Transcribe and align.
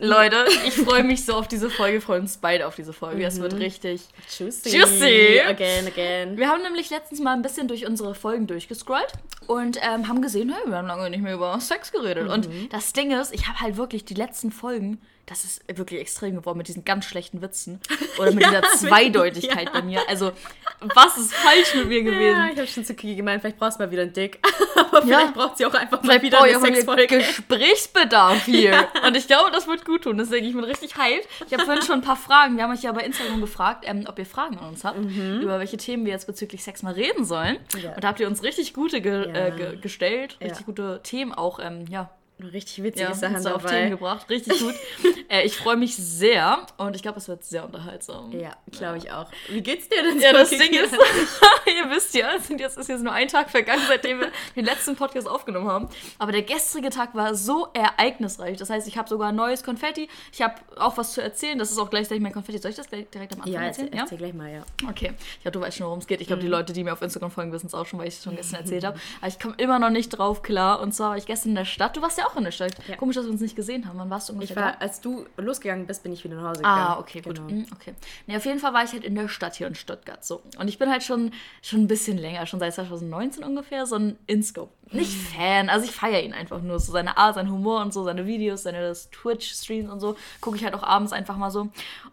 Leute, 0.00 0.44
ich 0.66 0.74
freue 0.74 1.02
mich 1.02 1.24
so 1.24 1.34
auf 1.34 1.48
diese 1.48 1.70
Folge, 1.70 2.00
freuen 2.00 2.22
uns 2.22 2.36
beide 2.36 2.66
auf 2.68 2.76
diese 2.76 2.92
Folge. 2.92 3.24
Es 3.24 3.40
wird 3.40 3.54
richtig 3.54 4.02
Juicy. 4.38 4.76
Juicy. 4.76 5.40
Again, 5.40 5.86
again. 5.88 6.36
Wir 6.36 6.48
haben 6.48 6.62
nämlich 6.62 6.88
letztens 6.90 7.20
mal 7.20 7.32
ein 7.32 7.42
bisschen 7.42 7.66
durch 7.66 7.84
unsere 7.86 8.14
Folgen 8.14 8.46
durchgescrollt 8.46 9.12
und 9.48 9.78
ähm, 9.82 10.06
haben 10.06 10.22
gesehen, 10.22 10.54
hey, 10.54 10.70
wir 10.70 10.76
haben 10.76 10.86
lange 10.86 11.10
nicht 11.10 11.22
mehr 11.22 11.34
über 11.34 11.58
Sex 11.60 11.90
geredet. 11.90 12.28
Und 12.28 12.48
das 12.70 12.92
Ding 12.92 13.10
ist, 13.10 13.34
ich 13.34 13.48
habe 13.48 13.60
halt 13.60 13.76
wirklich 13.76 14.04
die 14.04 14.14
letzten 14.14 14.52
Folgen, 14.52 15.00
das 15.26 15.44
ist 15.44 15.62
wirklich 15.76 16.00
extrem 16.00 16.36
geworden 16.36 16.58
mit 16.58 16.68
diesen 16.68 16.84
ganz 16.84 17.04
schlechten 17.04 17.42
Witzen 17.42 17.80
oder 18.18 18.30
mit 18.30 18.44
Ja, 18.44 18.60
dieser 18.60 18.62
Zweideutigkeit 18.78 19.66
ja. 19.66 19.72
bei 19.72 19.82
mir. 19.82 20.00
Also, 20.08 20.32
was 20.80 21.18
ist 21.18 21.34
falsch 21.34 21.74
mit 21.74 21.88
mir 21.88 22.02
gewesen? 22.02 22.38
Ja, 22.38 22.48
ich 22.52 22.56
habe 22.58 22.66
schon 22.66 22.84
zu 22.84 22.94
Kiki 22.94 23.16
gemeint, 23.16 23.40
vielleicht 23.40 23.58
brauchst 23.58 23.78
du 23.78 23.84
mal 23.84 23.90
wieder 23.90 24.02
einen 24.02 24.12
Dick. 24.12 24.38
Aber 24.76 24.98
Ja. 25.00 25.18
vielleicht 25.18 25.34
braucht 25.34 25.58
sie 25.58 25.66
auch 25.66 25.74
einfach 25.74 25.98
mal 26.02 26.18
Vielleicht 26.20 26.22
wieder 26.22 26.42
eine 26.42 26.58
Sexfolge. 26.60 27.06
Gesprächsbedarf 27.18 28.44
hier. 28.46 28.88
Und 29.06 29.16
ich 29.16 29.26
glaube, 29.26 29.50
das 29.50 29.66
wird 29.66 29.84
gut 29.84 30.02
tun. 30.02 30.18
Deswegen, 30.18 30.46
ich 30.46 30.54
bin 30.54 30.64
richtig 30.64 30.96
hyped. 30.96 31.26
Ich 31.46 31.52
habe 31.52 31.64
vorhin 31.64 31.82
schon 31.82 31.96
ein 31.96 32.02
paar 32.02 32.16
Fragen. 32.16 32.56
Wir 32.56 32.64
haben 32.64 32.72
euch 32.72 32.82
ja 32.82 32.92
bei 32.92 33.02
Instagram 33.02 33.40
gefragt, 33.40 33.84
ähm, 33.86 34.04
ob 34.08 34.18
ihr 34.18 34.26
Fragen 34.26 34.58
an 34.58 34.68
uns 34.70 34.84
habt, 34.84 34.98
über 34.98 35.58
welche 35.58 35.76
Themen 35.76 36.04
wir 36.04 36.12
jetzt 36.12 36.26
bezüglich 36.26 36.62
Sex 36.62 36.82
mal 36.82 36.94
reden 36.94 37.24
sollen. 37.24 37.58
Mhm. 37.74 37.80
Ja. 37.80 37.94
Und 37.94 38.04
da 38.04 38.08
habt 38.08 38.20
ihr 38.20 38.26
uns 38.28 38.42
richtig 38.42 38.72
gute 38.74 39.00
ge 39.00 39.26
Ja. 39.28 39.46
äh, 39.46 39.50
ge 39.50 39.76
gestellt, 39.80 40.36
richtig 40.40 40.60
Ja. 40.60 40.66
gute 40.66 41.00
Themen 41.02 41.32
auch, 41.32 41.58
ähm, 41.60 41.84
ja, 41.90 42.10
Richtig 42.40 42.82
witzige 42.84 43.04
ja, 43.08 43.14
Sachen 43.14 43.36
uns 43.36 43.46
auf 43.46 43.62
Themen 43.64 43.72
dabei. 43.74 43.88
gebracht. 43.90 44.30
Richtig 44.30 44.60
gut. 44.60 44.74
äh, 45.28 45.42
ich 45.44 45.56
freue 45.56 45.76
mich 45.76 45.96
sehr 45.96 46.64
und 46.76 46.94
ich 46.94 47.02
glaube, 47.02 47.18
es 47.18 47.26
wird 47.28 47.42
sehr 47.44 47.64
unterhaltsam. 47.64 48.30
Ja, 48.32 48.52
glaube 48.70 48.98
ich 48.98 49.10
auch. 49.10 49.26
Wie 49.48 49.60
geht's 49.60 49.88
dir 49.88 50.02
denn 50.02 50.20
Ja, 50.20 50.30
so, 50.30 50.36
das? 50.38 50.50
Ding 50.50 50.72
ist, 50.72 50.92
ihr 51.66 51.90
wisst 51.90 52.14
ja, 52.14 52.34
es 52.36 52.46
sind 52.46 52.60
jetzt, 52.60 52.78
ist 52.78 52.88
jetzt 52.88 53.02
nur 53.02 53.12
ein 53.12 53.26
Tag 53.28 53.50
vergangen, 53.50 53.82
seitdem 53.88 54.20
wir 54.20 54.30
den 54.54 54.64
letzten 54.64 54.94
Podcast 54.94 55.26
aufgenommen 55.28 55.68
haben. 55.68 55.88
Aber 56.18 56.30
der 56.32 56.42
gestrige 56.42 56.90
Tag 56.90 57.14
war 57.14 57.34
so 57.34 57.68
ereignisreich. 57.74 58.56
Das 58.56 58.70
heißt, 58.70 58.86
ich 58.86 58.96
habe 58.96 59.08
sogar 59.08 59.32
neues 59.32 59.64
Konfetti. 59.64 60.08
Ich 60.32 60.40
habe 60.42 60.54
auch 60.76 60.96
was 60.96 61.12
zu 61.14 61.20
erzählen. 61.22 61.58
Das 61.58 61.70
ist 61.72 61.78
auch 61.78 61.90
gleichzeitig 61.90 62.22
mein 62.22 62.32
Konfetti. 62.32 62.58
Soll 62.58 62.70
ich 62.70 62.76
das 62.76 62.88
gleich 62.88 63.08
direkt 63.10 63.32
am 63.34 63.40
Anfang 63.40 63.52
Ja, 63.52 63.62
erzähl, 63.62 63.84
erzählen? 63.86 64.00
erzähl 64.02 64.18
gleich 64.18 64.34
mal, 64.34 64.52
ja. 64.52 64.62
Okay. 64.88 65.12
Glaube, 65.42 65.52
du 65.58 65.60
weißt 65.60 65.76
schon, 65.78 65.86
worum 65.86 65.98
es 65.98 66.06
geht. 66.06 66.20
Ich 66.20 66.26
glaube, 66.28 66.40
Mhm. 66.40 66.46
die 66.46 66.50
Leute, 66.50 66.72
die 66.72 66.84
mir 66.84 66.92
auf 66.92 67.02
Instagram 67.02 67.30
folgen, 67.32 67.52
wissen 67.52 67.66
es 67.66 67.74
auch 67.74 67.86
schon, 67.86 67.98
weil 67.98 68.06
ich 68.08 68.14
es 68.18 68.22
schon 68.22 68.36
gestern 68.36 68.60
erzählt 68.60 68.84
habe. 68.84 68.96
Aber 69.20 69.28
ich 69.28 69.40
komme 69.40 69.54
immer 69.58 69.78
noch 69.80 69.90
nicht 69.90 70.10
drauf 70.10 70.42
klar. 70.42 70.80
Und 70.80 70.92
zwar 70.92 71.10
war 71.10 71.16
ich 71.16 71.26
gestern 71.26 71.50
in 71.50 71.54
der 71.56 71.64
Stadt. 71.64 71.96
Du 71.96 72.02
warst 72.02 72.16
ja 72.18 72.26
auch 72.26 72.27
in 72.36 72.44
der 72.44 72.50
Stadt. 72.50 72.72
Ja. 72.86 72.96
Komisch, 72.96 73.16
dass 73.16 73.24
wir 73.24 73.32
uns 73.32 73.40
nicht 73.40 73.56
gesehen 73.56 73.86
haben. 73.88 73.98
Wann 73.98 74.10
warst 74.10 74.28
du 74.28 74.32
ungefähr 74.34 74.56
Ich 74.56 74.62
war, 74.62 74.72
da? 74.72 74.78
als 74.78 75.00
du 75.00 75.26
losgegangen 75.36 75.86
bist, 75.86 76.02
bin 76.02 76.12
ich 76.12 76.22
wieder 76.24 76.36
nach 76.36 76.50
Hause 76.50 76.58
gegangen. 76.60 76.80
Ah, 76.82 76.98
okay, 76.98 77.20
gut. 77.20 77.36
Genau. 77.36 77.48
Mhm, 77.50 77.66
Okay. 77.74 77.94
Nee, 78.26 78.36
auf 78.36 78.44
jeden 78.44 78.58
Fall 78.58 78.72
war 78.74 78.84
ich 78.84 78.92
halt 78.92 79.04
in 79.04 79.14
der 79.14 79.28
Stadt 79.28 79.56
hier 79.56 79.66
in 79.66 79.74
Stuttgart 79.74 80.24
so. 80.24 80.42
Und 80.58 80.68
ich 80.68 80.78
bin 80.78 80.90
halt 80.90 81.02
schon, 81.02 81.32
schon 81.62 81.80
ein 81.80 81.86
bisschen 81.88 82.18
länger, 82.18 82.46
schon 82.46 82.60
seit 82.60 82.74
2019 82.74 83.42
ungefähr, 83.44 83.86
so 83.86 83.96
ein 83.96 84.18
Inscope. 84.26 84.72
Nicht 84.92 85.12
Fan, 85.12 85.68
also 85.68 85.84
ich 85.84 85.92
feiere 85.92 86.22
ihn 86.22 86.32
einfach 86.32 86.60
nur. 86.62 86.78
So 86.80 86.92
seine 86.92 87.16
Art, 87.18 87.34
sein 87.34 87.50
Humor 87.50 87.82
und 87.82 87.92
so, 87.92 88.04
seine 88.04 88.26
Videos, 88.26 88.62
seine 88.62 88.92
Twitch-Streams 88.92 89.90
und 89.90 90.00
so. 90.00 90.16
Gucke 90.40 90.56
ich 90.56 90.64
halt 90.64 90.74
auch 90.74 90.82
abends 90.82 91.12
einfach 91.12 91.36
mal 91.36 91.50
so. 91.50 91.68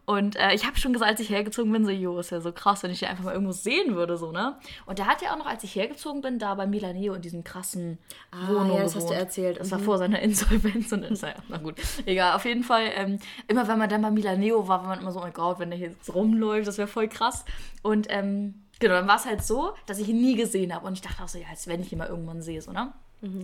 Und 0.06 0.36
äh, 0.36 0.54
ich 0.54 0.66
habe 0.68 0.78
schon 0.78 0.94
gesagt, 0.94 1.10
als 1.12 1.20
ich 1.20 1.30
hergezogen 1.30 1.72
bin, 1.72 1.86
so, 1.86 1.92
jo, 1.92 2.20
ist 2.20 2.30
ja 2.32 2.42
so 2.42 2.52
krass, 2.52 2.84
wenn 2.84 2.92
ich 2.92 3.00
den 3.00 3.10
einfach 3.10 3.24
mal 3.24 3.34
irgendwo 3.34 3.54
sehen 3.54 3.96
würde, 3.96 4.18
so, 4.18 4.32
ne? 4.32 4.56
Und 4.86 5.00
der 5.00 5.08
hat 5.08 5.22
ja 5.22 5.34
auch 5.34 5.38
noch, 5.38 5.48
als 5.48 5.64
ich 5.64 5.76
hergezogen 5.76 6.22
bin, 6.22 6.38
da 6.38 6.54
bei 6.56 6.68
Milaneo 6.68 7.14
in 7.14 7.22
diesem 7.22 7.44
krassen 7.44 7.98
Ah, 8.32 8.48
Wohnung 8.50 8.78
ja, 8.78 8.84
das 8.84 8.96
hast 8.96 9.04
du 9.04 9.10
gewohnt. 9.10 9.20
erzählt. 9.20 9.60
Das 9.60 9.72
war 9.72 9.80
Mhm. 9.80 9.84
vor 9.84 9.98
seiner 9.98 10.20
Insolvenz 10.22 10.92
und 10.92 11.04
ist 11.04 11.24
ja, 11.24 11.34
na 11.48 11.58
gut. 11.58 11.76
Egal, 12.06 12.36
auf 12.36 12.46
jeden 12.46 12.64
Fall, 12.64 12.92
ähm, 12.96 13.20
immer 13.48 13.68
wenn 13.68 13.80
man 13.80 13.90
dann 13.90 14.02
bei 14.02 14.12
Milaneo 14.12 14.68
war, 14.68 14.82
war 14.82 14.90
man 14.90 15.00
immer 15.00 15.12
so, 15.12 15.20
oh 15.20 15.24
mein 15.24 15.34
Gott, 15.34 15.60
wenn 15.60 15.70
der 15.70 15.80
hier 15.80 15.90
jetzt 15.90 16.14
rumläuft, 16.14 16.68
das 16.68 16.78
wäre 16.78 16.88
voll 16.88 17.08
krass. 17.08 17.46
Und 17.82 18.08
ähm, 18.10 18.62
genau, 18.80 18.96
dann 18.96 19.08
war 19.08 19.18
es 19.18 19.26
halt 19.26 19.44
so, 19.44 19.74
dass 19.86 20.00
ich 20.00 20.10
ihn 20.10 20.22
nie 20.22 20.36
gesehen 20.36 20.74
habe. 20.74 20.86
Und 20.86 20.94
ich 20.94 21.02
dachte 21.02 21.24
auch 21.24 21.28
so, 21.28 21.38
ja, 21.38 21.48
als 21.50 21.68
wenn 21.68 21.82
ich 21.82 21.92
ihn 21.92 21.98
mal 21.98 22.08
irgendwann 22.08 22.42
sehe, 22.42 22.62
so, 22.62 22.72
ne? 22.72 22.94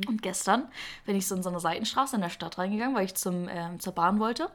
Und 0.08 0.22
gestern 0.22 0.68
bin 1.06 1.16
ich 1.16 1.28
so 1.28 1.36
in 1.36 1.44
so 1.44 1.50
eine 1.50 1.60
Seitenstraße 1.60 2.16
in 2.16 2.22
der 2.22 2.30
Stadt 2.30 2.58
reingegangen, 2.58 2.96
weil 2.96 3.06
ich 3.06 3.16
zum, 3.16 3.48
ähm, 3.50 3.80
zur 3.80 3.94
Bahn 3.94 4.20
wollte. 4.20 4.50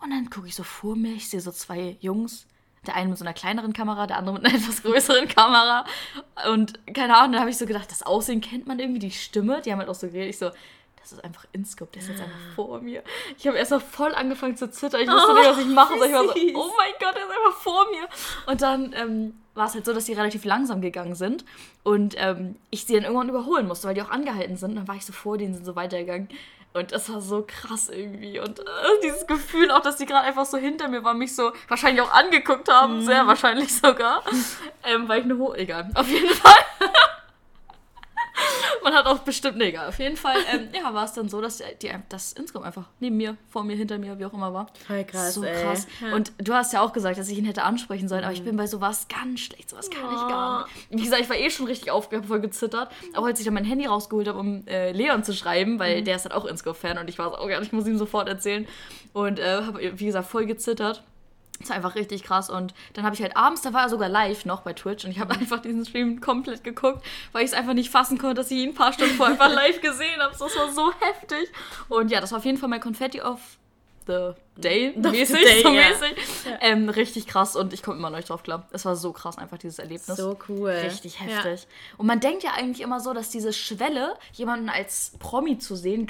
Und 0.00 0.10
dann 0.10 0.30
gucke 0.30 0.48
ich 0.48 0.54
so 0.54 0.62
vor 0.62 0.96
mir, 0.96 1.12
ich 1.12 1.28
sehe 1.28 1.40
so 1.40 1.52
zwei 1.52 1.96
Jungs. 2.00 2.46
Der 2.86 2.96
eine 2.96 3.10
mit 3.10 3.18
so 3.18 3.24
einer 3.24 3.34
kleineren 3.34 3.72
Kamera, 3.72 4.08
der 4.08 4.16
andere 4.16 4.36
mit 4.36 4.44
einer 4.44 4.54
etwas 4.58 4.82
größeren 4.82 5.28
Kamera. 5.28 5.84
Und 6.50 6.80
keine 6.94 7.16
Ahnung, 7.16 7.32
dann 7.32 7.40
habe 7.40 7.50
ich 7.50 7.58
so 7.58 7.66
gedacht, 7.66 7.90
das 7.90 8.02
Aussehen 8.02 8.40
kennt 8.40 8.66
man 8.66 8.78
irgendwie, 8.78 8.98
die 8.98 9.10
Stimme. 9.10 9.60
Die 9.62 9.70
haben 9.70 9.78
halt 9.78 9.88
auch 9.88 9.94
so 9.94 10.08
geredet. 10.08 10.30
Ich 10.30 10.38
so, 10.38 10.50
das 11.02 11.12
ist 11.12 11.24
einfach 11.24 11.44
Inscope, 11.52 11.90
der 11.92 12.02
ist 12.02 12.08
jetzt 12.08 12.22
einfach 12.22 12.54
vor 12.54 12.80
mir. 12.80 13.02
Ich 13.36 13.46
habe 13.46 13.58
erst 13.58 13.72
mal 13.72 13.80
voll 13.80 14.14
angefangen 14.14 14.56
zu 14.56 14.70
zittern. 14.70 15.00
Ich 15.00 15.08
wusste 15.08 15.34
nicht, 15.34 15.48
was 15.48 15.58
ich 15.58 15.66
machen 15.66 15.98
soll. 15.98 16.06
Ich 16.06 16.14
war 16.14 16.24
so, 16.24 16.30
oh 16.30 16.72
mein 16.76 16.92
Gott, 17.00 17.14
der 17.14 17.24
ist 17.24 17.30
einfach 17.30 17.60
vor 17.60 17.86
mir. 17.90 18.08
Und 18.46 18.62
dann 18.62 18.94
ähm, 18.96 19.34
war 19.54 19.66
es 19.66 19.74
halt 19.74 19.84
so, 19.84 19.92
dass 19.92 20.04
die 20.04 20.12
relativ 20.12 20.44
langsam 20.44 20.80
gegangen 20.80 21.16
sind. 21.16 21.44
Und 21.82 22.14
ähm, 22.18 22.56
ich 22.70 22.86
sie 22.86 22.94
dann 22.94 23.02
irgendwann 23.02 23.28
überholen 23.28 23.66
musste, 23.66 23.88
weil 23.88 23.94
die 23.94 24.02
auch 24.02 24.10
angehalten 24.10 24.56
sind. 24.56 24.70
Und 24.70 24.76
dann 24.76 24.88
war 24.88 24.94
ich 24.94 25.04
so 25.04 25.12
vor 25.12 25.38
denen, 25.38 25.54
sind 25.54 25.64
so 25.64 25.74
weitergegangen. 25.74 26.28
Und 26.72 26.92
das 26.92 27.12
war 27.12 27.20
so 27.20 27.44
krass 27.46 27.88
irgendwie. 27.88 28.38
Und 28.38 28.60
äh, 28.60 28.62
dieses 29.02 29.26
Gefühl 29.26 29.70
auch, 29.72 29.80
dass 29.80 29.96
die 29.96 30.06
gerade 30.06 30.26
einfach 30.26 30.46
so 30.46 30.56
hinter 30.56 30.88
mir 30.88 31.04
waren, 31.04 31.18
mich 31.18 31.34
so 31.34 31.52
wahrscheinlich 31.68 32.00
auch 32.00 32.12
angeguckt 32.12 32.72
haben. 32.72 33.02
Sehr 33.02 33.26
wahrscheinlich 33.26 33.74
sogar. 33.76 34.22
ähm, 34.84 35.08
weil 35.08 35.18
ich 35.18 35.24
eine 35.24 35.36
hohe. 35.36 35.56
Egal. 35.58 35.90
Auf 35.94 36.08
jeden 36.08 36.30
Fall. 36.30 36.52
Man 38.82 38.94
hat 38.94 39.06
auch 39.06 39.18
bestimmt, 39.20 39.58
nee, 39.58 39.68
egal. 39.68 39.88
Auf 39.88 39.98
jeden 39.98 40.16
Fall, 40.16 40.36
ähm, 40.52 40.68
ja, 40.74 40.92
war 40.92 41.04
es 41.04 41.12
dann 41.12 41.28
so, 41.28 41.40
dass 41.40 41.62
die, 41.80 41.90
das 42.08 42.32
Inscope 42.32 42.64
einfach 42.64 42.88
neben 43.00 43.16
mir, 43.16 43.36
vor 43.48 43.64
mir, 43.64 43.76
hinter 43.76 43.98
mir, 43.98 44.18
wie 44.18 44.24
auch 44.24 44.32
immer 44.32 44.52
war. 44.52 44.66
Voll 44.86 45.04
krass, 45.04 45.34
So 45.34 45.44
ey. 45.44 45.62
krass. 45.62 45.86
Ja. 46.00 46.14
Und 46.14 46.32
du 46.38 46.52
hast 46.54 46.72
ja 46.72 46.80
auch 46.82 46.92
gesagt, 46.92 47.18
dass 47.18 47.28
ich 47.28 47.38
ihn 47.38 47.44
hätte 47.44 47.62
ansprechen 47.62 48.08
sollen, 48.08 48.24
aber 48.24 48.32
ich 48.32 48.42
bin 48.42 48.56
bei 48.56 48.66
sowas 48.66 49.06
ganz 49.08 49.40
schlecht. 49.40 49.70
Sowas 49.70 49.90
kann 49.90 50.12
ich 50.12 50.20
gar 50.20 50.66
nicht. 50.66 50.86
Wie 50.90 51.04
gesagt, 51.04 51.22
ich 51.22 51.28
war 51.28 51.36
eh 51.36 51.50
schon 51.50 51.66
richtig 51.66 51.90
aufgeregt, 51.90 52.26
voll 52.26 52.40
gezittert. 52.40 52.90
Auch 53.14 53.24
als 53.24 53.38
ich 53.38 53.44
dann 53.44 53.54
mein 53.54 53.64
Handy 53.64 53.86
rausgeholt 53.86 54.28
habe, 54.28 54.38
um 54.38 54.66
äh, 54.66 54.92
Leon 54.92 55.24
zu 55.24 55.32
schreiben, 55.34 55.78
weil 55.78 56.02
der 56.02 56.16
ist 56.16 56.24
halt 56.24 56.34
auch 56.34 56.44
Inscope-Fan 56.44 56.98
und 56.98 57.08
ich 57.08 57.18
war 57.18 57.30
so, 57.30 57.38
oh 57.38 57.48
Gott, 57.48 57.62
ich 57.62 57.72
muss 57.72 57.86
ihm 57.86 57.98
sofort 57.98 58.28
erzählen. 58.28 58.66
Und 59.12 59.38
äh, 59.38 59.62
habe, 59.62 59.80
wie 59.98 60.06
gesagt, 60.06 60.28
voll 60.28 60.46
gezittert. 60.46 61.02
Das 61.60 61.68
war 61.68 61.76
einfach 61.76 61.94
richtig 61.94 62.24
krass. 62.24 62.50
Und 62.50 62.74
dann 62.94 63.04
habe 63.04 63.14
ich 63.14 63.22
halt 63.22 63.36
abends, 63.36 63.62
da 63.62 63.72
war 63.72 63.82
er 63.82 63.88
sogar 63.88 64.08
live 64.08 64.44
noch 64.44 64.62
bei 64.62 64.72
Twitch 64.72 65.04
und 65.04 65.10
ich 65.10 65.20
habe 65.20 65.34
einfach 65.38 65.60
diesen 65.60 65.84
Stream 65.84 66.20
komplett 66.20 66.64
geguckt, 66.64 67.04
weil 67.32 67.44
ich 67.44 67.50
es 67.50 67.56
einfach 67.56 67.74
nicht 67.74 67.90
fassen 67.90 68.18
konnte, 68.18 68.36
dass 68.36 68.50
ich 68.50 68.58
ihn 68.58 68.70
ein 68.70 68.74
paar 68.74 68.92
Stunden 68.92 69.14
vorher 69.14 69.40
einfach 69.40 69.54
live 69.54 69.80
gesehen 69.80 70.20
habe. 70.20 70.32
Das 70.32 70.40
war 70.40 70.72
so 70.72 70.92
heftig. 71.00 71.50
Und 71.88 72.10
ja, 72.10 72.20
das 72.20 72.32
war 72.32 72.38
auf 72.38 72.44
jeden 72.44 72.58
Fall 72.58 72.68
mein 72.68 72.80
Confetti 72.80 73.20
of 73.20 73.40
the 74.06 74.32
Day, 74.56 74.92
mäßig, 74.96 75.42
day, 75.42 75.62
so 75.62 75.68
ja. 75.70 75.88
mäßig. 75.88 76.14
Ähm, 76.60 76.88
richtig 76.90 77.26
krass 77.26 77.56
und 77.56 77.72
ich 77.72 77.82
komme 77.82 77.96
immer 77.96 78.10
noch 78.10 78.18
nicht 78.18 78.28
drauf 78.28 78.42
klar. 78.42 78.66
Es 78.72 78.84
war 78.84 78.96
so 78.96 79.12
krass, 79.12 79.38
einfach 79.38 79.56
dieses 79.58 79.78
Erlebnis. 79.78 80.16
So 80.18 80.36
cool. 80.48 80.70
Richtig 80.70 81.20
heftig. 81.20 81.66
Und 81.96 82.06
man 82.06 82.20
denkt 82.20 82.42
ja 82.42 82.50
eigentlich 82.52 82.82
immer 82.82 83.00
so, 83.00 83.14
dass 83.14 83.30
diese 83.30 83.52
Schwelle, 83.52 84.14
jemanden 84.34 84.68
als 84.68 85.12
Promi 85.18 85.58
zu 85.58 85.74
sehen, 85.74 86.06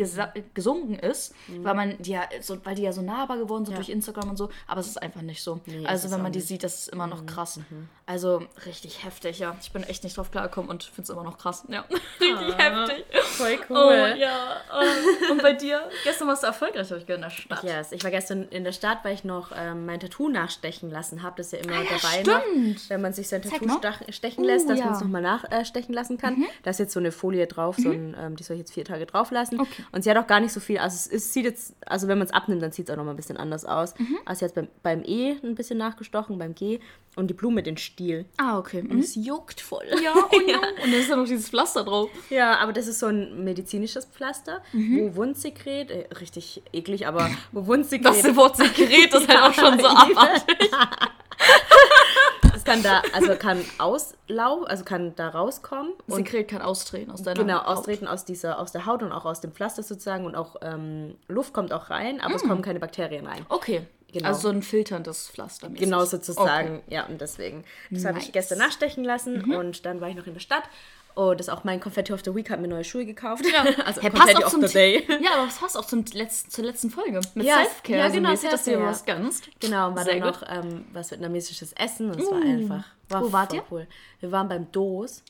gesunken 0.55 0.95
ist, 0.99 1.35
weil 1.49 1.75
man 1.75 1.97
die 2.03 2.11
ja 2.13 2.23
so, 2.41 2.59
weil 2.65 2.75
die 2.75 2.83
ja 2.83 2.93
so 2.93 3.01
nahbar 3.03 3.37
geworden 3.39 3.65
sind 3.65 3.73
Mhm. 3.73 3.77
Ja. 3.77 3.85
durch 3.85 3.89
Instagram 3.91 4.31
und 4.31 4.37
so. 4.37 4.51
Aber 4.67 4.81
es 4.81 4.89
ist 4.89 5.01
einfach 5.01 5.23
nicht 5.23 5.43
so. 5.43 5.61
Nee, 5.67 5.87
also 5.87 6.11
wenn 6.11 6.21
man 6.21 6.33
die 6.33 6.39
nicht. 6.41 6.47
Mhm. 6.47 6.49
sieht, 6.55 6.65
das 6.65 6.75
ist 6.81 6.89
immer 6.89 7.07
noch 7.07 7.25
krass. 7.27 7.61
Also 8.07 8.43
richtig 8.67 9.05
heftig, 9.05 9.39
ja. 9.39 9.55
Ich 9.63 9.71
bin 9.73 9.85
echt 9.85 10.03
nicht 10.05 10.17
drauf 10.17 10.31
klargekommen 10.33 10.69
und 10.69 10.83
finde 10.85 11.03
es 11.03 11.11
immer 11.11 11.23
noch 11.23 11.39
krass. 11.39 11.65
Ja, 11.69 11.85
richtig 12.21 12.59
heftig. 12.59 13.05
Voll 13.23 13.59
Oh, 13.71 13.75
cool. 13.75 14.15
ja. 14.19 14.57
Oh. 14.75 15.31
Und 15.33 15.43
bei 15.43 15.53
dir? 15.53 15.89
Gestern 16.05 16.27
warst 16.29 16.43
du 16.43 16.49
erfolgreich, 16.49 16.91
habe 16.91 16.99
ich 17.01 17.07
gehört, 17.07 17.19
in 17.19 17.23
der 17.23 17.31
Stadt. 17.31 17.63
Yes. 17.63 17.93
Ich 17.93 18.03
war 18.03 18.11
gestern 18.11 18.32
in 18.33 18.65
der 18.65 18.73
Stadt, 18.73 18.99
weil 19.05 19.15
ich 19.15 19.25
noch 19.25 19.53
ähm, 19.57 19.87
mein 19.87 20.01
Tattoo 20.01 20.29
nachstechen 20.29 20.91
lassen 20.91 21.23
habe. 21.23 21.35
Das 21.37 21.47
ist 21.47 21.53
ja 21.53 21.59
immer 21.61 21.79
Ah, 21.79 21.83
ja, 21.83 21.91
dabei 22.01 22.23
noch, 22.33 22.81
wenn 22.89 23.01
man 23.01 23.13
sich 23.13 23.29
sein 23.29 23.43
Tattoo 23.43 23.69
stechen 24.11 24.45
Uh, 24.45 24.47
lässt, 24.47 24.69
dass 24.69 24.79
ja. 24.79 24.85
Mhm. 24.87 24.91
man 24.91 24.97
es 24.99 25.05
nochmal 25.05 25.23
nachstechen 25.51 25.95
lassen 25.95 26.19
kann. 26.19 26.45
Da 26.63 26.71
ist 26.71 26.79
jetzt 26.79 26.93
so 26.93 27.01
eine 27.01 27.13
Folie 27.13 27.47
drauf, 27.47 27.77
so 27.79 27.91
ein, 27.91 28.17
ähm, 28.19 28.37
die 28.37 28.43
soll 28.43 28.55
ich 28.57 28.61
jetzt 28.61 28.73
vier 28.73 28.85
Tage 28.85 29.07
drauf 29.07 29.31
lassen. 29.31 29.61
Okay. 29.61 29.85
Und 29.93 30.03
sie 30.05 30.11
hat 30.11 30.17
auch 30.17 30.27
gar 30.27 30.41
nicht 30.41 30.53
so 30.53 30.61
viel, 30.61 30.79
also 30.79 30.95
es, 30.95 31.07
ist, 31.07 31.33
sieht 31.33 31.45
jetzt, 31.45 31.75
also 31.87 32.09
wenn 32.09 32.19
man 32.19 32.27
es 32.27 32.33
abnimmt, 32.33 32.63
dann 32.63 32.73
sieht 32.73 32.89
es 32.89 32.93
auch 32.93 32.97
nochmal 32.97 33.15
ein 33.15 33.17
bisschen 33.17 33.37
anders 33.37 33.65
aus. 33.65 33.99
Mhm. 33.99 34.19
Also 34.25 34.47
hat 34.47 34.55
beim, 34.55 34.69
beim 34.83 35.03
E 35.05 35.37
ein 35.43 35.55
bisschen 35.55 35.79
nachgestochen, 35.79 36.39
beim 36.39 36.55
G 36.55 36.81
und 37.15 37.29
die 37.29 37.35
Blume 37.35 37.63
den 37.63 37.77
Stiel. 37.77 38.25
Ah, 38.39 38.59
okay. 38.59 38.81
Und 38.81 38.93
Mhm. 38.95 38.99
es 39.01 39.15
juckt 39.15 39.61
voll. 39.61 39.85
Ja, 40.03 40.15
oh 40.33 40.41
ja. 40.47 40.57
Und 40.83 40.93
da 40.93 40.97
ist 40.99 41.11
ja 41.11 41.17
noch 41.17 41.27
dieses 41.27 41.49
Pflaster 41.51 41.85
drauf. 41.85 42.09
Ja, 42.31 42.57
aber 42.59 42.73
das 42.73 42.87
ist 42.87 43.01
so 43.01 43.07
ein 43.07 43.45
medizinisches 43.45 44.07
Pflaster, 44.07 44.63
Mhm. 44.73 44.99
wo 44.99 45.17
Wundsekret, 45.17 45.91
äh, 45.91 46.07
richtig 46.19 46.63
eklig, 46.73 47.07
aber 47.07 47.31
wo 47.53 47.67
Wundsekret... 47.67 48.22
Das 48.23 48.37
Wort 48.37 48.57
Sekret 48.57 49.13
ist 49.15 49.29
halt 49.29 49.41
auch 49.43 49.53
schon 49.55 49.79
so 49.79 49.87
abartig. 49.87 50.71
Das 52.53 52.65
kann 52.65 52.83
da, 52.85 53.03
also 53.13 53.35
kann 53.35 53.65
auslaufen, 53.79 54.67
also 54.69 54.85
kann 54.85 55.17
da 55.17 55.31
rauskommen. 55.31 55.93
Und 56.07 56.15
Sekret 56.15 56.47
kann 56.49 56.63
austreten 56.63 57.11
aus 57.11 57.23
deiner 57.23 57.41
Genau, 57.43 57.59
Haut. 57.59 57.67
austreten 57.79 58.07
aus 58.07 58.25
dieser, 58.25 58.61
aus 58.61 58.71
der 58.71 58.87
Haut 58.87 59.03
und 59.03 59.11
auch 59.11 59.25
aus 59.25 59.41
dem 59.41 59.51
Pflaster 59.53 59.83
sozusagen 59.83 60.25
und 60.27 60.37
auch 60.37 60.55
ähm, 60.63 61.17
Luft 61.27 61.53
kommt 61.55 61.73
auch 61.73 61.91
rein, 61.91 62.21
aber 62.21 62.37
es 62.37 62.43
kommen 62.43 62.63
keine 62.63 62.79
Bakterien 62.79 63.27
rein. 63.27 63.45
Okay. 63.49 63.83
Genau. 64.13 64.29
Also 64.29 64.43
so 64.43 64.49
ein 64.51 64.63
filterndes 64.63 65.31
Pflaster. 65.31 65.71
Genau 65.71 66.05
sozusagen, 66.05 66.83
ja, 66.89 67.07
und 67.07 67.21
deswegen. 67.21 67.65
Das 67.91 68.05
habe 68.05 68.19
ich 68.19 68.25
Nice. 68.25 68.29
Mhm. 68.29 68.33
gestern 68.33 68.59
nachstechen 68.59 69.05
lassen 69.05 69.53
und 69.55 69.85
dann 69.87 70.01
war 70.03 70.09
ich 70.11 70.15
noch 70.15 70.27
in 70.27 70.35
der 70.35 70.41
Stadt. 70.41 70.65
Und 71.15 71.41
das 71.41 71.49
ist 71.49 71.53
auch 71.53 71.65
mein 71.65 71.79
Confetti 71.81 72.13
of 72.13 72.21
the 72.25 72.35
Week, 72.35 72.49
hat 72.51 72.61
mir 72.61 72.69
neue 72.69 72.85
Schuhe 72.85 73.05
gekauft. 73.05 73.45
Ja, 73.53 73.63
also 73.85 74.01
hey, 74.01 74.11
passt 74.11 74.23
Confetti 74.35 74.43
auch 74.45 74.47
of 74.47 74.51
zum 74.53 74.67
the 74.67 74.73
Day. 74.73 75.07
Ja, 75.23 75.35
aber 75.39 75.49
es 75.49 75.57
passt 75.59 75.77
auch 75.77 75.85
zum 75.85 76.05
letzten, 76.13 76.51
zur 76.51 76.65
letzten 76.65 76.91
Folge. 76.91 77.21
Mit 77.35 77.47
Ja, 77.47 77.57
Selfcare. 77.57 77.99
ja, 77.99 78.09
so 78.09 78.15
genau, 78.15 78.31
mäßig, 78.31 78.51
dass 78.51 78.65
du 78.65 78.81
was 78.81 79.05
gönnst. 79.05 79.49
Genau, 79.61 79.89
und 79.89 79.97
war 79.97 80.05
Sehr 80.05 80.19
dann 80.21 80.33
gut. 80.33 80.41
noch 80.41 80.49
ähm, 80.49 80.85
was 80.93 81.11
vietnamesisches 81.11 81.73
Essen 81.75 82.11
und 82.11 82.21
es 82.21 82.31
war 82.31 82.41
einfach. 82.43 82.85
War 83.09 83.23
Wo 83.23 83.33
wart 83.33 83.53
ihr? 83.53 83.63
Cool. 83.71 83.87
Wir 84.21 84.33
waren 84.33 84.49
beim 84.49 84.71
Dos. 84.73 85.23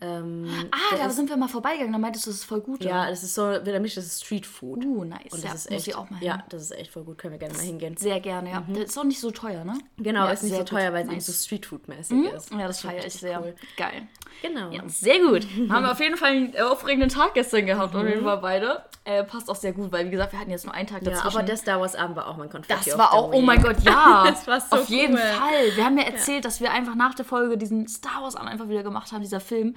Ähm, 0.00 0.46
Ah, 0.72 0.96
da 0.96 1.06
ist- 1.06 1.16
sind 1.16 1.30
wir 1.30 1.36
mal 1.36 1.48
vorbeigegangen. 1.48 1.92
Da 1.92 1.98
meintest 1.98 2.26
du, 2.26 2.30
das 2.30 2.38
ist 2.40 2.44
voll 2.44 2.60
gut. 2.60 2.84
Ja, 2.84 3.02
oder? 3.02 3.10
das 3.10 3.22
ist 3.22 3.34
so 3.34 3.42
vietnamesisches 3.48 4.20
Street 4.20 4.44
Food. 4.44 4.84
Uh, 4.84 5.04
nice. 5.04 5.20
Und 5.32 5.34
das 5.34 5.42
ja, 5.44 5.52
ist 5.54 5.70
echt, 5.70 5.88
ich 5.88 5.94
auch 5.94 6.10
mal 6.10 6.18
hin. 6.18 6.26
ja, 6.28 6.44
das 6.48 6.62
ist 6.62 6.72
echt 6.72 6.90
voll 6.90 7.04
gut. 7.04 7.16
Können 7.16 7.32
wir 7.32 7.38
gerne 7.38 7.54
mal 7.54 7.62
hingehen. 7.62 7.96
Sehr 7.96 8.20
gerne, 8.20 8.50
ja. 8.50 8.64
Das 8.68 8.78
ist 8.90 8.98
auch 8.98 9.04
nicht 9.04 9.20
so 9.20 9.30
teuer, 9.30 9.64
ne? 9.64 9.78
Genau, 9.96 10.24
ja, 10.26 10.32
ist 10.32 10.42
nicht 10.42 10.54
so 10.56 10.64
teuer, 10.64 10.92
weil 10.92 11.02
es 11.02 11.06
eben 11.06 11.14
Nice. 11.14 11.26
so 11.26 11.32
Streetfood-mäßig 11.32 12.24
ist. 12.34 12.50
Ja, 12.52 12.66
das 12.66 12.80
schon 12.80 12.90
feiere 12.90 13.06
ich 13.06 13.14
sehr. 13.14 13.40
cool. 13.40 13.54
Geil. 13.76 14.08
Genau. 14.42 14.70
Ja, 14.70 14.82
sehr 14.86 15.18
gut. 15.20 15.46
Haben 15.70 15.84
wir 15.84 15.92
auf 15.92 16.00
jeden 16.00 16.16
Fall 16.16 16.30
einen 16.30 16.56
aufregenden 16.60 17.08
Tag 17.08 17.34
gestern 17.34 17.66
gehabt, 17.66 17.94
auf 17.94 18.06
jeden 18.06 18.22
Fall 18.24 18.38
beide. 18.38 18.82
Äh, 19.06 19.22
passt 19.24 19.50
auch 19.50 19.56
sehr 19.56 19.72
gut, 19.72 19.92
weil 19.92 20.06
wie 20.06 20.10
gesagt, 20.10 20.32
wir 20.32 20.38
hatten 20.40 20.50
jetzt 20.50 20.64
nur 20.64 20.72
einen 20.74 20.86
Tag 20.86 21.02
Ja, 21.02 21.10
dazwischen. 21.10 21.36
aber 21.36 21.42
der 21.46 21.56
Star 21.58 21.78
Wars 21.80 21.94
Abend 21.94 22.16
war 22.16 22.26
auch 22.26 22.38
mein 22.38 22.48
Confetti 22.48 22.88
Das 22.88 22.96
war 22.98 23.12
auch, 23.12 23.32
oh 23.34 23.40
mein 23.42 23.62
Gott, 23.62 23.76
ja. 23.84 24.24
Das 24.30 24.46
war 24.46 24.60
so 24.60 24.76
Auf 24.76 24.88
jeden 24.88 25.14
cool. 25.14 25.20
Fall. 25.20 25.76
Wir 25.76 25.84
haben 25.84 25.98
ja 25.98 26.04
erzählt, 26.04 26.44
dass 26.46 26.60
wir 26.62 26.70
einfach 26.72 26.94
nach 26.94 27.14
der 27.14 27.26
Folge 27.26 27.58
diesen 27.58 27.86
Star 27.86 28.22
Wars 28.22 28.34
an 28.34 28.48
einfach 28.48 28.68
wieder 28.70 28.82
gemacht 28.82 29.12
haben, 29.12 29.20
dieser 29.20 29.40
Film. 29.40 29.74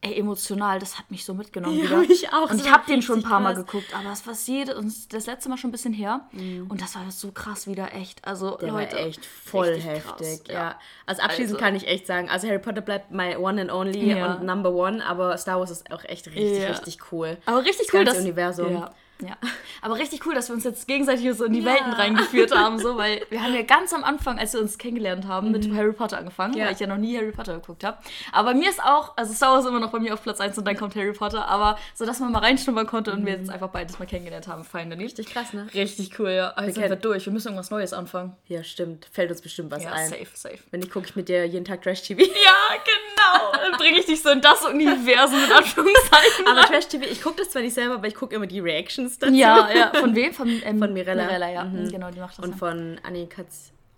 Ey, 0.00 0.14
emotional, 0.18 0.78
das 0.78 0.98
hat 0.98 1.10
mich 1.10 1.24
so 1.24 1.34
mitgenommen 1.34 1.78
Ja, 1.78 1.84
wieder. 1.84 1.96
mich 2.08 2.32
auch. 2.32 2.42
Und 2.50 2.52
Das 2.60 2.64
ich 2.66 2.70
habe 2.72 2.84
den 2.86 3.02
schon 3.02 3.18
ein 3.20 3.22
paar 3.24 3.40
Mal 3.40 3.54
krass. 3.54 3.66
geguckt, 3.66 3.86
aber 3.98 4.12
es 4.12 4.24
war 4.26 4.34
jede, 4.46 4.76
und 4.76 5.12
das 5.12 5.26
letzte 5.26 5.48
Mal 5.48 5.56
schon 5.56 5.70
ein 5.70 5.72
bisschen 5.72 5.92
her. 5.92 6.20
Und 6.68 6.80
das 6.80 6.94
war 6.94 7.02
so 7.10 7.32
krass 7.32 7.66
wieder, 7.66 7.92
echt. 7.94 8.24
Also, 8.24 8.56
Der 8.56 8.68
Leute. 8.70 8.96
war 8.96 9.00
echt 9.04 9.24
voll 9.26 9.74
heftig, 9.80 10.04
krass, 10.04 10.42
ja. 10.48 10.78
Also 11.06 11.22
abschließend 11.22 11.56
Also- 11.56 11.64
kann 11.64 11.74
ich 11.74 11.88
echt 11.88 12.06
sagen, 12.06 12.28
also 12.30 12.46
Harry 12.46 12.60
Potter 12.60 12.82
bleibt 12.82 13.10
my 13.10 13.34
one 13.36 13.60
and 13.60 13.72
only 13.72 13.89
Ja. 13.98 14.34
und 14.34 14.44
number 14.46 14.72
one, 14.72 15.04
aber 15.04 15.36
Star 15.38 15.58
Wars 15.58 15.70
ist 15.70 15.90
auch 15.92 16.04
echt 16.04 16.26
richtig, 16.28 16.62
Ja. 16.62 16.68
richtig 16.70 16.98
cool. 17.12 17.36
Aber 17.46 17.58
richtig 17.64 17.86
Das 17.86 17.94
cool, 17.94 18.04
ganze 18.04 18.14
dass 18.18 18.24
Universum. 18.24 18.72
Ja, 18.72 18.90
ja. 19.22 19.36
Aber 19.82 19.96
richtig 19.98 20.24
cool, 20.26 20.34
dass 20.34 20.48
wir 20.48 20.54
uns 20.54 20.64
jetzt 20.64 20.86
gegenseitig 20.88 21.30
so 21.36 21.44
in 21.44 21.52
die 21.52 21.60
Ja. 21.60 21.66
Welten 21.72 21.92
reingeführt 21.92 22.54
haben, 22.54 22.78
so, 22.78 22.96
weil 22.96 23.24
wir 23.30 23.42
haben 23.42 23.54
ja 23.54 23.62
ganz 23.62 23.92
am 23.92 24.04
Anfang, 24.04 24.38
als 24.38 24.52
wir 24.54 24.60
uns 24.60 24.78
kennengelernt 24.78 25.26
haben, 25.26 25.50
mit 25.50 25.72
Harry 25.74 25.92
Potter 25.92 26.18
angefangen, 26.18 26.52
Mhm. 26.54 26.58
Ja. 26.60 26.66
weil 26.66 26.72
ich 26.74 26.80
ja 26.80 26.86
noch 26.86 26.96
nie 26.96 27.16
Harry 27.16 27.32
Potter 27.32 27.54
geguckt 27.54 27.84
habe. 27.84 27.98
Aber 28.32 28.54
mir 28.54 28.68
ist 28.70 28.82
auch, 28.82 29.16
also 29.16 29.32
Star 29.32 29.52
Wars 29.52 29.64
ist 29.64 29.68
immer 29.70 29.80
noch 29.80 29.90
bei 29.92 29.98
mir 29.98 30.14
auf 30.14 30.22
Platz 30.22 30.40
1 30.40 30.56
und 30.58 30.64
dann 30.66 30.76
kommt 30.76 30.94
Harry 30.96 31.12
Potter, 31.12 31.46
aber 31.48 31.78
so, 31.94 32.04
dass 32.06 32.18
man 32.20 32.32
mal 32.32 32.40
reinschnuppern 32.40 32.86
konnte 32.86 33.12
und 33.12 33.24
wir 33.26 33.34
jetzt 33.34 33.50
einfach 33.50 33.68
beides 33.70 33.98
mal 33.98 34.06
kennengelernt 34.06 34.48
haben, 34.48 34.64
fallen 34.64 34.90
da 34.90 34.96
nicht. 34.96 35.00
Mhm. 35.16 35.20
Richtig 35.22 35.32
krass, 35.34 35.52
ne? 35.52 35.66
Richtig 35.74 36.18
cool, 36.18 36.30
ja. 36.30 36.48
Also 36.50 36.72
sind 36.72 36.82
kennen- 36.82 36.90
wir 36.90 36.96
durch. 36.96 37.26
Wir 37.26 37.32
müssen 37.32 37.48
irgendwas 37.48 37.70
Neues 37.70 37.92
anfangen. 37.92 38.36
Ja, 38.46 38.62
stimmt. 38.64 39.06
Fällt 39.12 39.30
uns 39.30 39.40
bestimmt 39.42 39.70
was 39.70 39.82
Ja, 39.84 39.92
ein. 39.92 40.08
safe, 40.08 40.26
safe. 40.34 40.58
Wenn 40.70 40.80
nicht, 40.80 40.92
gucke 40.92 41.06
ich 41.06 41.16
mit 41.16 41.28
dir 41.28 41.44
jeden 41.46 41.64
Tag 41.64 41.82
Trash-TV. 41.82 42.20
Ja, 42.40 42.76
genau. 42.84 43.52
Dann 43.52 43.78
bringe 43.78 43.98
ich 43.98 44.06
dich 44.06 44.22
so 44.22 44.30
in 44.30 44.40
das 44.40 44.64
Universum 44.64 45.40
mit 45.40 45.52
Anführungszeichen. 45.56 46.46
Aber 46.46 46.62
Trash-TV, 46.62 47.04
ich 47.04 47.22
gucke 47.22 47.36
das 47.38 47.50
zwar 47.50 47.62
nicht 47.62 47.74
selber, 47.74 47.94
aber 47.94 48.06
ich 48.06 48.14
gucke 48.14 48.34
immer 48.34 48.46
die 48.46 48.60
Reactions 48.60 49.09
dazu. 49.18 49.32
Ja, 49.34 49.68
ja. 49.74 49.92
Von 49.94 50.14
wem? 50.14 50.32
Von, 50.32 50.48
ähm, 50.64 50.78
Von 50.78 50.92
Mirella. 50.92 51.24
Mirella, 51.26 51.50
ja. 51.50 51.64
Genau, 51.90 52.10
die 52.10 52.20
macht 52.20 52.38
das. 52.38 52.44
Und 52.44 52.52
ja. 52.52 52.56
von 52.56 53.00
Annika, 53.02 53.44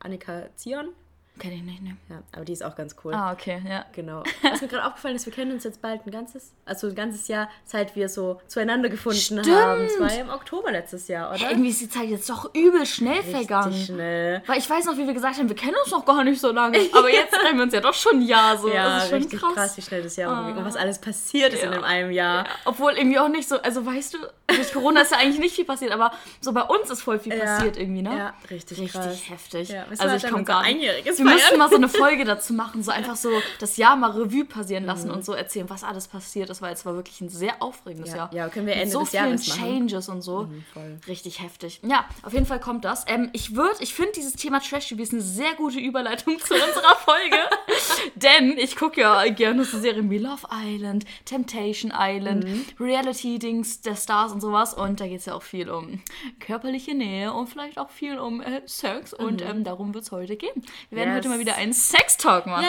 Annika 0.01 0.49
Zion. 0.57 0.89
Kenn 1.39 1.51
ich 1.53 1.63
nicht, 1.63 1.83
ne? 1.83 1.97
Ja, 2.11 2.23
aber 2.33 2.45
die 2.45 2.53
ist 2.53 2.63
auch 2.63 2.77
ganz 2.77 2.95
cool. 3.03 3.15
Ah, 3.15 3.33
okay, 3.33 3.63
ja. 3.67 3.87
Genau. 3.93 4.23
Was 4.43 4.61
mir 4.61 4.69
gerade 4.69 4.85
aufgefallen 4.87 5.17
ist, 5.17 5.25
wir 5.25 5.33
kennen 5.33 5.51
uns 5.51 5.65
jetzt 5.65 5.81
bald 5.81 6.07
ein 6.07 6.11
ganzes, 6.11 6.53
also 6.67 6.89
ein 6.89 6.95
ganzes 6.95 7.27
Jahr, 7.27 7.49
seit 7.65 7.97
wir 7.97 8.11
so 8.11 8.39
zueinander 8.47 8.91
gefunden 8.91 9.19
Stimmt. 9.19 9.51
haben. 9.51 9.81
Es 9.83 9.99
war 9.99 10.13
ja 10.13 10.21
im 10.21 10.29
Oktober 10.29 10.71
letztes 10.71 11.09
Jahr, 11.09 11.31
oder? 11.35 11.51
Irgendwie 11.51 11.71
ist 11.71 11.81
die 11.81 11.89
Zeit 11.89 12.09
jetzt 12.11 12.29
doch 12.29 12.55
übel 12.55 12.85
schnell 12.85 13.23
vergangen. 13.23 13.69
Richtig 13.73 13.87
schnell. 13.87 14.43
Weil 14.47 14.59
ich 14.59 14.69
weiß 14.69 14.85
noch, 14.85 14.97
wie 14.99 15.07
wir 15.07 15.15
gesagt 15.15 15.39
haben, 15.39 15.49
wir 15.49 15.57
kennen 15.57 15.75
uns 15.83 15.91
noch 15.91 16.05
gar 16.05 16.23
nicht 16.23 16.39
so 16.41 16.53
lange. 16.53 16.79
Aber 16.93 17.11
jetzt 17.11 17.33
kennen 17.41 17.57
wir 17.57 17.65
uns 17.65 17.73
ja 17.73 17.81
doch 17.81 17.95
schon 17.95 18.17
ein 18.19 18.23
Jahr 18.23 18.59
so. 18.59 18.69
Ja, 18.69 18.99
das 18.99 19.05
ist 19.05 19.11
schon 19.11 19.39
krass. 19.41 19.55
krass. 19.55 19.77
wie 19.79 19.83
schnell 19.83 20.03
das 20.03 20.17
Jahr 20.17 20.37
rumgeht 20.37 20.57
und 20.59 20.65
was 20.67 20.77
alles 20.77 20.99
passiert 21.01 21.55
ist 21.55 21.63
in 21.63 21.71
Ja. 21.73 21.79
dem 21.79 21.85
einem 21.85 22.11
Jahr. 22.11 22.45
Obwohl 22.67 22.93
irgendwie 22.93 23.19
auch 23.19 23.29
nicht 23.29 23.49
so, 23.49 23.57
also 23.63 23.85
weißt 23.87 24.15
du, 24.15 24.19
durch 24.49 24.71
Corona 24.73 25.01
ist 25.01 25.13
ja 25.13 25.17
eigentlich 25.19 25.41
nicht 25.41 25.57
viel 25.57 25.65
passiert, 25.65 25.93
aber 25.93 26.13
so 26.43 26.53
bei 26.53 26.63
uns 26.63 26.91
ist 26.91 27.01
voll 27.03 27.19
viel 27.19 27.33
Ja. 27.35 27.45
passiert 27.47 27.79
irgendwie, 27.79 28.03
ne? 28.03 28.17
Ja, 28.19 28.35
richtig, 28.51 28.79
Richtig 28.79 28.93
krass. 28.93 29.31
heftig. 29.31 29.71
Ja, 29.71 29.87
also 29.89 30.05
wir 30.05 30.15
ich 30.17 30.29
komme 30.29 30.45
gar 30.45 30.63
nicht. 30.63 30.75
Einjähriges 30.77 31.22
Wir 31.25 31.33
müssen 31.33 31.47
feiern. 31.47 31.59
mal 31.59 31.69
so 31.71 31.77
eine 31.77 31.89
Folge 31.89 32.25
dazu 32.25 32.53
machen, 32.55 32.83
so 32.83 32.91
einfach 32.91 33.17
so 33.17 33.31
das 33.59 33.77
Jahr 33.77 33.97
mal 33.97 34.11
Revue 34.11 34.45
passieren 34.45 34.85
lassen 34.85 35.11
und 35.11 35.25
so 35.25 35.33
erzählen, 35.33 35.69
was 35.71 35.85
alles 35.85 36.09
passiert 36.09 36.51
ist, 36.51 36.63
weil 36.63 36.73
es 36.73 36.85
war 36.87 36.95
wirklich 36.95 37.21
ein 37.21 37.29
sehr 37.29 37.63
aufregendes 37.63 38.11
Ja, 38.11 38.17
Jahr. 38.17 38.35
ja, 38.35 38.49
können 38.49 38.67
wir 38.67 38.75
Mit 38.75 38.83
Ende 38.85 38.93
so 38.93 39.01
des 39.01 39.11
vielen 39.11 39.25
Jahres 39.25 39.49
machen. 39.49 39.61
Mhm, 39.61 39.65
Changes 39.89 40.09
und 40.09 40.23
so. 40.23 40.49
voll. 40.73 40.99
Richtig 41.09 41.41
heftig. 41.43 41.81
Ja, 41.85 42.05
auf 42.23 42.33
jeden 42.33 42.47
Fall 42.47 42.61
kommt 42.61 42.85
das. 42.85 43.05
Ähm, 43.09 43.31
ich 43.33 43.55
würde, 43.57 43.77
ich 43.81 43.95
finde 43.95 44.13
dieses 44.17 44.35
Thema 44.35 44.61
Trash 44.61 44.89
TV 44.89 45.03
ist 45.03 45.13
eine 45.13 45.23
sehr 45.23 45.55
gute 45.55 45.79
Überleitung 45.79 46.39
zu 46.39 46.55
unserer 46.55 46.97
Folge. 46.97 47.37
Denn 48.17 48.57
ich 48.59 48.77
gucke 48.77 49.01
ja 49.01 49.29
gerne 49.31 49.65
so 49.65 49.79
Serien 49.79 50.11
wie 50.11 50.19
Love 50.19 50.47
Island, 50.53 51.05
Temptation 51.25 51.93
Island, 51.97 52.45
Mhm. 52.45 52.65
Reality-Dings 52.81 53.81
der 53.83 53.97
Stars 53.97 54.33
und 54.33 54.41
sowas. 54.41 54.75
Und 54.75 55.01
da 55.01 55.07
geht 55.07 55.21
es 55.21 55.27
ja 55.27 55.35
auch 55.35 55.43
viel 55.43 55.69
um 55.71 56.01
körperliche 56.41 56.95
Nähe 56.95 57.33
und 57.33 57.49
vielleicht 57.49 57.79
auch 57.79 57.91
viel 57.91 58.19
um 58.19 58.41
äh, 58.41 58.63
Sex. 58.67 59.13
Und 59.13 59.43
ähm, 59.43 59.65
darum 59.65 59.95
wird 59.95 60.05
es 60.05 60.13
heute 60.13 60.37
gehen. 60.37 60.51
Wir 60.91 60.99
werden 60.99 61.11
Mhm. 61.11 61.12
Yes. 61.13 61.19
heute 61.19 61.29
mal 61.29 61.39
wieder 61.39 61.57
einen 61.57 61.73
Sex-Talk 61.73 62.47
machen. 62.47 62.65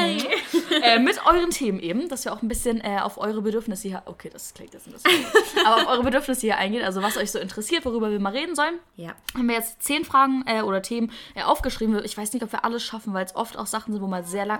äh, 0.84 1.00
mit 1.00 1.20
euren 1.26 1.50
Themen 1.50 1.80
eben, 1.80 2.08
dass 2.10 2.26
wir 2.26 2.34
auch 2.34 2.42
ein 2.42 2.48
bisschen 2.48 2.82
äh, 2.82 3.00
auf 3.02 3.18
eure 3.18 3.42
Bedürfnisse 3.42 3.88
hier. 3.88 4.04
Okay, 4.06 4.30
das 4.32 4.54
klingt 4.54 4.74
jetzt 4.74 4.88
ein 4.88 4.94
bisschen. 4.94 5.12
aber 5.66 5.84
auf 5.84 5.88
eure 5.88 6.04
Bedürfnisse 6.04 6.42
hier 6.42 6.58
eingehen. 6.58 6.84
Also, 6.84 7.02
was 7.02 7.18
euch 7.18 7.32
so 7.32 7.40
interessiert, 7.40 7.86
worüber 7.86 8.12
wir 8.12 8.20
mal 8.20 8.34
reden 8.34 8.56
sollen 8.56 8.76
Ja. 8.96 9.14
haben 9.36 9.48
wir 9.48 9.56
jetzt 9.56 9.82
zehn 9.84 10.06
Fragen 10.06 10.44
äh, 10.46 10.62
oder 10.62 10.82
Themen 10.82 11.12
äh, 11.36 11.44
aufgeschrieben. 11.44 12.00
Ich 12.04 12.18
weiß 12.18 12.34
nicht, 12.34 12.44
ob 12.44 12.52
wir 12.52 12.64
alles 12.66 12.84
schaffen, 12.84 13.14
weil 13.14 13.26
es 13.26 13.36
oft 13.36 13.58
auch 13.58 13.68
Sachen 13.68 13.94
sind, 13.94 14.02
wo 14.02 14.08
man 14.08 14.24
sehr 14.24 14.46
lang. 14.46 14.60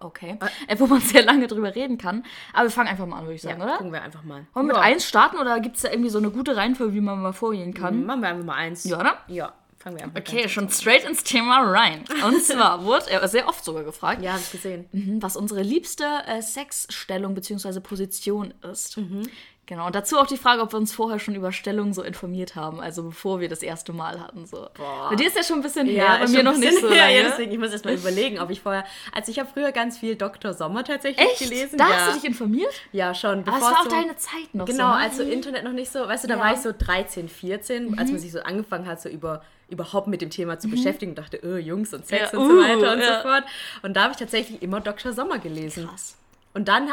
Okay. 0.00 0.36
Äh, 0.66 0.78
wo 0.78 0.86
man 0.86 1.00
sehr 1.02 1.24
lange 1.24 1.46
drüber 1.46 1.74
reden 1.74 1.96
kann. 1.98 2.24
Aber 2.52 2.64
wir 2.64 2.70
fangen 2.70 2.88
einfach 2.88 3.06
mal 3.06 3.18
an, 3.18 3.22
würde 3.24 3.34
ich 3.34 3.42
sagen, 3.42 3.60
ja, 3.60 3.64
oder? 3.66 3.76
gucken 3.76 3.92
wir 3.92 4.02
einfach 4.02 4.24
mal. 4.24 4.46
Wollen 4.52 4.66
wir 4.66 4.74
ja. 4.74 4.80
mit 4.80 4.88
eins 4.88 5.06
starten 5.06 5.36
oder 5.38 5.60
gibt 5.60 5.76
es 5.76 5.82
da 5.82 5.90
irgendwie 5.90 6.10
so 6.10 6.18
eine 6.18 6.30
gute 6.30 6.56
Reihenfolge, 6.56 6.92
wie 6.94 7.00
man 7.00 7.20
mal 7.22 7.32
vorgehen 7.32 7.72
kann? 7.72 8.04
Machen 8.04 8.20
wir 8.22 8.28
einfach 8.30 8.44
mal 8.44 8.56
eins. 8.56 8.84
Ja, 8.84 8.98
oder? 8.98 9.18
Ja, 9.28 9.52
fangen 9.82 9.96
wir 9.98 10.04
einfach 10.04 10.20
Okay, 10.20 10.48
schon 10.48 10.68
straight 10.70 11.04
ins 11.04 11.22
Thema 11.24 11.60
rein. 11.70 12.04
Und 12.24 12.42
zwar 12.44 12.84
wurde 12.84 13.10
er 13.10 13.26
sehr 13.28 13.48
oft 13.48 13.64
sogar 13.64 13.84
gefragt, 13.84 14.22
Ja, 14.22 14.32
hab 14.34 14.40
ich 14.40 14.52
gesehen. 14.52 14.86
mhm, 14.92 15.22
was 15.22 15.36
unsere 15.36 15.62
liebste 15.62 16.04
äh, 16.26 16.40
Sexstellung 16.42 17.34
bzw. 17.34 17.80
Position 17.80 18.54
ist. 18.70 18.96
Mhm. 18.96 19.22
Genau, 19.66 19.86
und 19.86 19.94
dazu 19.94 20.18
auch 20.18 20.26
die 20.26 20.36
Frage, 20.36 20.60
ob 20.60 20.72
wir 20.72 20.76
uns 20.76 20.92
vorher 20.92 21.20
schon 21.20 21.36
über 21.36 21.52
Stellung 21.52 21.94
so 21.94 22.02
informiert 22.02 22.56
haben, 22.56 22.80
also 22.80 23.04
bevor 23.04 23.38
wir 23.40 23.48
das 23.48 23.62
erste 23.62 23.92
Mal 23.92 24.18
hatten. 24.20 24.44
So. 24.44 24.68
Boah. 24.74 25.06
Bei 25.08 25.14
dir 25.14 25.28
ist 25.28 25.36
ja 25.36 25.44
schon 25.44 25.60
ein 25.60 25.62
bisschen 25.62 25.86
her, 25.86 26.04
Ja, 26.04 26.18
bei 26.18 26.28
mir 26.28 26.42
noch 26.42 26.56
nicht 26.56 26.78
so 26.80 26.90
her, 26.90 26.96
lange. 27.06 27.16
Ja, 27.16 27.22
deswegen, 27.28 27.52
ich 27.52 27.58
muss 27.58 27.70
erst 27.70 27.84
mal 27.84 27.94
überlegen, 27.94 28.40
ob 28.40 28.50
ich 28.50 28.60
vorher. 28.60 28.84
Also, 29.12 29.30
ich 29.30 29.38
habe 29.38 29.48
früher 29.50 29.70
ganz 29.70 29.98
viel 29.98 30.16
Dr. 30.16 30.52
Sommer 30.52 30.82
tatsächlich 30.82 31.24
Echt? 31.26 31.38
gelesen. 31.38 31.78
Da 31.78 31.88
ja. 31.88 31.94
hast 31.96 32.08
du 32.10 32.14
dich 32.14 32.24
informiert? 32.24 32.72
Ja, 32.90 33.14
schon. 33.14 33.38
Aber 33.44 33.48
es 33.50 33.54
bevor 33.54 33.70
war 33.70 33.78
auch 33.78 33.84
so- 33.84 33.90
deine 33.90 34.16
Zeit 34.16 34.52
noch 34.52 34.66
Genau, 34.66 34.88
so. 34.90 34.98
ne? 34.98 35.00
also 35.04 35.22
Internet 35.22 35.62
noch 35.64 35.72
nicht 35.72 35.92
so, 35.92 36.00
weißt 36.08 36.24
du, 36.24 36.28
da 36.28 36.34
Ja. 36.34 36.40
Mhm. 36.40 36.44
war 36.44 36.54
ich 36.54 36.60
so 36.60 36.72
13, 36.76 37.28
14, 37.28 37.98
als 37.98 38.10
man 38.10 38.18
sich 38.18 38.32
so 38.32 38.40
angefangen 38.40 38.86
hat, 38.88 39.00
so 39.00 39.08
über 39.08 39.42
überhaupt 39.72 40.06
mit 40.06 40.20
dem 40.20 40.30
Thema 40.30 40.58
zu 40.58 40.68
beschäftigen 40.68 41.12
und 41.12 41.18
dachte, 41.18 41.40
oh, 41.42 41.56
Jungs 41.56 41.92
und 41.92 42.06
Sex 42.06 42.32
Ja, 42.32 42.38
und 42.38 42.48
so 42.48 42.54
uh, 42.54 42.60
weiter 42.60 42.92
und 42.92 43.00
ja. 43.00 43.16
so 43.16 43.22
fort. 43.28 43.44
Und 43.82 43.94
da 43.96 44.02
habe 44.04 44.12
ich 44.12 44.18
tatsächlich 44.18 44.62
immer 44.62 44.80
Dr. 44.80 45.12
Sommer 45.12 45.38
gelesen. 45.38 45.88
Krass. 45.88 46.16
Und 46.54 46.68
dann 46.68 46.90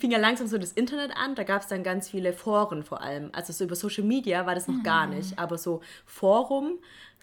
fing 0.00 0.10
ja 0.10 0.18
langsam 0.18 0.46
so 0.46 0.56
das 0.56 0.72
Internet 0.72 1.12
an, 1.14 1.34
da 1.34 1.42
gab 1.44 1.60
es 1.62 1.68
dann 1.68 1.82
ganz 1.82 2.08
viele 2.08 2.32
Foren 2.32 2.82
vor 2.82 3.02
allem. 3.02 3.28
Also 3.32 3.52
so 3.52 3.64
über 3.64 3.76
Social 3.76 4.04
Media 4.04 4.46
war 4.46 4.54
das 4.54 4.68
noch 4.68 4.82
gar 4.82 5.06
Mhm. 5.06 5.16
nicht, 5.16 5.38
aber 5.38 5.58
so 5.58 5.82
Forum, 6.06 6.78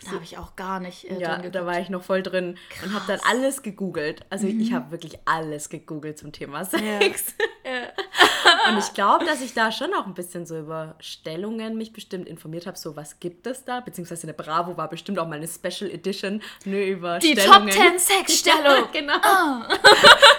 Da 0.06 0.12
habe 0.12 0.24
ich 0.24 0.38
auch 0.38 0.56
gar 0.56 0.80
nicht 0.80 1.10
äh, 1.10 1.20
ja, 1.20 1.38
drin 1.38 1.52
da 1.52 1.66
war 1.66 1.80
ich 1.80 1.90
noch 1.90 2.04
voll 2.04 2.24
drin 2.24 2.58
und 2.84 2.94
habe 2.94 3.06
dann 3.08 3.20
alles 3.28 3.62
gegoogelt. 3.64 4.26
Also 4.30 4.48
ich 4.48 4.72
habe 4.72 4.92
wirklich 4.92 5.20
alles 5.26 5.70
gegoogelt 5.70 6.18
zum 6.18 6.32
Thema 6.32 6.64
Sex. 6.64 7.36
und 8.70 8.78
ich 8.78 8.94
glaube, 8.94 9.26
dass 9.26 9.42
ich 9.42 9.54
da 9.54 9.72
schon 9.72 9.94
auch 9.94 10.06
ein 10.06 10.14
bisschen 10.14 10.46
so 10.46 10.58
über 10.58 10.96
Stellungen 11.00 11.78
mich 11.78 11.92
bestimmt 11.92 12.28
informiert 12.28 12.66
habe, 12.66 12.78
so 12.78 12.96
was 12.96 13.20
gibt 13.20 13.46
es 13.48 13.66
da, 13.66 13.82
beziehungsweise 13.82 14.24
in 14.24 14.28
der 14.28 14.42
Bravo 14.42 14.78
war 14.78 14.90
bestimmt 14.90 15.20
auch 15.20 15.28
mal 15.28 15.36
eine 15.36 15.48
Special 15.48 15.90
Edition 15.92 16.42
nur 16.66 16.80
über 16.80 17.20
Die 17.20 17.34
Stellungen. 17.34 17.70
Top 17.70 18.00
10 18.00 18.00
Sexstellung 18.00 18.88
genau. 18.94 19.20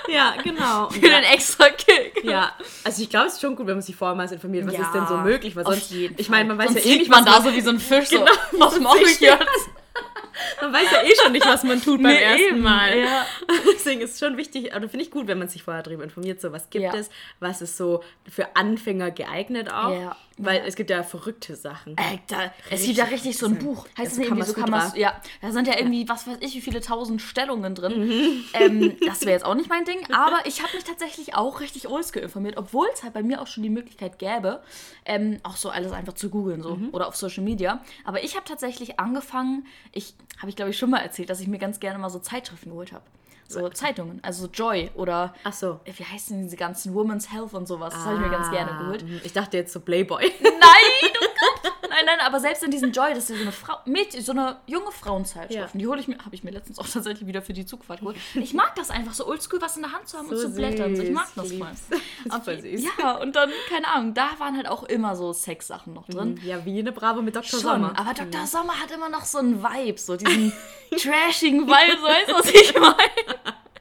ja, 0.09 0.35
genau. 0.43 0.87
Und 0.87 0.95
für 0.95 1.09
ja, 1.09 1.21
den 1.21 1.25
extra 1.33 1.69
Kick. 1.71 2.25
ja, 2.25 2.53
also 2.85 3.03
ich 3.03 3.11
glaube, 3.11 3.27
es 3.27 3.35
ist 3.35 3.41
schon 3.41 3.57
gut, 3.57 3.67
wenn 3.67 3.75
man 3.75 3.83
sich 3.83 3.97
vorher 3.97 4.15
mal 4.15 4.31
informiert, 4.31 4.67
was 4.67 4.75
Ja, 4.75 4.83
ist 4.83 4.95
denn 4.95 5.07
so 5.07 5.17
möglich, 5.19 5.55
weil 5.57 5.65
sonst, 5.65 5.93
ich 5.93 6.29
meine, 6.29 6.49
man 6.49 6.59
weiß 6.59 6.73
Sonst 6.73 6.85
ja 6.85 6.93
eh 6.93 6.99
nicht, 6.99 7.11
man 7.11 7.27
was 7.27 7.35
da 7.37 7.43
so 7.43 7.55
wie 7.55 7.61
so 7.61 7.71
ein 7.71 7.81
Fisch. 7.81 8.11
Genau, 8.11 8.27
so, 8.53 8.61
was 8.61 8.81
mache 8.81 9.03
ich 9.03 9.21
Ja. 9.21 9.39
Man 10.61 10.73
weiß 10.73 10.91
ja 10.93 11.03
eh 11.03 11.13
schon 11.23 11.33
nicht, 11.33 11.47
was 11.47 11.63
man 11.65 11.81
tut 11.83 12.03
beim 12.03 12.13
Nee, 12.13 12.23
ersten 12.23 12.43
eben. 12.57 12.61
Mal. 12.61 12.99
Ja. 12.99 13.27
Deswegen 13.75 14.01
ist 14.01 14.13
es 14.15 14.19
schon 14.19 14.37
wichtig, 14.37 14.75
oder 14.75 14.89
finde 14.89 15.05
ich 15.05 15.11
gut, 15.11 15.27
wenn 15.27 15.39
man 15.39 15.49
sich 15.49 15.63
vorher 15.63 15.83
darüber 15.83 16.05
informiert, 16.05 16.41
so 16.41 16.53
was 16.53 16.71
gibt 16.71 16.85
Ja. 16.85 16.95
es, 16.95 17.11
was 17.41 17.63
ist 17.63 17.77
so 17.77 18.03
für 18.29 18.57
Anfänger 18.57 19.11
geeignet 19.11 19.73
auch. 19.73 19.93
Ja. 19.93 20.17
Weil 20.43 20.63
es 20.67 20.75
gibt 20.75 20.89
ja 20.89 21.03
verrückte 21.03 21.55
Sachen. 21.55 21.99
Ey, 21.99 22.19
da, 22.29 22.51
es 22.71 22.85
gibt 22.85 22.97
ja 22.97 23.05
richtig 23.05 23.37
so 23.37 23.45
ein 23.45 23.59
Buch. 23.59 23.87
Heißt 23.99 24.13
es 24.13 24.19
nicht 24.19 24.29
irgendwie 24.29 24.47
so 24.47 24.55
Kamas, 24.55 24.97
ja, 24.97 25.21
da 25.43 25.53
sind 25.53 25.69
ja 25.69 25.77
irgendwie, 25.77 26.09
was 26.09 26.27
weiß 26.27 26.39
ich, 26.41 26.55
wie 26.55 26.63
viele 26.63 26.81
tausend 26.81 27.21
Stellungen 27.21 27.75
drin. 27.75 28.07
Mhm. 28.07 28.45
Ähm, 28.55 28.97
das 29.07 29.21
wäre 29.21 29.33
jetzt 29.33 29.45
auch 29.45 29.55
nicht 29.55 29.69
mein 29.69 29.85
Ding, 29.85 29.99
aber 30.13 30.39
ich 30.47 30.63
habe 30.63 30.75
mich 30.75 30.85
tatsächlich 30.85 31.35
auch 31.35 31.61
richtig 31.61 31.89
oldschool 31.89 32.23
informiert, 32.23 32.57
obwohl 32.57 32.87
es 32.95 33.03
halt 33.03 33.13
bei 33.13 33.23
mir 33.23 33.43
auch 33.43 33.47
schon 33.49 33.63
die 33.63 33.69
Möglichkeit 33.69 34.19
gäbe, 34.19 34.63
ähm, 35.05 35.41
auch 35.43 35.57
so 35.57 35.69
alles 35.69 35.93
einfach 35.93 36.15
zu 36.15 36.31
googeln 36.31 36.63
so 36.63 36.75
Mhm. 36.77 36.89
oder 36.93 37.09
auf 37.09 37.17
Social 37.17 37.45
Media. 37.45 37.83
Aber 38.07 38.25
ich 38.25 38.35
habe 38.35 38.47
tatsächlich 38.49 38.99
angefangen, 38.99 39.67
ich 39.93 40.15
habe 40.41 40.51
ich 40.51 40.57
glaube 40.57 40.71
ich 40.71 40.79
schon 40.79 40.91
mal 40.91 40.99
erzählt, 40.99 41.31
dass 41.31 41.41
ich 41.41 41.47
mir 41.47 41.59
ganz 41.59 41.81
gerne 41.81 41.99
mal 41.99 42.11
so 42.11 42.19
Zeitschriften 42.19 42.71
geholt 42.71 42.93
habe. 42.93 43.05
So 43.51 43.69
Zeitungen, 43.71 44.21
also 44.23 44.47
Joy 44.47 44.91
oder 44.95 45.35
Ach 45.45 45.53
so. 45.53 45.81
wie 45.85 46.05
heißen 46.05 46.37
denn 46.37 46.45
diese 46.45 46.57
ganzen 46.57 46.95
Women's 46.95 47.33
Health 47.33 47.55
und 47.55 47.67
sowas? 47.67 47.93
Das 47.95 48.05
habe 48.05 48.15
ich 48.17 48.21
mir 48.23 48.31
ganz 48.31 48.51
gerne 48.51 48.71
Ah, 48.73 48.79
geholt. 48.83 49.03
mhm. 49.05 49.21
Ich 49.25 49.33
dachte 49.33 49.57
jetzt 49.57 49.73
so 49.73 49.81
Playboy. 49.81 50.23
Nein, 50.43 51.13
oh 51.21 51.27
Gott. 51.63 51.73
Nein, 51.91 52.05
nein, 52.07 52.21
aber 52.25 52.39
selbst 52.39 52.63
in 52.63 52.71
diesem 52.71 52.93
Joy, 52.93 53.11
das 53.15 53.25
ist 53.25 53.31
ja 53.31 53.37
so 53.37 53.43
eine 53.43 53.53
Frau, 53.53 53.75
Mädchen, 53.85 54.23
so 54.23 54.31
eine 54.31 54.59
junge 54.67 54.93
Frauenzeitschrift. 54.93 55.53
Ja. 55.53 55.69
Und 55.73 55.79
die 55.81 55.87
hole 55.89 55.99
ich 56.01 56.07
mir, 56.07 56.17
habe 56.25 56.35
ich 56.37 56.45
mir 56.45 56.53
letztens 56.53 56.79
auch 56.79 56.87
tatsächlich 56.87 57.27
wieder 57.27 57.43
für 57.43 57.53
die 57.53 57.67
Zugfahrt 57.67 57.99
geholt. 57.99 58.17
Ich 58.35 58.55
mag 58.55 58.75
das 58.77 58.91
einfach 58.91 59.13
so 59.13 59.27
oldschool, 59.27 59.61
was 59.61 59.77
in 59.77 59.83
der 59.83 59.91
Hand 59.93 60.09
zu 60.09 60.17
haben 60.17 60.29
und 60.29 60.37
So 60.37 60.49
zu 60.49 60.55
blättern. 60.55 60.95
So, 60.95 61.03
ich 61.03 61.09
süß, 61.09 61.15
mag 61.17 61.29
das 61.35 61.53
voll. 61.53 61.69
Auf 62.31 62.45
voll 62.45 62.61
süß. 62.61 62.85
Ja, 63.01 63.17
und 63.17 63.35
dann, 63.35 63.51
keine 63.69 63.89
Ahnung, 63.89 64.15
da 64.15 64.29
waren 64.39 64.57
halt 64.57 64.69
auch 64.69 64.85
immer 64.85 65.17
so 65.17 65.33
Sexsachen 65.33 65.93
noch 65.93 66.07
drin. 66.09 66.41
Ja, 66.45 66.65
wie 66.65 66.79
eine 66.79 66.93
Bravo 66.93 67.23
mit 67.23 67.35
Dr. 67.35 67.49
Schon, 67.49 67.61
Sommer. 67.61 67.93
aber 67.99 68.15
Dr. 68.15 68.47
Sommer 68.47 68.81
hat 68.81 68.93
immer 68.93 69.09
noch 69.09 69.25
so 69.25 69.39
einen 69.39 69.61
Vibe, 69.63 69.99
so 69.99 70.17
diesen 70.17 70.53
trashigen 70.97 71.67
Vibe, 71.67 71.99
so 72.01 72.07
weißt 72.07 72.29
du, 72.29 72.35
was 72.35 72.51
ich 72.51 72.75
meine? 72.79 73.40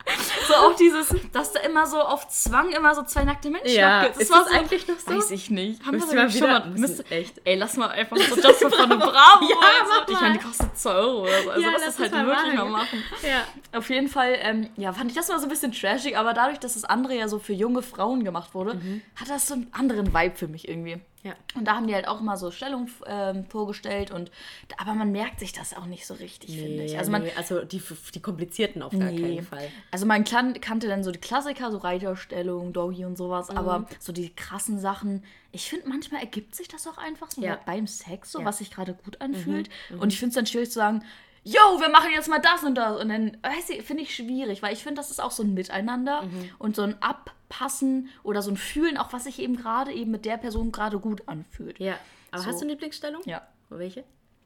So 0.48 0.56
auch 0.56 0.76
dieses, 0.76 1.14
dass 1.32 1.52
da 1.54 1.60
immer 1.60 1.86
so 1.86 2.00
auf 2.02 2.28
Zwang 2.30 2.72
immer 2.72 2.96
so 2.96 3.04
zwei 3.04 3.24
nackte 3.24 3.50
Menschen 3.52 3.70
Ja, 3.78 4.00
abgibt. 4.02 4.18
ist 4.22 4.32
das 4.34 4.48
eigentlich 4.48 4.88
noch 4.88 4.98
so? 4.98 5.16
Weiß 5.16 5.30
ich 5.32 5.50
nicht. 5.52 5.86
Haben 5.86 5.92
Müsste 5.98 6.16
wir 6.16 6.24
mal 6.24 6.30
schon 6.32 6.42
wieder- 6.42 6.60
mal, 6.62 6.70
müssen- 6.72 7.12
echt. 7.12 7.42
Ey, 7.44 7.56
lass 7.56 7.78
mal 7.78 7.90
einfach 7.90 8.18
so 8.18 8.36
Just 8.36 8.60
for 8.62 8.72
Fun 8.72 8.90
Bravo 9.00 9.12
Ja, 9.12 9.56
holen, 9.56 9.88
mach 9.88 10.08
so. 10.08 10.14
Ich 10.14 10.14
mal. 10.14 10.22
meine, 10.22 10.38
die 10.40 10.44
kostet 10.46 10.78
2 10.78 10.92
Euro 10.92 11.22
oder 11.24 11.44
so. 11.44 11.50
Also 11.52 11.62
Ja, 11.62 11.70
lass 11.74 11.86
das 11.86 12.00
halt 12.00 12.12
das 12.14 12.20
mal 12.20 12.28
wirklich 12.28 12.54
mal 12.56 12.66
machen. 12.66 13.00
machen. 13.00 13.04
Ja. 13.22 13.78
Auf 13.78 13.90
jeden 13.90 14.08
Fall, 14.08 14.38
ähm, 14.42 14.70
ja, 14.78 14.92
fand 14.94 15.12
ich 15.12 15.16
das 15.18 15.28
mal 15.28 15.38
so 15.40 15.46
ein 15.46 15.50
bisschen 15.50 15.72
trashig, 15.72 16.18
aber 16.18 16.34
dadurch, 16.34 16.60
dass 16.60 16.74
das 16.74 16.84
andere 16.86 17.16
ja 17.16 17.28
so 17.28 17.38
für 17.40 17.54
junge 17.54 17.82
Frauen 17.84 18.24
gemacht 18.24 18.54
wurde, 18.56 18.76
Mhm. 18.76 19.02
hat 19.16 19.30
das 19.30 19.48
so 19.48 19.54
einen 19.54 19.68
anderen 19.74 20.14
Vibe 20.14 20.36
für 20.36 20.48
mich 20.48 20.68
irgendwie. 20.68 21.00
Ja. 21.24 21.34
Und 21.56 21.66
da 21.66 21.76
haben 21.76 21.86
die 21.88 21.94
halt 21.94 22.08
auch 22.08 22.22
mal 22.22 22.38
so 22.38 22.50
Stellung 22.50 22.88
ähm, 23.06 23.46
vorgestellt 23.46 24.10
und 24.12 24.32
aber 24.78 24.94
man 24.94 25.12
merkt 25.12 25.40
sich 25.42 25.52
das 25.52 25.76
auch 25.76 25.86
nicht 25.86 26.06
so 26.08 26.14
richtig, 26.14 26.58
finde 26.58 26.84
ich. 26.86 26.98
Also 26.98 27.12
man, 27.12 27.24
nee, 27.24 27.32
also 27.36 27.64
die, 27.66 27.82
die 28.14 28.22
komplizierten 28.22 28.82
auf 28.82 28.94
gar 28.94 29.12
Nee. 29.12 29.22
keinen 29.22 29.44
Fall. 29.44 29.68
also 29.92 30.06
man 30.06 30.24
kan 30.24 30.60
kannte 30.62 30.88
dann 30.88 31.04
so 31.04 31.12
die 31.12 31.20
Klassiker, 31.20 31.72
so 31.72 31.78
Reiterstellung, 31.80 32.72
Doggy 32.74 33.04
und 33.06 33.18
sowas, 33.18 33.50
Mhm. 33.50 33.58
aber 33.58 33.86
so 34.00 34.14
die 34.14 34.34
krassen 34.34 34.80
Sachen, 34.80 35.24
ich 35.52 35.70
finde, 35.70 35.90
manchmal 35.90 36.22
ergibt 36.22 36.56
sich 36.56 36.68
das 36.70 36.88
auch 36.88 36.98
einfach 36.98 37.30
so 37.32 37.42
Ja. 37.42 37.60
beim 37.66 37.86
Sex, 37.88 38.32
so 38.32 38.40
Ja. 38.40 38.46
was 38.46 38.60
sich 38.60 38.72
gerade 38.72 38.94
gut 38.94 39.20
anfühlt. 39.22 39.70
Mhm. 39.90 40.00
Und 40.00 40.14
ich 40.14 40.20
finde 40.20 40.30
es 40.30 40.36
dann 40.36 40.46
schwierig 40.46 40.70
zu 40.70 40.76
sagen, 40.76 41.04
yo, 41.44 41.60
wir 41.80 41.90
machen 41.90 42.12
jetzt 42.14 42.30
mal 42.30 42.40
das 42.40 42.64
und 42.64 42.76
das. 42.76 43.00
Und 43.02 43.10
dann, 43.10 43.38
weiß 43.42 43.70
ich, 43.72 43.82
finde 43.84 44.04
ich 44.04 44.16
schwierig, 44.16 44.62
weil 44.62 44.74
ich 44.74 44.84
finde, 44.84 44.96
das 45.02 45.10
ist 45.12 45.20
auch 45.22 45.32
so 45.32 45.44
ein 45.44 45.54
Miteinander 45.54 46.22
Mhm. 46.24 46.50
und 46.60 46.76
so 46.76 46.84
ein 46.84 46.96
Abpassen 47.50 48.10
oder 48.24 48.42
so 48.42 48.52
ein 48.52 48.58
Fühlen, 48.58 48.98
auch 48.98 49.12
was 49.14 49.24
sich 49.26 49.40
eben 49.40 49.56
gerade 49.58 49.92
eben 49.92 50.12
mit 50.12 50.26
der 50.26 50.38
Person 50.38 50.72
gerade 50.72 51.00
gut 51.00 51.24
anfühlt. 51.28 51.80
Ja. 51.80 51.96
Aber 52.32 52.42
So. 52.44 52.48
hast 52.50 52.60
du 52.60 52.66
eine 52.66 52.74
Lieblingsstellung? 52.74 53.22
Ja, 53.26 53.42
Welche? 53.70 54.04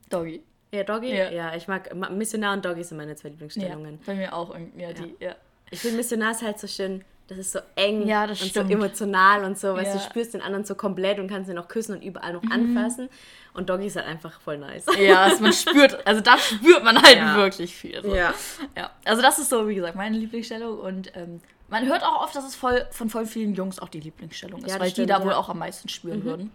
Doggy. 0.10 0.44
Ja, 0.72 0.84
Doggy? 0.84 1.14
Ja. 1.16 1.30
Ja, 1.32 1.56
ich 1.56 1.68
mag 1.68 1.94
Ma- 1.96 2.10
Missionar 2.10 2.54
und 2.54 2.66
Doggy 2.66 2.84
sind 2.84 2.98
meine 2.98 3.16
zwei 3.16 3.28
Ja, 3.28 3.32
Lieblingsstellungen. 3.34 4.00
bei 4.06 4.16
mir 4.16 4.34
auch. 4.34 4.52
irgendwie, 4.54 4.82
Ja, 4.82 4.94
die, 4.94 5.16
ja. 5.20 5.36
Ich 5.70 5.80
finde 5.80 5.98
Missionar 5.98 6.32
ist 6.32 6.42
halt 6.42 6.60
so 6.60 6.68
schön, 6.68 7.04
das 7.28 7.38
ist 7.38 7.52
so 7.54 7.60
eng 7.76 8.06
Ja, 8.08 8.26
und 8.26 8.36
stimmt. 8.38 8.54
so 8.70 8.74
emotional 8.74 9.44
und 9.46 9.58
so, 9.58 9.74
weißt 9.76 9.94
du, 9.94 9.98
Ja. 9.98 10.04
du 10.04 10.10
spürst 10.10 10.34
den 10.34 10.42
anderen 10.42 10.66
so 10.66 10.76
komplett 10.76 11.20
und 11.20 11.28
kannst 11.30 11.50
ihn 11.50 11.56
noch 11.56 11.68
küssen 11.68 11.96
und 11.96 12.04
überall 12.04 12.34
noch 12.34 12.44
anfassen. 12.52 13.10
Und 13.54 13.70
Doggy 13.70 13.88
ist 13.88 13.96
halt 13.96 14.08
einfach 14.08 14.40
voll 14.42 14.58
nice. 14.58 14.86
Ja, 15.00 15.22
also 15.24 15.42
man 15.42 15.54
spürt, 15.54 16.06
also 16.08 16.22
da 16.22 16.38
spürt 16.38 16.84
man 16.84 17.02
halt 17.02 17.18
Ja. 17.18 17.36
wirklich 17.38 17.76
viel. 17.76 18.02
So. 18.02 18.14
Ja. 18.16 18.34
ja. 18.78 18.92
Also 19.06 19.22
das 19.22 19.40
ist 19.40 19.50
so, 19.50 19.68
wie 19.68 19.76
gesagt, 19.76 19.96
meine 19.96 20.18
Lieblingsstellung 20.18 20.80
und 20.80 21.12
ähm, 21.16 21.40
man 21.70 21.88
hört 21.88 22.04
auch 22.04 22.22
oft, 22.22 22.36
dass 22.36 22.46
es 22.46 22.56
voll, 22.56 22.86
von 22.92 23.10
voll 23.10 23.26
vielen 23.26 23.56
Jungs 23.56 23.80
auch 23.80 23.90
die 23.90 24.00
Lieblingsstellung 24.00 24.64
ist, 24.64 24.72
Ja, 24.72 24.80
weil 24.80 24.92
stimmt, 24.92 25.10
die 25.10 25.14
da 25.14 25.24
wohl 25.24 25.32
ja. 25.32 25.38
auch 25.38 25.50
am 25.50 25.58
meisten 25.60 25.90
spüren 25.90 26.24
würden. 26.24 26.52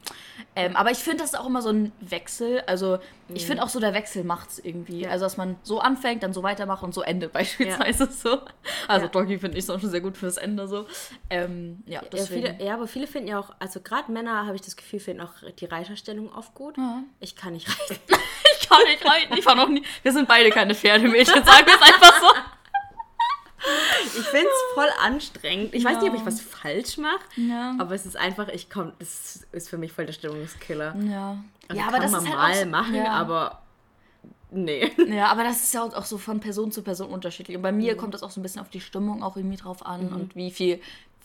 Ähm, 0.55 0.77
aber 0.77 0.91
ich 0.93 0.99
finde, 0.99 1.19
das 1.19 1.33
ist 1.33 1.39
auch 1.39 1.47
immer 1.47 1.61
so 1.63 1.71
ein 1.71 1.93
Wechsel. 2.01 2.63
Also 2.67 2.99
ich 3.35 3.45
finde 3.47 3.63
auch 3.63 3.69
so, 3.69 3.81
der 3.81 3.95
Wechsel 3.95 4.23
macht 4.25 4.51
es 4.51 4.59
irgendwie. 4.59 5.07
Also 5.07 5.25
dass 5.25 5.37
man 5.37 5.57
so 5.63 5.81
anfängt, 5.81 6.23
dann 6.23 6.33
so 6.33 6.43
weitermacht 6.43 6.83
und 6.83 6.95
so 6.95 7.03
endet 7.03 7.33
beispielsweise 7.35 8.07
so. 8.11 8.39
Also 8.87 9.07
Ja. 9.07 9.11
Doggy 9.11 9.39
finde 9.39 9.59
ich 9.59 9.67
so 9.67 9.79
schon 9.79 9.91
sehr 9.91 10.01
gut 10.01 10.17
fürs 10.17 10.37
Ende 10.37 10.69
so. 10.69 10.87
Ähm, 11.31 11.83
ja, 11.87 12.03
Ja, 12.13 12.23
viele, 12.25 12.57
ja, 12.63 12.75
aber 12.75 12.87
viele 12.87 13.07
finden 13.07 13.29
ja 13.29 13.39
auch, 13.41 13.51
also 13.59 13.81
gerade 13.81 14.13
Männer 14.13 14.47
habe 14.47 14.55
ich 14.55 14.63
das 14.63 14.77
Gefühl, 14.77 15.01
finden 15.01 15.23
auch 15.23 15.33
die 15.59 15.65
Reiterstellung 15.65 16.33
oft 16.33 16.55
gut. 16.55 16.77
Ja. 16.77 17.03
Ich 17.21 17.35
kann 17.35 17.55
nicht 17.55 17.69
reiten. 17.91 18.01
Ich 18.61 18.69
kann 18.69 18.83
nicht 18.85 19.05
reiten. 19.05 19.35
Ich 19.37 19.47
war 19.47 19.55
noch 19.55 19.69
nie. 19.69 19.83
Wir 20.03 20.13
sind 20.13 20.29
beide 20.29 20.51
keine 20.51 20.75
Pferdemädchen, 20.75 21.45
sagen 21.45 21.67
wir 21.67 21.75
es 21.75 21.83
einfach 21.83 22.21
so. 22.21 22.27
Ich 24.05 24.25
finde 24.27 24.47
es 24.49 24.75
voll 24.75 24.89
anstrengend. 25.03 25.75
Ich 25.75 25.85
weiß 25.85 26.01
nicht, 26.01 26.09
ob 26.11 26.15
ich 26.15 26.21
Ja. 26.21 26.27
was 26.27 26.41
falsch 26.41 26.97
mache, 26.99 27.21
Ja. 27.37 27.75
aber 27.79 27.95
es 27.95 28.07
ist 28.07 28.17
einfach, 28.17 28.49
ich 28.49 28.69
komme, 28.71 28.93
das 28.99 29.47
ist 29.53 29.69
für 29.69 29.79
mich 29.79 29.93
voll 29.93 30.07
der 30.07 30.13
Stimmungskiller. 30.13 30.95
Ja. 30.97 31.37
Also 31.69 31.81
ja, 31.81 31.85
kann 31.87 31.95
aber 31.95 32.03
das 32.03 32.11
man 32.13 32.23
ist 32.25 32.29
halt 32.29 32.39
mal 32.39 32.51
auch 32.51 32.55
so, 32.65 32.67
machen, 32.67 32.95
ja. 32.95 33.13
aber 33.13 33.63
nee. 34.51 34.91
Ja, 35.09 35.27
aber 35.27 35.45
das 35.45 35.63
ist 35.63 35.75
ja 35.75 35.83
auch 35.83 36.05
so 36.05 36.17
von 36.19 36.41
Person 36.41 36.73
zu 36.73 36.83
Person 36.83 37.11
unterschiedlich. 37.11 37.57
Und 37.57 37.63
bei 37.63 37.73
mir 37.73 37.95
Mhm. 37.95 37.99
kommt 37.99 38.15
das 38.15 38.23
auch 38.23 38.31
so 38.31 38.41
ein 38.41 38.43
bisschen 38.43 38.61
auf 38.63 38.71
die 38.71 38.81
Stimmung 38.81 39.23
auch 39.23 39.37
irgendwie 39.37 39.57
drauf 39.57 39.85
an 39.85 40.09
und 40.09 40.35
wie 40.37 40.51
viel, 40.51 40.81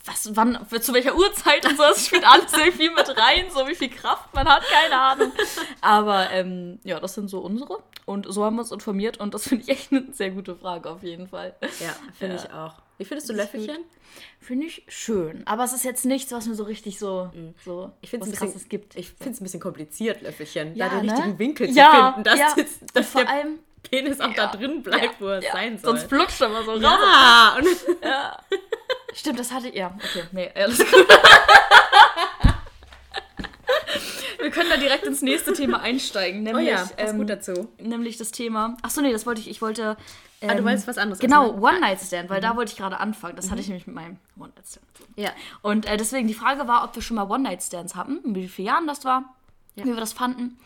was, 0.05 0.35
wann, 0.35 0.57
zu 0.81 0.93
welcher 0.93 1.15
Uhrzeit 1.15 1.65
und 1.65 1.77
so. 1.77 1.83
Das 1.83 2.05
spielt 2.07 2.25
alles 2.27 2.51
sehr 2.51 2.71
viel 2.73 2.91
mit 2.91 3.07
rein, 3.17 3.45
so 3.49 3.65
wie 3.67 3.75
viel 3.75 3.89
Kraft 3.89 4.33
man 4.33 4.47
hat, 4.47 4.63
keine 4.63 4.99
Ahnung. 4.99 5.31
Aber 5.81 6.29
ähm, 6.31 6.79
ja, 6.83 6.99
das 6.99 7.13
sind 7.13 7.29
so 7.29 7.39
unsere. 7.39 7.77
Und 8.05 8.25
so 8.31 8.43
haben 8.43 8.55
wir 8.57 8.61
uns 8.63 8.71
informiert 8.73 9.17
und 9.21 9.33
das 9.33 9.47
finde 9.47 9.63
ich 9.63 9.69
echt 9.69 9.91
eine 9.93 10.05
sehr 10.11 10.31
gute 10.31 10.55
Frage 10.57 10.89
auf 10.89 11.03
jeden 11.03 11.27
Fall. 11.29 11.55
Ja, 11.79 11.95
finde 12.19 12.35
Ja. 12.35 12.43
ich 12.43 12.51
auch. 12.53 12.73
Wie 12.97 13.05
findest 13.05 13.29
du 13.29 13.33
Löffelchen? 13.33 13.77
Finde 14.41 14.67
ich 14.67 14.83
schön. 14.89 15.41
Aber 15.47 15.63
es 15.63 15.71
ist 15.73 15.85
jetzt 15.85 16.05
nichts, 16.05 16.31
was 16.33 16.45
mir 16.47 16.55
so 16.55 16.63
richtig 16.65 16.99
so, 16.99 17.31
so 17.63 17.87
Mhm. 17.87 17.91
Ich 18.01 18.09
finde 18.09 18.25
was 18.27 18.33
es 18.33 18.41
ein 18.41 18.51
bisschen, 18.53 18.69
gibt. 18.69 18.95
ich 18.97 19.07
finde 19.09 19.31
es 19.31 19.39
ein 19.41 19.43
bisschen 19.45 19.59
kompliziert, 19.61 20.21
Löffelchen, 20.21 20.75
Ja, 20.75 20.89
da 20.89 20.97
den 20.97 21.05
ne? 21.05 21.13
richtigen 21.13 21.39
Winkel 21.39 21.69
Ja, 21.71 21.89
zu 21.91 21.95
finden, 22.13 22.23
dass, 22.25 22.39
ja. 22.39 22.53
das, 22.57 22.79
dass 22.93 23.07
vor 23.09 23.21
der 23.23 23.31
allem, 23.31 23.59
Penis 23.83 24.19
auch 24.19 24.33
da 24.33 24.47
drin 24.47 24.83
bleibt, 24.83 25.19
wo 25.21 25.27
er 25.27 25.41
ja, 25.41 25.51
sein 25.53 25.77
soll. 25.77 25.97
sonst 25.97 26.09
flutscht 26.09 26.41
er 26.41 26.49
mal 26.49 26.63
so 26.65 26.71
raus. 26.73 26.81
ja, 26.81 27.55
und 27.57 27.67
Ja. 28.03 28.37
Stimmt, 29.13 29.39
das 29.39 29.51
hatte 29.51 29.69
ich. 29.69 29.75
Ja, 29.75 29.93
okay. 29.95 30.23
Nee, 30.31 30.49
alles 30.55 30.77
gut. 30.79 30.87
Wir 34.39 34.51
können 34.51 34.69
da 34.69 34.77
direkt 34.77 35.05
ins 35.05 35.21
nächste 35.21 35.53
Thema 35.53 35.79
einsteigen. 35.81 36.41
oh 36.41 36.43
Nämlich, 36.43 36.67
ja, 36.67 36.81
was 36.97 37.11
ähm, 37.11 37.17
gut 37.19 37.29
dazu. 37.29 37.69
nämlich 37.79 38.17
das 38.17 38.31
Thema. 38.31 38.75
Achso, 38.81 38.99
nee, 39.01 39.11
das 39.11 39.25
wollte 39.25 39.39
ich. 39.41 39.49
Ich 39.49 39.61
wollte. 39.61 39.95
Ähm, 40.41 40.49
Ah, 40.49 40.55
du 40.55 40.65
wolltest 40.65 40.87
was 40.87 40.97
anderes 40.97 41.19
Genau, 41.19 41.45
essen, 41.51 41.55
ne? 41.55 41.61
One-Night-Stand, 41.67 42.29
weil 42.29 42.41
da 42.41 42.57
wollte 42.57 42.71
ich 42.73 42.77
gerade 42.77 42.99
anfangen. 42.99 43.37
Das 43.37 43.49
hatte 43.49 43.61
ich 43.61 43.67
nämlich 43.69 43.87
mit 43.87 43.95
meinem 43.95 44.17
One-Night-Stand. 44.37 44.85
Ja. 45.15 45.29
Und 45.61 45.85
äh, 45.85 45.95
deswegen 45.95 46.27
die 46.27 46.33
Frage 46.33 46.67
war, 46.67 46.83
ob 46.83 46.93
wir 46.95 47.01
schon 47.01 47.15
mal 47.15 47.29
One-Night-Stands 47.29 47.95
hatten, 47.95 48.19
in 48.25 48.35
wie 48.35 48.49
vielen 48.49 48.67
Jahren 48.67 48.85
das 48.85 49.05
war, 49.05 49.23
wie 49.75 49.85
wir 49.85 49.95
das 49.95 50.11
fanden. 50.11 50.59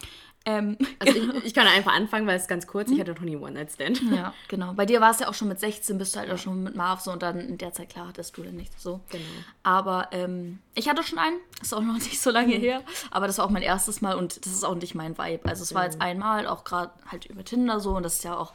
Ähm, 0.47 0.77
Also 0.99 1.13
ich, 1.13 1.43
ich 1.45 1.53
kann 1.53 1.67
einfach 1.67 1.93
anfangen, 1.93 2.25
weil 2.25 2.37
es 2.37 2.47
ganz 2.47 2.65
kurz. 2.67 2.89
Ich 2.89 2.99
hatte 2.99 3.11
noch 3.11 3.21
nie 3.21 3.35
One-Night-Stand. 3.35 4.01
ja, 4.15 4.33
genau. 4.47 4.73
Bei 4.73 4.85
dir 4.85 5.01
war 5.01 5.11
es 5.11 5.19
ja 5.19 5.27
auch 5.27 5.33
schon 5.33 5.49
mit 5.49 5.59
16, 5.59 5.97
bist 5.97 6.15
du 6.15 6.19
halt 6.19 6.31
auch 6.31 6.37
schon 6.37 6.63
mit 6.63 6.75
Marv 6.75 7.01
so 7.01 7.11
und 7.11 7.21
dann 7.21 7.39
in 7.39 7.57
der 7.57 7.73
Zeit, 7.73 7.89
klar, 7.89 8.07
hattest 8.07 8.37
du 8.37 8.43
dann 8.43 8.55
nichts 8.55 8.81
so. 8.81 9.01
Genau. 9.09 9.23
Aber 9.63 10.07
ähm, 10.11 10.59
ich 10.73 10.87
hatte 10.87 11.03
schon 11.03 11.19
einen, 11.19 11.37
ist 11.61 11.73
auch 11.73 11.81
noch 11.81 11.93
nicht 11.99 12.21
so 12.21 12.31
lange 12.31 12.55
her, 12.55 12.81
aber 13.11 13.27
das 13.27 13.37
war 13.37 13.45
auch 13.45 13.49
mein 13.49 13.61
erstes 13.61 13.99
Mal 13.99 14.15
und 14.15 14.45
das 14.45 14.53
ist 14.53 14.63
auch 14.63 14.75
nicht 14.75 14.95
mein 14.95 15.17
Vibe. 15.17 15.47
Also 15.49 15.63
es 15.63 15.73
war 15.75 15.83
jetzt 15.83 16.01
einmal, 16.01 16.47
auch 16.47 16.63
gerade 16.63 16.91
halt 17.11 17.25
über 17.25 17.43
Tinder 17.43 17.81
so 17.81 17.97
und 17.97 18.03
das 18.03 18.15
ist 18.15 18.23
ja 18.23 18.37
auch 18.37 18.53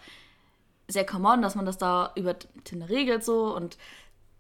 sehr 0.89 1.05
common, 1.05 1.43
dass 1.43 1.55
man 1.55 1.67
das 1.67 1.77
da 1.77 2.13
über 2.17 2.37
Tinder 2.65 2.89
regelt 2.89 3.23
so 3.23 3.55
und 3.55 3.77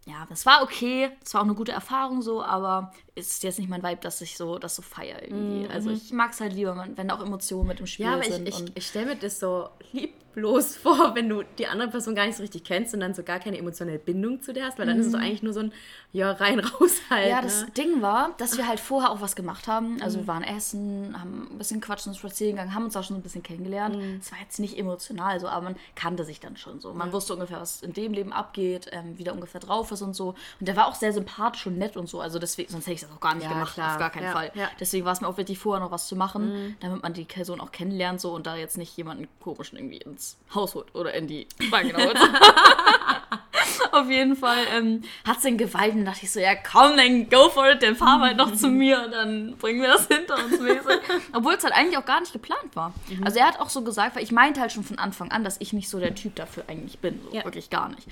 ja, 0.06 0.26
das 0.28 0.46
war 0.46 0.62
okay, 0.62 1.10
es 1.24 1.32
war 1.34 1.42
auch 1.42 1.44
eine 1.46 1.54
gute 1.54 1.72
Erfahrung 1.72 2.22
so, 2.22 2.42
aber 2.42 2.92
ist 3.14 3.42
jetzt 3.42 3.58
nicht 3.58 3.68
mein 3.68 3.82
Vibe, 3.82 4.00
dass 4.00 4.20
ich 4.22 4.36
so 4.38 4.58
das 4.58 4.74
so 4.76 4.82
feier 4.82 5.22
irgendwie. 5.22 5.68
Also 5.68 5.90
ich 5.90 6.12
mag 6.12 6.32
es 6.32 6.40
halt 6.40 6.54
lieber, 6.54 6.86
wenn- 6.96 7.10
auch 7.10 7.20
Emotionen 7.22 7.68
mit 7.68 7.80
im 7.80 7.86
Spiel 7.86 8.06
Ja, 8.06 8.14
aber 8.14 8.22
ich, 8.26 8.32
sind. 8.34 8.48
ich, 8.48 8.54
und 8.56 8.72
ich 8.74 8.86
stelle 8.86 9.06
mir 9.06 9.16
das 9.16 9.38
so 9.38 9.68
lieblos 9.92 10.76
vor, 10.82 11.14
wenn 11.14 11.28
du 11.28 11.42
die 11.58 11.66
andere 11.66 11.88
Person 11.88 12.14
gar 12.14 12.24
nicht 12.24 12.36
so 12.36 12.42
richtig 12.42 12.64
kennst 12.64 12.94
und 12.94 13.00
dann 13.00 13.12
so 13.12 13.22
gar 13.22 13.38
keine 13.38 13.58
emotionale 13.58 13.98
Bindung 13.98 14.40
zu 14.40 14.54
der 14.54 14.64
hast, 14.64 14.78
weil 14.78 14.86
dann 14.86 14.98
ist 14.98 15.06
es 15.06 15.12
doch 15.12 15.18
eigentlich 15.20 15.42
nur 15.42 15.52
so 15.52 15.60
ein, 15.60 15.72
ja, 16.14 16.32
rein, 16.32 16.58
raus 16.60 17.02
halt. 17.10 17.24
Mhm. 17.26 17.30
Ja, 17.30 17.36
ne? 17.36 17.42
das 17.42 17.66
Ding 17.74 18.00
war, 18.00 18.34
dass 18.38 18.56
wir 18.56 18.66
halt 18.66 18.80
vorher 18.80 19.10
auch 19.10 19.20
was 19.20 19.36
gemacht 19.36 19.68
haben. 19.68 20.00
Also 20.00 20.20
wir 20.20 20.26
waren 20.26 20.42
essen, 20.42 21.14
haben 21.20 21.48
ein 21.52 21.58
bisschen 21.58 21.82
quatschen 21.82 22.12
und 22.12 22.16
spazieren 22.18 22.52
gegangen, 22.56 22.74
haben 22.74 22.84
uns 22.84 22.96
auch 22.96 23.04
schon 23.04 23.16
ein 23.16 23.22
bisschen 23.22 23.42
kennengelernt. 23.42 23.94
Es 24.22 24.32
war 24.32 24.38
jetzt 24.40 24.58
nicht 24.58 24.78
emotional 24.78 25.38
so, 25.38 25.48
aber 25.48 25.64
man 25.64 25.76
kannte 25.96 26.24
sich 26.24 26.40
dann 26.40 26.56
schon 26.56 26.80
so. 26.80 26.94
Man 26.94 27.12
wusste 27.12 27.34
ungefähr, 27.34 27.60
was 27.60 27.82
in 27.82 27.92
dem 27.92 28.14
Leben 28.14 28.32
abgeht, 28.32 28.88
ähm, 28.92 29.18
wie 29.18 29.24
der 29.24 29.34
ungefähr 29.34 29.60
drauf 29.60 29.92
ist 29.92 30.00
und 30.00 30.14
so. 30.14 30.28
Und 30.60 30.66
der 30.68 30.76
war 30.76 30.86
auch 30.86 30.94
sehr 30.94 31.12
sympathisch 31.12 31.66
und 31.66 31.76
nett 31.76 31.98
und 31.98 32.08
so. 32.08 32.20
Also 32.22 32.38
deswegen, 32.38 32.70
sonst 32.72 32.86
hätte 32.86 32.94
ich 32.94 33.01
das 33.02 33.10
auch 33.12 33.20
gar 33.20 33.34
nicht 33.34 33.44
Ja, 33.44 33.50
gemacht, 33.52 33.74
klar. 33.74 33.92
auf 33.92 33.98
gar 33.98 34.10
keinen 34.10 34.24
Ja, 34.24 34.32
Fall. 34.32 34.50
ja. 34.54 34.68
Deswegen 34.80 35.04
war 35.04 35.12
es 35.12 35.20
mir 35.20 35.28
auch 35.28 35.36
wichtig, 35.36 35.58
vorher 35.58 35.82
noch 35.84 35.90
was 35.90 36.06
zu 36.08 36.16
machen, 36.16 36.76
damit 36.80 37.02
man 37.02 37.12
die 37.12 37.24
Person 37.24 37.60
auch 37.60 37.72
kennenlernt 37.72 38.20
so 38.20 38.32
und 38.32 38.46
da 38.46 38.56
jetzt 38.56 38.78
nicht 38.78 38.96
jemanden 38.96 39.28
komischen 39.40 39.78
irgendwie 39.78 39.98
ins 39.98 40.38
Haus 40.54 40.74
holt 40.74 40.94
oder 40.94 41.12
in 41.14 41.26
die 41.26 41.46
Bank 41.70 41.94
holt. 41.96 42.16
Auf 43.92 44.10
jeden 44.10 44.36
Fall 44.36 44.58
ähm, 44.74 45.02
hat 45.26 45.38
es 45.38 45.42
den 45.42 45.58
geweiht 45.58 45.94
und 45.94 46.04
dachte 46.04 46.20
ich 46.22 46.30
so, 46.30 46.40
ja 46.40 46.54
komm, 46.54 46.96
dann 46.96 47.28
go 47.28 47.48
for 47.48 47.70
it, 47.70 47.82
dann 47.82 47.96
fahr 47.96 48.20
halt 48.20 48.36
noch 48.36 48.54
zu 48.54 48.68
mir 48.68 49.02
und 49.04 49.12
dann 49.12 49.56
bringen 49.56 49.80
wir 49.80 49.88
das 49.88 50.06
hinter 50.06 50.36
uns 50.36 50.60
mäßig. 50.60 51.00
Obwohl 51.32 51.54
es 51.54 51.64
halt 51.64 51.74
eigentlich 51.74 51.98
auch 51.98 52.04
gar 52.04 52.20
nicht 52.20 52.32
geplant 52.32 52.74
war. 52.74 52.92
Mhm. 53.08 53.24
Also 53.24 53.38
er 53.38 53.46
hat 53.46 53.60
auch 53.60 53.70
so 53.70 53.82
gesagt, 53.82 54.16
weil 54.16 54.22
ich 54.22 54.32
meinte 54.32 54.60
halt 54.60 54.72
schon 54.72 54.84
von 54.84 54.98
Anfang 54.98 55.30
an, 55.30 55.44
dass 55.44 55.56
ich 55.60 55.72
nicht 55.72 55.88
so 55.88 55.98
der 55.98 56.14
Typ 56.14 56.36
dafür 56.36 56.64
eigentlich 56.68 56.98
bin. 56.98 57.20
So, 57.24 57.36
ja. 57.36 57.44
Wirklich 57.44 57.70
gar 57.70 57.88
nicht. 57.88 58.06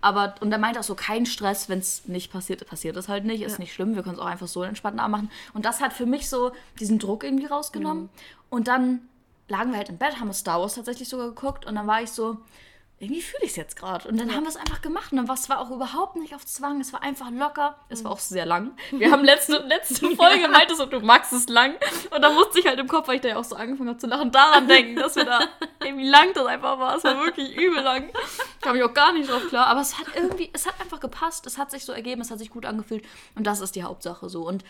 Aber, 0.00 0.34
und 0.40 0.52
er 0.52 0.58
meinte 0.58 0.80
auch 0.80 0.84
so, 0.84 0.94
kein 0.94 1.24
Stress, 1.24 1.70
wenn 1.70 1.78
es 1.78 2.06
nicht 2.06 2.30
passiert, 2.30 2.66
passiert 2.66 2.94
es 2.96 3.08
halt 3.08 3.24
nicht, 3.24 3.42
ist 3.42 3.52
ja. 3.52 3.58
nicht 3.60 3.72
schlimm, 3.72 3.94
wir 3.94 4.02
können 4.02 4.16
es 4.16 4.20
auch 4.20 4.26
einfach 4.26 4.48
so 4.48 4.62
entspannt 4.62 4.96
machen. 4.96 5.30
Und 5.54 5.64
das 5.64 5.80
hat 5.80 5.94
für 5.94 6.04
mich 6.04 6.28
so 6.28 6.52
diesen 6.78 6.98
Druck 6.98 7.24
irgendwie 7.24 7.46
rausgenommen. 7.46 8.04
Mhm. 8.04 8.08
Und 8.50 8.68
dann 8.68 9.08
lagen 9.48 9.70
wir 9.70 9.78
halt 9.78 9.88
im 9.88 9.96
Bett, 9.98 10.20
haben 10.20 10.28
wir 10.28 10.34
Star 10.34 10.60
Wars 10.60 10.74
tatsächlich 10.74 11.08
sogar 11.08 11.28
geguckt 11.28 11.66
und 11.66 11.74
dann 11.74 11.86
war 11.86 12.02
ich 12.02 12.10
so, 12.10 12.38
irgendwie 13.00 13.22
fühle 13.22 13.42
ich 13.42 13.50
es 13.50 13.56
jetzt 13.56 13.76
gerade. 13.76 14.08
Und 14.08 14.18
dann 14.18 14.28
ja. 14.28 14.34
haben 14.34 14.44
wir 14.44 14.48
es 14.48 14.56
einfach 14.56 14.80
gemacht. 14.80 15.10
Und 15.10 15.18
dann 15.18 15.28
war 15.28 15.34
es 15.34 15.50
auch 15.50 15.70
überhaupt 15.70 16.14
nicht 16.16 16.34
auf 16.34 16.46
Zwang. 16.46 16.80
Es 16.80 16.92
war 16.92 17.02
einfach 17.02 17.30
locker. 17.30 17.76
Es 17.88 18.04
war 18.04 18.12
auch 18.12 18.20
sehr 18.20 18.46
lang. 18.46 18.72
Wir 18.92 19.10
haben 19.10 19.24
letzte, 19.24 19.58
letzte 19.58 20.14
Folge 20.14 20.48
meintest 20.48 20.80
du, 20.80 20.86
du 20.86 21.00
magst 21.00 21.32
es 21.32 21.48
lang. 21.48 21.74
Und 22.14 22.22
da 22.22 22.30
musste 22.30 22.60
ich 22.60 22.66
halt 22.66 22.78
im 22.78 22.86
Kopf, 22.86 23.08
weil 23.08 23.16
ich 23.16 23.20
da 23.20 23.30
ja 23.30 23.36
auch 23.36 23.44
so 23.44 23.56
angefangen 23.56 23.88
habe 23.90 23.98
zu 23.98 24.06
lachen, 24.06 24.30
daran 24.30 24.68
denken, 24.68 24.96
dass 24.96 25.16
wir 25.16 25.24
da 25.24 25.40
irgendwie 25.82 26.08
lang 26.08 26.32
das 26.34 26.46
einfach 26.46 26.78
war. 26.78 26.96
Es 26.96 27.04
war 27.04 27.18
wirklich 27.24 27.56
übel 27.56 27.82
lang. 27.82 28.10
Kam 28.60 28.76
ich 28.76 28.82
auch 28.84 28.94
gar 28.94 29.12
nicht 29.12 29.28
drauf 29.28 29.48
klar. 29.48 29.66
Aber 29.66 29.80
es 29.80 29.98
hat 29.98 30.06
irgendwie, 30.14 30.50
es 30.52 30.66
hat 30.66 30.80
einfach 30.80 31.00
gepasst. 31.00 31.46
Es 31.46 31.58
hat 31.58 31.72
sich 31.72 31.84
so 31.84 31.92
ergeben, 31.92 32.20
es 32.20 32.30
hat 32.30 32.38
sich 32.38 32.50
gut 32.50 32.64
angefühlt. 32.64 33.04
Und 33.34 33.46
das 33.46 33.60
ist 33.60 33.74
die 33.74 33.82
Hauptsache 33.82 34.28
so. 34.28 34.46
Und 34.46 34.64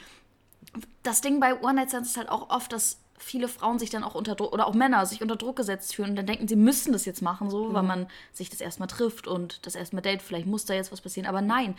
das 1.03 1.21
Ding 1.21 1.41
bei 1.41 1.61
One 1.61 1.75
Night 1.75 1.91
Stands 1.91 2.11
ist 2.11 2.17
halt 2.17 2.31
auch 2.31 2.49
oft, 2.49 2.73
dass 2.73 3.04
viele 3.19 3.49
Frauen 3.49 3.79
sich 3.79 3.91
dann 3.91 4.05
auch 4.05 4.15
unter 4.15 4.35
Druck 4.35 4.53
oder 4.53 4.67
auch 4.67 4.75
Männer 4.75 5.07
sich 5.07 5.23
unter 5.23 5.37
Druck 5.37 5.57
gesetzt 5.57 5.95
fühlen 5.95 6.11
und 6.11 6.17
dann 6.17 6.27
denken, 6.27 6.49
sie 6.49 6.57
müssen 6.57 6.93
das 6.93 7.05
jetzt 7.05 7.23
machen, 7.23 7.51
so, 7.51 7.67
mhm. 7.67 7.75
weil 7.75 7.83
man 7.83 8.07
sich 8.33 8.51
das 8.51 8.61
erstmal 8.61 8.89
trifft 8.89 9.27
und 9.27 9.67
das 9.67 9.75
erstmal 9.75 10.03
date, 10.03 10.23
vielleicht 10.23 10.47
muss 10.47 10.65
da 10.65 10.75
jetzt 10.75 10.93
was 10.93 11.01
passieren. 11.01 11.29
Aber 11.29 11.41
nein, 11.41 11.75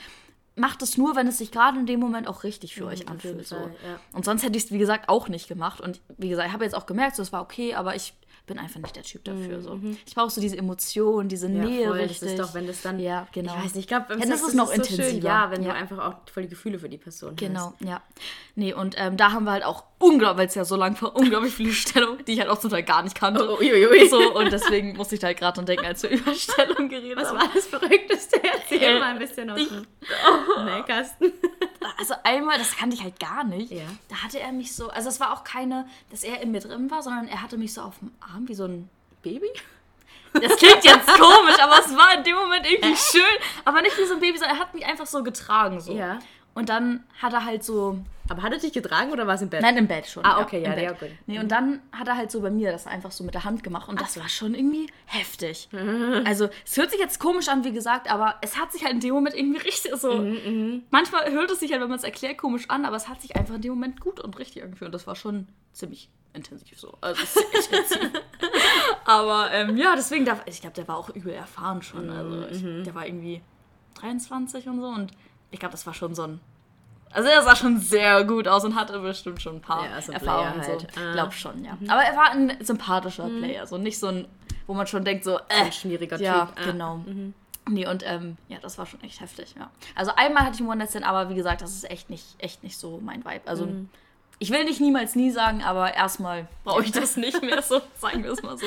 macht 0.55 0.81
es 0.81 0.97
nur, 0.97 1.15
wenn 1.15 1.27
es 1.27 1.37
sich 1.37 1.51
gerade 1.51 1.77
in 1.79 1.85
dem 1.85 1.99
Moment 1.99 2.27
auch 2.27 2.43
richtig 2.43 2.75
für 2.75 2.85
mhm, 2.85 2.89
euch 2.89 3.07
anfühlt. 3.09 3.47
So. 3.47 3.55
ja. 3.55 3.99
Und 4.13 4.25
sonst 4.25 4.43
hätte 4.43 4.57
ich 4.57 4.65
es, 4.65 4.71
wie 4.71 4.77
gesagt, 4.77 5.09
auch 5.09 5.27
nicht 5.27 5.47
gemacht. 5.47 5.81
Und 5.81 6.01
wie 6.17 6.29
gesagt, 6.29 6.47
ich 6.47 6.53
habe 6.53 6.63
jetzt 6.63 6.75
auch 6.75 6.85
gemerkt, 6.85 7.15
so, 7.15 7.21
es 7.21 7.33
war 7.33 7.41
okay, 7.41 7.75
aber 7.75 7.95
ich 7.95 8.13
bin 8.45 8.59
einfach 8.59 8.79
nicht 8.79 8.95
der 8.95 9.03
Typ 9.03 9.23
dafür. 9.23 9.61
So. 9.61 9.75
Mhm. 9.75 9.97
Ich 10.05 10.13
brauche 10.15 10.29
so 10.29 10.39
diese 10.39 10.57
Emotion, 10.57 11.27
diese 11.27 11.47
ja, 11.47 11.65
Nähe 11.65 11.87
voll. 11.87 11.97
richtig. 11.97 12.19
Das 12.19 12.31
ist 12.31 12.39
doch, 12.39 12.53
wenn 12.53 12.67
das 12.67 12.81
dann, 12.81 12.99
ja, 12.99 13.27
genau. 13.31 13.55
ich 13.55 13.65
weiß 13.65 13.75
nicht, 13.75 13.83
ich 13.83 13.87
glaube, 13.87 14.05
ja, 14.17 14.25
das 14.25 14.41
ist 14.41 14.53
noch 14.53 14.67
so 14.67 14.73
intensiver. 14.73 15.03
Schön, 15.03 15.21
ja, 15.21 15.51
wenn 15.51 15.63
ja. 15.63 15.69
du 15.71 15.75
einfach 15.75 15.97
auch 15.97 16.15
voll 16.31 16.43
die 16.43 16.49
Gefühle 16.49 16.79
für 16.79 16.89
die 16.89 16.97
Person 16.97 17.35
genau, 17.35 17.67
hast. 17.71 17.79
Genau, 17.79 17.91
ja. 17.91 18.01
Nee, 18.55 18.73
und 18.73 18.95
ähm, 18.97 19.17
da 19.17 19.31
haben 19.31 19.45
wir 19.45 19.51
halt 19.51 19.63
auch 19.63 19.83
unglaublich, 19.99 20.37
weil 20.37 20.47
es 20.47 20.55
ja 20.55 20.65
so 20.65 20.75
lang 20.75 21.01
war, 21.01 21.15
unglaublich 21.15 21.53
viele 21.53 21.73
Stellungen, 21.73 22.23
die 22.25 22.33
ich 22.33 22.39
halt 22.39 22.49
auch 22.49 22.59
zum 22.59 22.69
Teil 22.69 22.83
gar 22.83 23.03
nicht 23.03 23.15
kannte. 23.15 23.49
Oh, 23.49 23.59
ui, 23.59 23.87
ui. 23.87 24.07
So, 24.07 24.35
und 24.35 24.51
deswegen 24.51 24.95
musste 24.95 25.15
ich 25.15 25.21
da 25.21 25.27
halt 25.27 25.37
gerade 25.37 25.55
dran 25.55 25.65
denken, 25.65 25.85
als 25.85 26.03
wir 26.03 26.11
über 26.11 26.33
Stellung 26.33 26.89
geredet 26.89 27.25
haben. 27.25 27.37
Was 27.37 27.43
war 27.43 27.51
das 27.53 27.67
Verrückteste? 27.67 28.41
Erzähl 28.43 28.81
äh, 28.81 28.99
mal 28.99 29.13
ein 29.13 29.19
bisschen 29.19 29.49
aus 29.49 29.67
dem 29.67 29.87
oh. 30.57 30.63
Nähkasten. 30.63 31.33
Also 31.97 32.15
einmal, 32.23 32.57
das 32.57 32.75
kannte 32.75 32.95
ich 32.95 33.03
halt 33.03 33.19
gar 33.19 33.43
nicht. 33.43 33.71
Ja. 33.71 33.83
Da 34.09 34.23
hatte 34.23 34.39
er 34.39 34.51
mich 34.51 34.75
so, 34.75 34.89
also 34.89 35.09
es 35.09 35.19
war 35.19 35.33
auch 35.33 35.43
keine, 35.43 35.87
dass 36.11 36.23
er 36.23 36.41
in 36.41 36.51
mir 36.51 36.59
drin 36.59 36.89
war, 36.91 37.01
sondern 37.01 37.27
er 37.27 37.41
hatte 37.41 37.57
mich 37.57 37.73
so 37.73 37.81
auf 37.81 37.99
dem 37.99 38.11
Arm 38.19 38.47
wie 38.47 38.55
so 38.55 38.65
ein 38.65 38.89
Baby? 39.21 39.49
Das 40.33 40.57
klingt 40.57 40.83
jetzt 40.83 41.07
komisch, 41.07 41.59
aber 41.59 41.79
es 41.79 41.95
war 41.95 42.13
in 42.13 42.23
dem 42.23 42.35
Moment 42.35 42.69
irgendwie 42.69 42.95
schön. 42.95 43.23
Aber 43.63 43.81
nicht 43.81 43.97
wie 43.97 44.05
so 44.05 44.15
ein 44.15 44.19
Baby, 44.19 44.37
sondern 44.37 44.57
er 44.57 44.61
hat 44.61 44.73
mich 44.73 44.85
einfach 44.85 45.05
so 45.05 45.23
getragen. 45.23 45.79
So. 45.79 45.93
Ja. 45.93 46.19
Und 46.55 46.69
dann 46.69 47.03
hat 47.21 47.33
er 47.33 47.45
halt 47.45 47.63
so. 47.63 47.99
Aber 48.27 48.41
hat 48.41 48.53
er 48.53 48.57
dich 48.57 48.71
getragen 48.71 49.11
oder 49.11 49.27
war 49.27 49.35
es 49.35 49.41
im 49.41 49.49
Bett? 49.49 49.61
Nein, 49.61 49.77
im 49.77 49.87
Bett 49.87 50.07
schon. 50.07 50.25
Ah, 50.25 50.41
okay, 50.41 50.63
ja, 50.63 50.73
ja, 50.73 50.83
ja 50.83 50.91
gut. 50.93 51.09
Nee, 51.27 51.37
und 51.37 51.51
dann 51.51 51.81
hat 51.91 52.07
er 52.07 52.17
halt 52.17 52.31
so 52.31 52.41
bei 52.41 52.49
mir 52.49 52.71
das 52.71 52.87
einfach 52.87 53.11
so 53.11 53.23
mit 53.23 53.35
der 53.35 53.43
Hand 53.43 53.61
gemacht. 53.61 53.87
Und 53.87 54.01
das 54.01 54.17
war 54.17 54.29
schon 54.29 54.55
irgendwie 54.55 54.87
heftig. 55.05 55.69
Also, 56.23 56.49
es 56.65 56.77
hört 56.77 56.89
sich 56.89 56.99
jetzt 56.99 57.19
komisch 57.19 57.49
an, 57.49 57.63
wie 57.65 57.73
gesagt, 57.73 58.09
aber 58.09 58.35
es 58.41 58.57
hat 58.57 58.71
sich 58.71 58.83
halt 58.83 58.93
in 58.93 58.99
dem 59.01 59.13
Moment 59.13 59.35
irgendwie 59.35 59.59
richtig 59.65 59.95
so. 59.97 60.15
Mhm, 60.15 60.31
mhm. 60.45 60.83
manchmal 60.89 61.29
hört 61.31 61.51
es 61.51 61.59
sich 61.59 61.71
halt, 61.71 61.81
wenn 61.81 61.89
man 61.89 61.99
es 61.99 62.03
erklärt, 62.03 62.37
komisch 62.37 62.69
an, 62.69 62.85
aber 62.85 62.95
es 62.95 63.09
hat 63.09 63.21
sich 63.21 63.35
einfach 63.35 63.55
in 63.55 63.61
dem 63.61 63.73
Moment 63.73 63.99
gut 63.99 64.19
und 64.19 64.39
richtig 64.39 64.63
angefühlt. 64.63 64.87
Und 64.87 64.95
das 64.95 65.05
war 65.05 65.15
schon 65.15 65.47
ziemlich 65.73 66.09
intensiv 66.33 66.79
so. 66.79 66.97
Also, 67.01 67.21
intensiv. 67.53 68.11
aber 69.05 69.51
ähm, 69.51 69.77
ja, 69.77 69.93
deswegen, 69.95 70.25
darf, 70.25 70.41
ich 70.45 70.61
glaube, 70.61 70.75
der 70.75 70.87
war 70.87 70.97
auch 70.97 71.09
übel 71.09 71.33
erfahren 71.33 71.81
schon. 71.81 72.09
Also, 72.09 72.47
ich, 72.47 72.63
mhm. 72.63 72.85
der 72.85 72.95
war 72.95 73.05
irgendwie 73.05 73.41
23 73.99 74.67
und 74.67 74.79
so. 74.79 74.87
Und 74.87 75.11
ich 75.55 75.59
glaube, 75.59 75.71
das 75.71 75.85
war 75.87 75.93
schon 75.93 76.13
so 76.13 76.23
ein. 76.23 76.39
Also 77.11 77.29
er 77.29 77.41
sah 77.41 77.55
schon 77.55 77.79
sehr 77.79 78.25
gut 78.25 78.47
aus 78.47 78.65
und 78.65 78.75
hatte 78.75 78.99
bestimmt 78.99 79.41
schon 79.41 79.55
ein 79.55 79.61
paar 79.61 79.85
ja, 79.85 80.01
so 80.01 80.11
Erfahrungen. 80.11 80.61
Halt. 80.61 80.81
So. 80.81 81.01
Ah. 81.01 81.13
Glaub 81.13 81.33
schon, 81.33 81.63
ja. 81.63 81.77
Aber 81.87 82.03
er 82.03 82.15
war 82.15 82.31
ein 82.31 82.57
sympathischer 82.59 83.27
mhm. 83.27 83.39
Player, 83.39 83.65
so 83.65 83.77
nicht 83.77 83.97
so 83.97 84.07
ein, 84.07 84.27
wo 84.67 84.73
man 84.73 84.85
schon 84.85 85.05
denkt, 85.05 85.23
so, 85.23 85.37
äh, 85.37 85.63
ein 85.65 85.71
schwieriger 85.71 86.19
ja, 86.19 86.45
Typ. 86.45 86.59
Ja, 86.59 86.71
genau. 86.71 86.97
Mhm. 86.97 87.33
Nee, 87.69 87.87
und 87.87 88.03
ähm, 88.05 88.37
ja, 88.49 88.57
das 88.61 88.77
war 88.77 88.85
schon 88.85 89.01
echt 89.01 89.21
heftig, 89.21 89.55
ja. 89.57 89.71
Also 89.95 90.11
einmal 90.15 90.43
hatte 90.43 90.55
ich 90.55 90.59
einen 90.59 90.69
One-Night-Stand, 90.69 91.07
aber 91.07 91.29
wie 91.29 91.35
gesagt, 91.35 91.61
das 91.61 91.73
ist 91.73 91.89
echt 91.89 92.09
nicht, 92.09 92.35
echt 92.37 92.63
nicht 92.63 92.77
so 92.77 92.99
mein 93.01 93.23
Vibe. 93.23 93.47
Also 93.47 93.65
mhm 93.65 93.89
ich 94.39 94.51
will 94.51 94.63
nicht 94.65 94.81
niemals 94.81 95.15
nie 95.15 95.31
sagen, 95.31 95.63
aber 95.63 95.93
erstmal 95.93 96.47
brauche 96.63 96.83
ich 96.83 96.91
das 96.91 97.15
nicht 97.17 97.41
mehr 97.41 97.61
so, 97.61 97.81
sagen 97.97 98.23
wir 98.23 98.31
es 98.31 98.43
mal 98.43 98.57
so. 98.57 98.65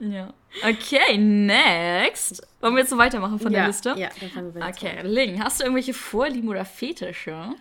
ja. 0.00 0.32
Okay, 0.62 1.16
next. 1.16 2.46
Wollen 2.60 2.74
wir 2.74 2.80
jetzt 2.80 2.90
so 2.90 2.98
weitermachen 2.98 3.38
von 3.38 3.52
ja, 3.52 3.60
der 3.60 3.66
Liste? 3.68 3.94
Ja, 3.96 4.08
dann 4.20 4.30
fangen 4.30 4.54
wir 4.54 4.66
Okay, 4.66 5.02
Ling, 5.02 5.42
hast 5.42 5.60
du 5.60 5.64
irgendwelche 5.64 5.94
Vorlieben 5.94 6.48
oder 6.48 6.64
Fetische? 6.64 7.54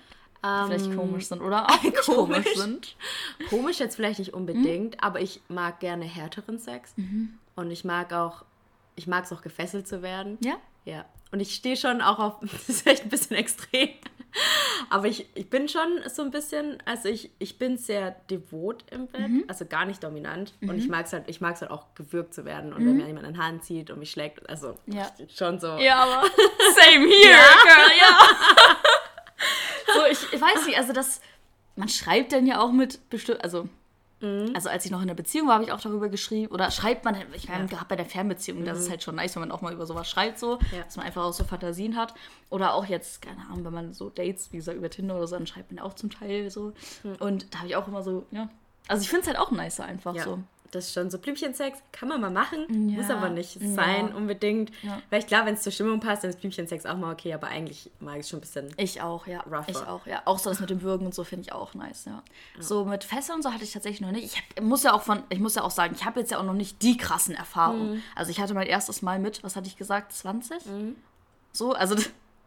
Die 0.43 0.47
um, 0.47 0.67
vielleicht 0.67 0.87
ähm, 0.87 0.97
komisch 0.97 1.25
sind 1.27 1.41
oder 1.41 1.65
auch 1.69 1.81
komisch. 1.81 2.05
komisch 2.05 2.55
sind. 2.55 2.95
Komisch 3.49 3.79
jetzt 3.79 3.95
vielleicht 3.95 4.19
nicht 4.19 4.33
unbedingt, 4.33 4.95
mhm. 4.95 4.99
aber 4.99 5.21
ich 5.21 5.41
mag 5.47 5.79
gerne 5.79 6.05
härteren 6.05 6.57
Sex. 6.57 6.93
Mhm. 6.97 7.37
Und 7.55 7.69
ich 7.69 7.85
mag 7.85 8.11
auch, 8.13 8.43
ich 8.95 9.05
mag 9.05 9.25
es 9.25 9.31
auch 9.31 9.41
gefesselt 9.41 9.87
zu 9.87 10.01
werden. 10.01 10.37
Ja? 10.43 10.55
Ja. 10.85 11.05
Und 11.31 11.39
ich 11.39 11.53
stehe 11.53 11.77
schon 11.77 12.01
auch 12.01 12.19
auf, 12.19 12.35
das 12.41 12.69
ist 12.69 12.87
echt 12.87 13.03
ein 13.03 13.09
bisschen 13.09 13.35
extrem, 13.37 13.89
aber 14.89 15.07
ich, 15.07 15.27
ich 15.35 15.49
bin 15.49 15.67
schon 15.67 16.01
so 16.07 16.21
ein 16.21 16.31
bisschen, 16.31 16.81
also 16.85 17.09
ich, 17.09 17.31
ich 17.39 17.57
bin 17.57 17.77
sehr 17.77 18.11
devot 18.29 18.85
im 18.91 19.07
Bett, 19.07 19.29
mhm. 19.29 19.43
also 19.47 19.65
gar 19.65 19.85
nicht 19.85 20.03
dominant. 20.03 20.53
Mhm. 20.59 20.69
Und 20.69 20.77
ich 20.77 20.87
mag 20.87 21.05
es 21.05 21.13
halt, 21.13 21.25
ich 21.27 21.41
mag 21.41 21.59
halt 21.59 21.71
auch 21.71 21.93
gewürgt 21.95 22.33
zu 22.33 22.45
werden. 22.45 22.73
Und 22.73 22.83
mhm. 22.83 22.87
wenn 22.87 22.97
mir 22.97 23.07
jemand 23.07 23.25
eine 23.27 23.37
Hand 23.37 23.63
zieht 23.63 23.89
und 23.89 23.99
mich 23.99 24.11
schlägt, 24.11 24.49
also 24.49 24.77
ja. 24.87 25.11
schon 25.33 25.59
so. 25.59 25.77
Ja, 25.77 26.03
aber 26.03 26.23
same 26.75 27.07
here, 27.07 27.31
ja. 27.31 27.63
girl, 27.63 27.91
ja. 27.99 28.77
so, 29.93 30.05
ich, 30.11 30.33
ich 30.33 30.41
weiß 30.41 30.65
nicht, 30.65 30.77
also 30.77 30.93
das, 30.93 31.21
man 31.75 31.89
schreibt 31.89 32.31
dann 32.33 32.45
ja 32.45 32.59
auch 32.59 32.71
mit 32.71 33.09
bestimmt, 33.09 33.43
also 33.43 33.67
Mhm. 34.21 34.51
Also 34.53 34.69
als 34.69 34.85
ich 34.85 34.91
noch 34.91 35.01
in 35.01 35.07
der 35.07 35.15
Beziehung 35.15 35.47
war, 35.47 35.55
habe 35.55 35.63
ich 35.63 35.71
auch 35.71 35.81
darüber 35.81 36.09
geschrieben. 36.09 36.51
Oder 36.53 36.71
schreibt 36.71 37.03
man, 37.05 37.15
ich 37.33 37.49
meine, 37.49 37.67
ja. 37.69 37.85
bei 37.87 37.95
der 37.95 38.05
Fernbeziehung, 38.05 38.61
mhm. 38.61 38.65
das 38.65 38.79
ist 38.79 38.87
mhm. 38.87 38.91
halt 38.91 39.03
schon 39.03 39.15
nice, 39.15 39.35
wenn 39.35 39.41
man 39.41 39.51
auch 39.51 39.61
mal 39.61 39.73
über 39.73 39.85
sowas 39.85 40.09
schreibt, 40.09 40.39
so, 40.39 40.59
ja. 40.71 40.83
dass 40.83 40.95
man 40.95 41.05
einfach 41.05 41.23
auch 41.23 41.33
so 41.33 41.43
Fantasien 41.43 41.97
hat. 41.97 42.13
Oder 42.49 42.73
auch 42.73 42.85
jetzt, 42.85 43.21
keine 43.21 43.41
Ahnung, 43.45 43.65
wenn 43.65 43.73
man 43.73 43.93
so 43.93 44.09
Dates, 44.09 44.51
wie 44.51 44.57
gesagt, 44.57 44.77
über 44.77 44.89
Tinder 44.89 45.15
oder 45.15 45.27
so, 45.27 45.35
dann 45.35 45.47
schreibt 45.47 45.71
man 45.71 45.83
auch 45.83 45.93
zum 45.93 46.09
Teil 46.09 46.49
so. 46.49 46.73
Mhm. 47.03 47.15
Und 47.19 47.53
da 47.53 47.59
habe 47.59 47.67
ich 47.67 47.75
auch 47.75 47.87
immer 47.87 48.03
so, 48.03 48.25
ja. 48.31 48.49
Also 48.87 49.01
ich 49.03 49.09
finde 49.09 49.21
es 49.21 49.27
halt 49.27 49.37
auch 49.37 49.51
nicer 49.51 49.85
einfach 49.85 50.15
ja. 50.15 50.23
so 50.23 50.39
das 50.71 50.87
ist 50.87 50.93
schon 50.93 51.09
so 51.11 51.19
Blümchensex, 51.19 51.79
kann 51.91 52.07
man 52.07 52.21
mal 52.21 52.31
machen, 52.31 52.89
ja. 52.89 52.97
muss 52.97 53.09
aber 53.09 53.29
nicht 53.29 53.59
sein 53.59 54.07
ja. 54.09 54.15
unbedingt. 54.15 54.71
Ja. 54.81 55.01
Weil 55.09 55.19
ich 55.19 55.27
glaube, 55.27 55.47
wenn 55.47 55.55
es 55.55 55.61
zur 55.61 55.71
Stimmung 55.71 55.99
passt, 55.99 56.23
dann 56.23 56.29
ist 56.29 56.39
Blümchensex 56.39 56.85
auch 56.85 56.97
mal 56.97 57.11
okay, 57.11 57.33
aber 57.33 57.47
eigentlich 57.47 57.91
mag 57.99 58.15
ich 58.15 58.21
es 58.21 58.29
schon 58.29 58.39
ein 58.39 58.41
bisschen. 58.41 58.73
Ich 58.77 59.01
auch, 59.01 59.27
ja. 59.27 59.41
Rougher. 59.41 59.69
Ich 59.69 59.77
auch, 59.77 60.05
ja. 60.07 60.21
Auch 60.25 60.39
so 60.39 60.49
das 60.49 60.61
mit 60.61 60.69
dem 60.69 60.81
Würgen 60.81 61.05
und 61.05 61.13
so 61.13 61.23
finde 61.25 61.43
ich 61.45 61.53
auch 61.53 61.73
nice, 61.73 62.05
ja. 62.05 62.23
So 62.59 62.85
mit 62.85 63.03
Fesseln 63.03 63.37
und 63.37 63.41
so 63.43 63.51
hatte 63.51 63.63
ich 63.63 63.73
tatsächlich 63.73 64.01
noch 64.01 64.11
nicht. 64.11 64.25
Ich 64.25 64.37
hab, 64.37 64.63
muss 64.63 64.83
ja 64.83 64.93
auch 64.93 65.03
von, 65.03 65.23
ich 65.29 65.39
muss 65.39 65.55
ja 65.55 65.63
auch 65.63 65.71
sagen, 65.71 65.93
ich 65.95 66.05
habe 66.05 66.21
jetzt 66.21 66.31
ja 66.31 66.39
auch 66.39 66.45
noch 66.45 66.53
nicht 66.53 66.81
die 66.81 66.95
krassen 66.95 67.35
Erfahrungen. 67.35 67.95
Mhm. 67.95 68.03
Also 68.15 68.31
ich 68.31 68.39
hatte 68.39 68.53
mein 68.53 68.67
erstes 68.67 69.01
Mal 69.01 69.19
mit, 69.19 69.43
was 69.43 69.55
hatte 69.57 69.67
ich 69.67 69.77
gesagt, 69.77 70.13
20? 70.13 70.65
Mhm. 70.65 70.95
So, 71.51 71.73
also 71.73 71.95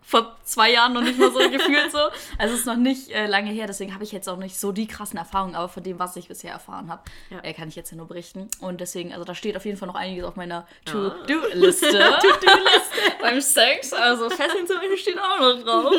vor 0.07 0.37
zwei 0.45 0.71
Jahren 0.71 0.93
noch 0.93 1.03
nicht 1.03 1.19
mal 1.19 1.33
so 1.33 1.39
gefühlt 1.51 1.91
so. 1.91 1.99
Also 2.39 2.55
es 2.55 2.61
ist 2.61 2.67
noch 2.67 2.77
nicht 2.77 3.11
äh, 3.11 3.27
lange 3.27 3.51
her, 3.51 3.67
deswegen 3.67 3.95
habe 3.95 4.05
ich 4.05 4.13
jetzt 4.13 4.29
auch 4.29 4.37
nicht 4.37 4.59
so 4.59 4.71
die 4.71 4.87
krassen 4.87 5.19
Erfahrungen, 5.19 5.55
aber 5.55 5.69
von 5.69 5.83
dem, 5.83 5.99
was 5.99 6.15
ich 6.17 6.29
bisher 6.29 6.53
erfahren 6.53 6.91
habe, 6.91 7.03
ja. 7.31 7.43
äh, 7.43 7.55
kann 7.55 7.69
ich 7.69 7.77
jetzt 7.77 7.91
ja 7.91 7.97
nur 7.97 8.07
berichten. 8.07 8.49
Und 8.61 8.81
deswegen, 8.81 9.13
also 9.13 9.25
da 9.25 9.35
steht 9.35 9.57
auf 9.57 9.65
jeden 9.65 9.79
Fall 9.79 9.89
noch 9.89 9.95
einiges 9.95 10.25
auf 10.25 10.37
meiner 10.37 10.67
To-Do-Liste. 10.85 11.89
To-Do-Liste 11.91 12.95
beim 13.21 13.41
Sex. 13.41 13.93
Also 13.93 14.29
Fesseln 14.29 14.67
zum 14.67 14.77
Beispiel 14.77 14.99
steht 14.99 15.19
auch 15.19 15.41
noch 15.41 15.65
drauf. 15.65 15.95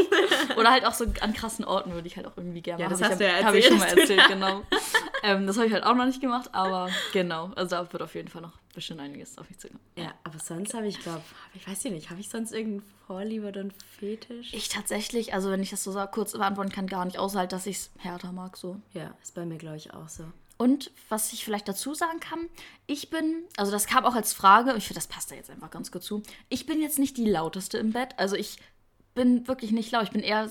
Oder 0.56 0.72
halt 0.72 0.86
auch 0.86 0.94
so 0.94 1.06
an 1.22 1.34
krassen 1.34 1.66
Orten 1.66 1.94
würde 1.94 2.08
ich 2.08 2.16
halt 2.16 2.28
auch 2.28 2.38
irgendwie 2.38 2.62
gerne 2.62 2.84
machen. 2.84 2.94
Ja, 2.94 3.00
das 3.00 3.10
hast 3.10 3.22
hab, 3.22 3.40
ja 3.40 3.46
Habe 3.46 3.58
ich 3.58 3.66
schon 3.66 3.80
mal 3.80 3.98
erzählt, 3.98 4.28
genau. 4.28 4.62
ähm, 5.24 5.48
das 5.48 5.58
habe 5.58 5.68
ich 5.68 5.74
halt 5.74 5.84
auch 5.84 5.96
noch 5.96 6.06
nicht 6.06 6.22
gemacht, 6.22 6.50
aber 6.52 6.90
genau. 7.12 7.52
Also 7.56 7.76
da 7.76 7.92
wird 7.92 8.04
auf 8.04 8.14
jeden 8.14 8.30
Fall 8.30 8.44
noch 8.44 8.54
bestimmt 8.76 9.00
einiges 9.00 9.38
auf 9.38 9.50
mich 9.50 9.58
zukommen. 9.58 9.80
Ja, 9.98 10.14
aber 10.24 10.40
sonst 10.40 10.74
habe 10.74 10.88
ich, 10.88 11.00
glaube 11.00 11.22
ich, 11.54 11.68
weiß 11.68 11.86
nicht, 11.86 12.10
habe 12.10 12.20
ich 12.20 12.30
sonst 12.30 12.52
irgendeinen 12.52 12.92
Vorliebe 13.08 13.48
oder 13.48 13.62
einen 13.62 13.72
Fetisch? 13.72 14.54
Ich 14.54 14.70
tatsächlich, 14.70 15.34
also 15.34 15.50
wenn 15.50 15.64
ich 15.64 15.72
das 15.72 15.84
so 15.84 15.94
kurz 16.12 16.34
beantworten 16.34 16.72
kann, 16.72 16.88
gar 16.88 17.06
nicht, 17.06 17.18
außer 17.18 17.40
halt, 17.40 17.52
dass 17.52 17.66
ich 17.66 17.78
es 17.78 17.92
härter 17.98 18.32
mag, 18.32 18.58
so. 18.58 18.80
Ja, 18.94 19.16
ist 19.24 19.34
bei 19.34 19.46
mir, 19.46 19.58
glaube 19.58 19.78
ich, 19.78 19.94
auch 19.94 20.10
so. 20.10 20.26
Und 20.58 20.92
was 21.10 21.34
ich 21.34 21.44
vielleicht 21.44 21.68
dazu 21.68 21.94
sagen 21.94 22.20
kann, 22.20 22.48
ich 22.88 23.10
bin, 23.10 23.44
also 23.58 23.72
das 23.72 23.88
kam 23.88 24.06
auch 24.06 24.16
als 24.16 24.34
Frage, 24.34 24.74
ich 24.78 24.86
finde, 24.86 25.00
das 25.00 25.08
passt 25.08 25.32
da 25.32 25.36
jetzt 25.36 25.50
einfach 25.50 25.70
ganz 25.70 25.92
gut 25.92 26.04
zu. 26.04 26.24
Ich 26.48 26.66
bin 26.66 26.82
jetzt 26.82 26.98
nicht 26.98 27.18
die 27.18 27.30
lauteste 27.30 27.78
im 27.78 27.92
Bett, 27.92 28.18
also 28.18 28.36
ich 28.36 28.58
bin 29.16 29.48
wirklich 29.48 29.72
nicht 29.72 29.92
laut, 29.92 30.04
ich 30.04 30.12
bin 30.12 30.22
eher 30.22 30.50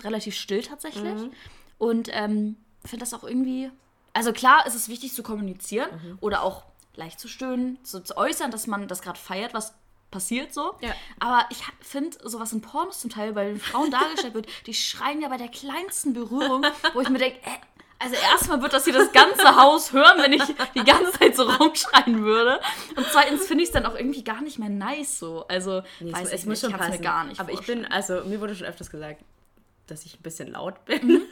relativ 0.00 0.34
still 0.34 0.62
tatsächlich. 0.62 1.14
Mhm. 1.14 1.30
Und 1.78 2.08
ähm, 2.12 2.56
finde 2.84 3.02
das 3.04 3.14
auch 3.14 3.24
irgendwie, 3.24 3.70
also 4.12 4.32
klar 4.32 4.66
ist 4.66 4.74
es 4.74 4.88
wichtig 4.88 5.12
zu 5.12 5.22
kommunizieren 5.22 5.90
mhm. 5.92 6.18
oder 6.20 6.42
auch 6.42 6.64
leicht 6.96 7.20
zu 7.20 7.28
stöhnen, 7.28 7.78
so 7.82 8.00
zu 8.00 8.16
äußern, 8.16 8.50
dass 8.50 8.66
man 8.66 8.88
das 8.88 9.02
gerade 9.02 9.18
feiert, 9.18 9.54
was 9.54 9.74
passiert 10.10 10.54
so. 10.54 10.74
Ja. 10.80 10.92
Aber 11.18 11.44
ich 11.50 11.62
finde, 11.80 12.16
sowas 12.28 12.52
in 12.52 12.60
Pornos 12.62 13.00
zum 13.00 13.10
Teil, 13.10 13.34
weil 13.34 13.58
Frauen 13.58 13.90
dargestellt 13.90 14.34
wird, 14.34 14.46
die 14.66 14.74
schreien 14.74 15.20
ja 15.20 15.28
bei 15.28 15.36
der 15.36 15.48
kleinsten 15.48 16.12
Berührung, 16.12 16.64
wo 16.94 17.00
ich 17.00 17.08
mir 17.08 17.18
denke, 17.18 17.38
äh, 17.38 17.50
also 17.98 18.14
erstmal 18.14 18.60
wird 18.62 18.72
das 18.74 18.84
hier 18.84 18.92
das 18.92 19.10
ganze 19.12 19.56
Haus 19.56 19.92
hören, 19.92 20.18
wenn 20.22 20.32
ich 20.34 20.42
die 20.74 20.84
ganze 20.84 21.12
Zeit 21.18 21.34
so 21.34 21.44
rumschreien 21.50 22.22
würde. 22.22 22.60
Und 22.94 23.06
zweitens 23.10 23.46
finde 23.46 23.62
ich 23.64 23.70
es 23.70 23.72
dann 23.72 23.86
auch 23.86 23.94
irgendwie 23.94 24.22
gar 24.22 24.42
nicht 24.42 24.58
mehr 24.58 24.68
nice 24.68 25.18
so. 25.18 25.46
Also, 25.48 25.82
Nee, 26.00 26.12
weiß 26.12 26.28
es, 26.28 26.40
ich 26.42 26.46
muss 26.46 26.48
nicht, 26.48 26.60
schon 26.60 26.70
ich 26.72 26.76
passen. 26.76 26.90
mir 26.92 26.98
gar 27.00 27.24
nicht 27.24 27.40
Aber 27.40 27.48
ich 27.50 27.56
vorstellen. 27.56 27.82
bin, 27.82 27.92
also 27.92 28.22
mir 28.26 28.40
wurde 28.40 28.54
schon 28.54 28.66
öfters 28.66 28.90
gesagt, 28.90 29.22
dass 29.86 30.04
ich 30.04 30.14
ein 30.18 30.22
bisschen 30.22 30.52
laut 30.52 30.84
bin. 30.84 31.06
Mhm. 31.06 31.22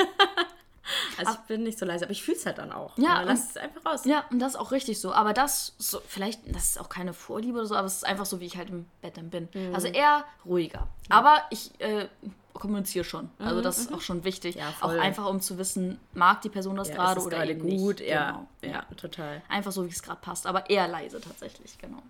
also 1.19 1.33
ich 1.33 1.39
bin 1.47 1.63
nicht 1.63 1.79
so 1.79 1.85
leise, 1.87 2.05
aber 2.05 2.13
ich 2.13 2.23
fühle 2.23 2.37
es 2.37 2.47
halt 2.47 2.59
dann 2.59 2.73
auch. 2.73 2.97
Ja, 2.99 3.21
Und 3.21 3.27
lass 3.27 3.51
es 3.51 3.57
einfach 3.57 3.85
raus. 3.85 4.05
Ja, 4.05 4.25
und 4.31 4.39
das 4.39 4.53
ist 4.55 4.59
auch 4.61 4.73
richtig 4.73 5.01
so. 5.01 5.13
Aber 5.13 5.33
das, 5.33 5.75
so, 5.79 6.01
vielleicht, 6.07 6.41
das 6.55 6.71
ist 6.71 6.81
auch 6.81 6.89
keine 6.89 7.13
Vorliebe 7.15 7.59
oder 7.59 7.67
so, 7.67 7.75
aber 7.75 7.87
es 7.87 7.95
ist 7.97 8.07
einfach 8.07 8.27
so, 8.27 8.41
wie 8.41 8.47
ich 8.47 8.57
halt 8.57 8.71
im 8.71 8.87
Bett 9.03 9.17
dann 9.17 9.31
bin. 9.31 9.49
Mhm. 9.55 9.75
Also 9.75 9.89
eher 9.89 10.25
ruhiger. 10.45 10.89
Aber 11.09 11.43
ich 11.51 11.71
äh, 11.81 12.09
kommuniziere 12.53 13.05
schon. 13.05 13.31
Also 13.39 13.61
das 13.61 13.79
ist 13.79 13.93
auch 13.93 14.01
schon 14.01 14.25
wichtig. 14.25 14.55
Mhm, 14.55 14.61
Ja, 14.61 14.73
auch 14.81 14.91
einfach, 14.91 15.27
um 15.29 15.41
zu 15.41 15.59
wissen, 15.59 15.99
mag 16.13 16.41
die 16.43 16.49
Person 16.49 16.77
das 16.77 16.89
Ja, 16.89 16.95
gerade 16.97 17.21
oder 17.21 17.39
gerade 17.39 17.57
gut. 17.57 17.99
nicht. 17.99 18.09
Ja, 18.09 18.47
Genau. 18.61 18.75
ja, 18.75 18.83
total. 18.97 19.43
Einfach 19.49 19.73
so, 19.73 19.85
wie 19.85 19.91
es 19.91 20.03
gerade 20.03 20.21
passt. 20.21 20.47
Aber 20.47 20.71
eher 20.71 20.87
leise 20.89 21.21
tatsächlich, 21.21 21.77
genau. 21.79 22.03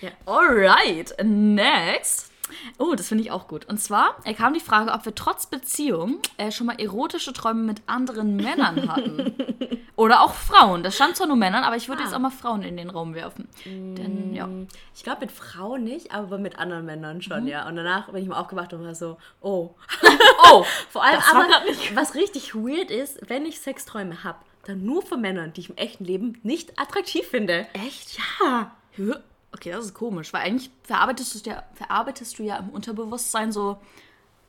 Ja. 0.00 0.10
Alright, 0.26 1.14
next. 1.22 2.31
Oh, 2.78 2.94
das 2.94 3.08
finde 3.08 3.24
ich 3.24 3.30
auch 3.30 3.48
gut. 3.48 3.64
Und 3.66 3.78
zwar 3.78 4.16
äh, 4.24 4.34
kam 4.34 4.54
die 4.54 4.60
Frage, 4.60 4.92
ob 4.92 5.04
wir 5.04 5.14
trotz 5.14 5.46
Beziehung 5.46 6.18
äh, 6.36 6.50
schon 6.50 6.66
mal 6.66 6.80
erotische 6.80 7.32
Träume 7.32 7.62
mit 7.62 7.82
anderen 7.86 8.36
Männern 8.36 8.90
hatten. 8.90 9.34
Oder 9.96 10.22
auch 10.22 10.32
Frauen. 10.34 10.82
Das 10.82 10.94
stand 10.96 11.16
zwar 11.16 11.26
nur 11.26 11.36
Männern, 11.36 11.64
aber 11.64 11.76
ich 11.76 11.88
würde 11.88 12.02
Ah. 12.02 12.04
jetzt 12.06 12.14
auch 12.14 12.18
mal 12.18 12.30
Frauen 12.30 12.62
in 12.62 12.76
den 12.76 12.90
Raum 12.90 13.14
werfen. 13.14 13.46
Denn, 13.64 14.34
ja. 14.34 14.48
Ich 14.94 15.04
glaube 15.04 15.20
mit 15.20 15.32
Frauen 15.32 15.84
nicht, 15.84 16.12
aber 16.12 16.38
mit 16.38 16.58
anderen 16.58 16.86
Männern 16.86 17.18
Mhm. 17.18 17.22
schon, 17.22 17.46
ja. 17.46 17.68
Und 17.68 17.76
danach 17.76 18.08
bin 18.10 18.22
ich 18.22 18.28
mal 18.28 18.40
aufgewacht 18.40 18.72
und 18.72 18.84
war 18.84 18.94
so, 18.94 19.18
oh. 19.40 19.74
Oh, 20.50 20.64
Vor 20.88 21.04
allem 21.04 21.20
aber, 21.30 21.46
was 21.94 22.14
richtig 22.14 22.54
weird 22.54 22.90
ist, 22.90 23.18
wenn 23.28 23.44
ich 23.46 23.60
Sexträume 23.60 24.24
habe, 24.24 24.38
dann 24.64 24.84
nur 24.84 25.02
von 25.02 25.20
Männern, 25.20 25.52
die 25.52 25.60
ich 25.60 25.70
im 25.70 25.76
echten 25.76 26.04
Leben 26.04 26.38
nicht 26.42 26.78
attraktiv 26.80 27.26
finde. 27.26 27.66
echt? 27.74 28.18
Ja. 28.40 28.72
Okay, 29.54 29.70
das 29.70 29.84
ist 29.86 29.94
komisch, 29.94 30.32
weil 30.32 30.42
eigentlich 30.42 30.70
verarbeitest 30.82 31.46
du 31.46 31.50
ja, 31.50 31.62
verarbeitest 31.74 32.38
du 32.38 32.42
ja 32.42 32.56
im 32.56 32.70
Unterbewusstsein 32.70 33.52
so, 33.52 33.78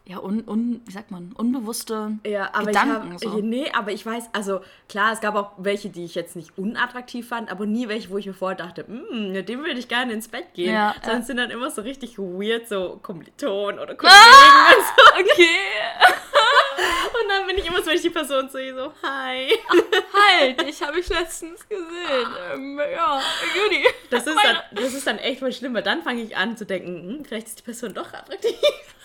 ja, 0.05 0.17
un, 0.19 0.43
un, 0.47 0.81
wie 0.85 0.91
sagt 0.91 1.11
man, 1.11 1.31
unbewusste 1.33 2.17
Ja, 2.25 2.49
aber 2.53 2.67
Gedanken. 2.67 3.13
ich 3.15 3.21
so. 3.21 3.29
habe, 3.31 3.41
nee, 3.43 3.71
aber 3.73 3.91
ich 3.91 4.05
weiß, 4.05 4.29
also 4.33 4.59
klar, 4.89 5.13
es 5.13 5.21
gab 5.21 5.35
auch 5.35 5.51
welche, 5.57 5.89
die 5.89 6.03
ich 6.03 6.13
jetzt 6.15 6.35
nicht 6.35 6.57
unattraktiv 6.57 7.27
fand, 7.29 7.49
aber 7.51 7.65
nie 7.65 7.87
welche, 7.87 8.09
wo 8.09 8.17
ich 8.17 8.25
mir 8.25 8.33
vorher 8.33 8.57
dachte, 8.57 8.83
"Mm, 8.85 9.31
mit 9.31 9.47
dem 9.49 9.59
würde 9.59 9.79
ich 9.79 9.87
gerne 9.87 10.11
ins 10.13 10.27
Bett 10.27 10.53
gehen. 10.53 10.73
Ja, 10.73 10.93
ja. 11.05 11.13
es 11.19 11.27
sind 11.27 11.37
dann 11.37 11.51
immer 11.51 11.69
so 11.71 11.81
richtig 11.83 12.17
weird, 12.17 12.67
so 12.67 12.99
Kommilitonen 13.01 13.79
oder 13.79 13.95
Kollegen 13.95 14.17
und 14.17 14.85
so. 14.85 15.03
Okay. 15.19 15.47
Und 17.21 17.29
dann 17.29 17.47
bin 17.47 17.57
ich 17.57 17.65
immer 17.65 17.79
so, 17.81 17.87
wenn 17.87 17.95
ich 17.95 18.01
die 18.01 18.09
Person 18.09 18.49
sehe, 18.49 18.73
so, 18.75 18.91
hi. 19.03 19.49
Halt, 20.13 20.61
ich 20.63 20.81
habe 20.81 20.99
ich 20.99 21.07
letztens 21.09 21.67
gesehen. 21.67 22.27
Ähm, 22.53 22.79
ja, 22.79 23.21
Juni. 23.55 23.85
Das 24.09 24.25
ist, 24.27 24.37
dann, 24.43 24.57
das 24.71 24.93
ist 24.93 25.07
dann 25.07 25.17
echt 25.19 25.39
voll 25.39 25.51
schlimm, 25.53 25.73
weil 25.73 25.83
dann 25.83 26.03
fange 26.03 26.21
ich 26.21 26.35
an 26.35 26.57
zu 26.57 26.65
denken, 26.65 27.17
hm, 27.17 27.25
vielleicht 27.25 27.47
ist 27.47 27.59
die 27.59 27.63
Person 27.63 27.93
doch 27.93 28.13
attraktiv. 28.13 28.55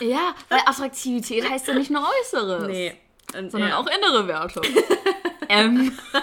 Ja, 0.01 0.35
weil 0.49 0.61
Attraktivität 0.65 1.49
heißt 1.49 1.69
ja 1.69 1.75
nicht 1.75 1.91
nur 1.91 2.07
Äußeres, 2.23 2.67
Nee. 2.69 2.95
Und, 3.37 3.51
sondern 3.51 3.71
ja. 3.71 3.79
auch 3.79 3.87
innere 3.87 4.27
Werte. 4.27 4.63
ähm. 5.49 5.99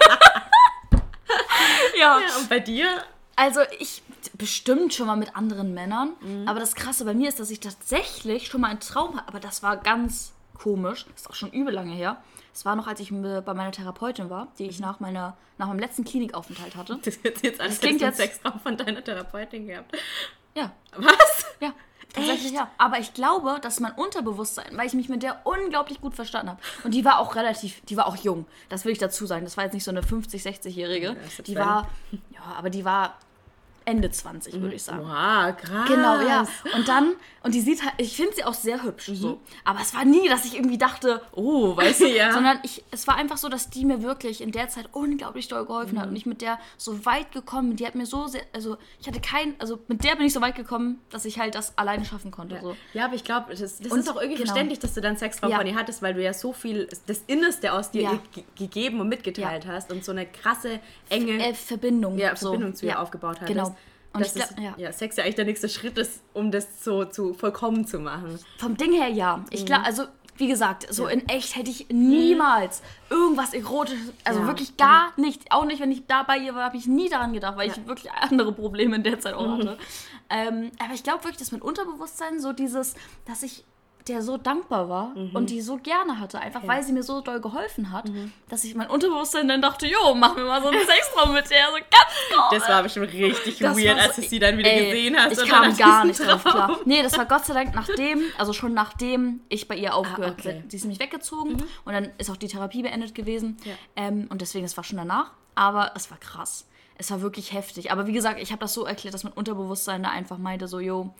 ja, 1.99 2.19
Ja, 2.19 2.37
und 2.39 2.49
bei 2.49 2.59
dir? 2.59 2.87
also 3.35 3.61
ich 3.79 4.01
bestimmt 4.37 4.93
schon 4.93 5.07
mal 5.07 5.15
mit 5.15 5.35
anderen 5.35 5.73
Männern, 5.73 6.13
aber 6.45 6.59
das 6.59 6.73
Krasse 6.75 7.05
bei 7.05 7.13
mir 7.13 7.29
ist, 7.29 7.39
dass 7.39 7.51
ich 7.51 7.59
tatsächlich 7.59 8.47
schon 8.47 8.61
mal 8.61 8.69
einen 8.69 8.79
Traum 8.79 9.17
hatte, 9.17 9.27
aber 9.27 9.39
das 9.39 9.61
war 9.61 9.77
ganz 9.77 10.31
komisch, 10.55 11.05
das 11.11 11.21
ist 11.21 11.29
auch 11.29 11.35
schon 11.35 11.51
übel 11.51 11.73
lange 11.73 11.93
her. 11.93 12.17
Es 12.53 12.65
war 12.65 12.75
noch, 12.75 12.87
als 12.87 12.99
ich 12.99 13.09
bei 13.11 13.53
meiner 13.53 13.71
Therapeutin 13.71 14.29
war, 14.29 14.47
die 14.57 14.65
ich 14.67 14.79
nach, 14.79 14.99
meiner, 14.99 15.35
nach 15.57 15.67
meinem 15.67 15.79
letzten 15.79 16.03
Klinikaufenthalt 16.05 16.75
hatte. 16.75 16.99
Das 17.03 17.19
jetzt 17.23 17.59
an, 17.61 17.67
als 17.67 17.79
klingt 17.79 18.01
jetzt- 18.01 18.17
Sextraum 18.17 18.59
von 18.61 18.77
deiner 18.77 19.03
Therapeutin 19.03 19.67
gehabt. 19.67 19.95
Ja, 20.55 20.71
Was? 20.95 21.45
Ja, 21.59 21.73
tatsächlich 22.13 22.53
ja. 22.53 22.69
Aber 22.77 22.97
ich 22.99 23.13
glaube, 23.13 23.59
dass 23.61 23.79
mein 23.81 23.91
Unterbewusstsein, 23.93 24.77
weil 24.77 24.87
ich 24.87 24.93
mich 24.93 25.09
mit 25.09 25.21
der 25.21 25.41
unglaublich 25.45 25.99
gut 25.99 26.15
verstanden 26.15 26.51
habe. 26.51 26.61
Und 26.85 26.93
die 26.93 27.03
war 27.03 27.19
auch 27.19 27.35
relativ, 27.35 27.81
die 27.85 27.97
war 27.97 28.07
auch 28.07 28.15
jung. 28.15 28.45
Das 28.69 28.85
will 28.85 28.93
ich 28.93 28.97
dazu 28.99 29.25
sagen. 29.25 29.43
Das 29.43 29.57
war 29.57 29.65
jetzt 29.65 29.73
nicht 29.73 29.83
so 29.83 29.91
eine 29.91 30.01
50-, 30.01 30.41
60-Jährige. 30.41 31.09
ist 31.25 31.37
jetzt 31.39 31.47
die 31.47 31.55
war, 31.55 31.89
ja, 32.31 32.41
aber 32.57 32.69
die 32.69 32.85
war 32.85 33.15
Ende 33.85 34.09
20, 34.09 34.59
würde 34.61 34.75
ich 34.75 34.83
sagen. 34.83 35.01
Wow, 35.03 35.55
krass. 35.55 35.87
Genau, 35.87 36.19
ja. 36.21 36.47
Und 36.75 36.87
dann, 36.87 37.13
und 37.43 37.53
die 37.53 37.61
sieht 37.61 37.83
halt, 37.83 37.93
ich 37.97 38.15
finde 38.15 38.33
sie 38.35 38.43
auch 38.43 38.53
sehr 38.55 38.83
hübsch, 38.83 39.11
so. 39.13 39.39
Aber 39.63 39.79
es 39.81 39.93
war 39.93 40.03
nie, 40.05 40.27
dass 40.27 40.43
ich 40.45 40.55
irgendwie 40.55 40.77
dachte, 40.77 41.21
oh, 41.33 41.77
weißt 41.77 42.01
du, 42.01 42.07
Ja. 42.07 42.33
sondern 42.33 42.59
ich, 42.63 42.83
es 42.91 43.07
war 43.07 43.15
einfach 43.15 43.37
so, 43.37 43.47
dass 43.47 43.69
die 43.69 43.85
mir 43.85 44.01
wirklich 44.01 44.41
in 44.41 44.51
der 44.51 44.69
Zeit 44.69 44.89
unglaublich 44.91 45.47
doll 45.47 45.65
geholfen 45.65 45.99
hat 46.01 46.09
und 46.09 46.15
ich 46.15 46.25
mit 46.25 46.41
der 46.41 46.59
so 46.77 47.05
weit 47.05 47.31
gekommen 47.31 47.69
bin. 47.69 47.77
Die 47.77 47.85
hat 47.85 47.95
mir 47.95 48.05
so 48.07 48.27
sehr, 48.27 48.41
also 48.53 48.77
ich 48.99 49.07
hatte 49.07 49.19
kein, 49.21 49.53
also 49.59 49.79
mit 49.87 50.03
der 50.03 50.15
bin 50.15 50.25
ich 50.25 50.33
so 50.33 50.41
weit 50.41 50.55
gekommen, 50.55 50.99
dass 51.11 51.25
ich 51.25 51.37
halt 51.39 51.53
das 51.55 51.77
alleine 51.77 52.05
schaffen 52.05 52.31
konnte, 52.31 52.59
so. 52.61 52.75
Ja, 52.93 53.05
aber 53.05 53.15
ich 53.15 53.23
glaube, 53.23 53.51
das, 53.55 53.77
das 53.79 53.91
Und- 53.91 53.99
ist 53.99 54.09
auch 54.09 54.15
irgendwie 54.15 54.35
genau. 54.37 54.47
verständlich, 54.47 54.79
dass 54.79 54.93
du 54.95 55.01
dann 55.01 55.15
Sextraum 55.17 55.51
Ja. 55.51 55.57
von 55.57 55.67
ihr 55.67 55.75
hattest, 55.75 56.01
weil 56.01 56.13
du 56.13 56.23
ja 56.23 56.33
so 56.33 56.53
viel, 56.53 56.87
das 57.07 57.23
Innerste 57.27 57.71
aus 57.73 57.91
dir 57.91 58.01
Ja. 58.01 58.19
ge 58.33 58.43
gegeben 58.55 58.99
und 58.99 59.09
mitgeteilt 59.09 59.67
hast 59.67 59.91
und 59.91 60.03
so 60.03 60.11
eine 60.11 60.25
krasse, 60.25 60.79
enge 61.09 61.33
Äh, 61.45 61.53
Verbindung. 61.53 62.17
ja, 62.17 62.35
so. 62.35 62.47
Verbindung 62.49 62.73
zu 62.75 62.85
ihr 62.85 62.93
Ja, 62.93 62.99
aufgebaut 62.99 63.35
hattest. 63.41 63.47
Genau. 63.47 63.74
Und 64.15 64.21
es, 64.21 64.33
glaub, 64.33 64.49
ja. 64.59 64.73
ja, 64.77 64.91
Sex 64.91 65.15
ja 65.17 65.23
eigentlich 65.23 65.35
der 65.35 65.45
nächste 65.45 65.69
Schritt 65.69 65.97
ist, 65.97 66.21
um 66.33 66.51
das 66.51 66.83
so 66.83 67.05
zu 67.05 67.33
vollkommen 67.33 67.85
zu 67.85 67.99
machen. 67.99 68.39
Vom 68.57 68.77
Ding 68.77 68.93
her 68.93 69.09
ja. 69.09 69.43
Ich 69.51 69.61
Mhm. 69.61 69.65
glaube, 69.65 69.85
also 69.85 70.03
wie 70.37 70.47
gesagt, 70.47 70.87
so 70.93 71.07
in 71.07 71.27
echt 71.29 71.55
hätte 71.55 71.69
ich 71.69 71.87
niemals 71.89 72.81
irgendwas 73.09 73.53
Erotisches, 73.53 74.11
also 74.25 74.41
Ja. 74.41 74.47
wirklich 74.47 74.75
gar 74.75 75.13
nicht, 75.17 75.49
auch 75.51 75.63
nicht, 75.63 75.79
wenn 75.79 75.91
ich 75.93 76.07
da 76.07 76.23
bei 76.23 76.37
ihr 76.37 76.53
war, 76.55 76.65
habe 76.65 76.75
ich 76.77 76.87
nie 76.87 77.07
daran 77.07 77.31
gedacht, 77.31 77.55
weil 77.55 77.69
ich 77.71 77.87
wirklich 77.87 78.11
andere 78.11 78.51
Probleme 78.51 78.97
in 78.97 79.03
der 79.03 79.17
Zeit 79.19 79.33
auch 79.33 79.47
Mhm. 79.47 79.59
hatte. 79.59 79.77
Ähm, 80.29 80.71
aber 80.83 80.93
ich 80.93 81.03
glaube 81.03 81.23
wirklich, 81.23 81.37
dass 81.37 81.51
mein 81.53 81.61
Unterbewusstsein 81.61 82.41
so 82.41 82.51
dieses, 82.51 82.95
dass 83.25 83.43
ich 83.43 83.63
der 84.07 84.21
so 84.21 84.37
dankbar 84.37 84.87
war 84.87 85.07
Mhm. 85.15 85.31
und 85.35 85.49
die 85.49 85.61
so 85.61 85.77
gerne 85.77 86.19
hatte, 86.19 86.39
einfach 86.39 86.67
weil 86.67 86.83
sie 86.83 86.93
mir 86.93 87.01
so 87.01 87.21
doll 87.21 87.41
geholfen 87.41 87.91
hat, 87.91 88.05
dass 88.49 88.63
ich 88.63 88.75
mein 88.75 88.87
Unterbewusstsein 88.89 89.47
dann 89.47 89.61
dachte, 89.63 89.87
jo, 89.87 90.13
mach 90.13 90.35
mir 90.35 90.45
mal 90.45 90.61
so 90.61 90.67
einen 90.67 90.85
Sextraum 90.85 91.33
mit 91.33 91.49
der, 91.49 91.65
so 91.67 91.73
ganz 91.73 91.89
groß. 92.31 92.59
Das 92.59 92.69
war 92.69 92.83
bestimmt 92.83 93.11
richtig 93.13 93.57
Das 93.59 93.75
weird, 93.77 93.97
war 93.97 94.03
als 94.03 94.15
so- 94.15 94.21
du 94.21 94.27
sie 94.27 94.37
dann 94.39 94.57
wieder 94.59 94.69
Ey, 94.71 94.85
gesehen 94.91 95.17
hast. 95.17 95.41
Ich 95.41 95.49
kam 95.49 95.75
gar 95.75 96.05
nicht 96.05 96.19
drauf 96.19 96.43
klar. 96.43 96.79
Nee, 96.85 97.01
das 97.01 97.17
war 97.17 97.25
Gott 97.25 97.45
sei 97.45 97.53
Dank 97.55 97.73
nachdem, 97.73 98.21
also 98.37 98.53
schon 98.53 98.73
nachdem 98.75 99.41
ich 99.49 99.67
bei 99.67 99.75
ihr 99.75 99.95
aufgehört 99.95 100.35
Ah, 100.37 100.39
okay. 100.39 100.53
Mhm. 100.55 100.61
bin. 100.61 100.69
Sie 100.69 100.77
ist 100.77 100.83
nämlich 100.83 100.99
weggezogen 100.99 101.63
und 101.85 101.93
dann 101.93 102.09
ist 102.19 102.29
auch 102.29 102.37
die 102.37 102.47
Therapie 102.47 102.83
beendet 102.83 103.15
gewesen. 103.15 103.57
Ja. 103.65 103.73
Ähm, 103.95 104.27
und 104.29 104.41
deswegen, 104.41 104.65
es 104.65 104.77
war 104.77 104.83
schon 104.83 104.97
danach. 104.97 105.31
Aber 105.55 105.93
es 105.95 106.11
war 106.11 106.17
krass. 106.19 106.67
Es 106.97 107.09
war 107.11 107.21
wirklich 107.21 107.53
heftig. 107.53 107.91
Aber 107.91 108.07
wie 108.07 108.13
gesagt, 108.13 108.39
ich 108.41 108.51
habe 108.51 108.59
das 108.59 108.73
so 108.73 108.85
erklärt, 108.85 109.13
dass 109.13 109.23
mein 109.23 109.33
Unterbewusstsein 109.33 110.03
da 110.03 110.09
einfach 110.09 110.37
meinte, 110.37 110.67
so, 110.67 110.79
jo, 110.79 111.13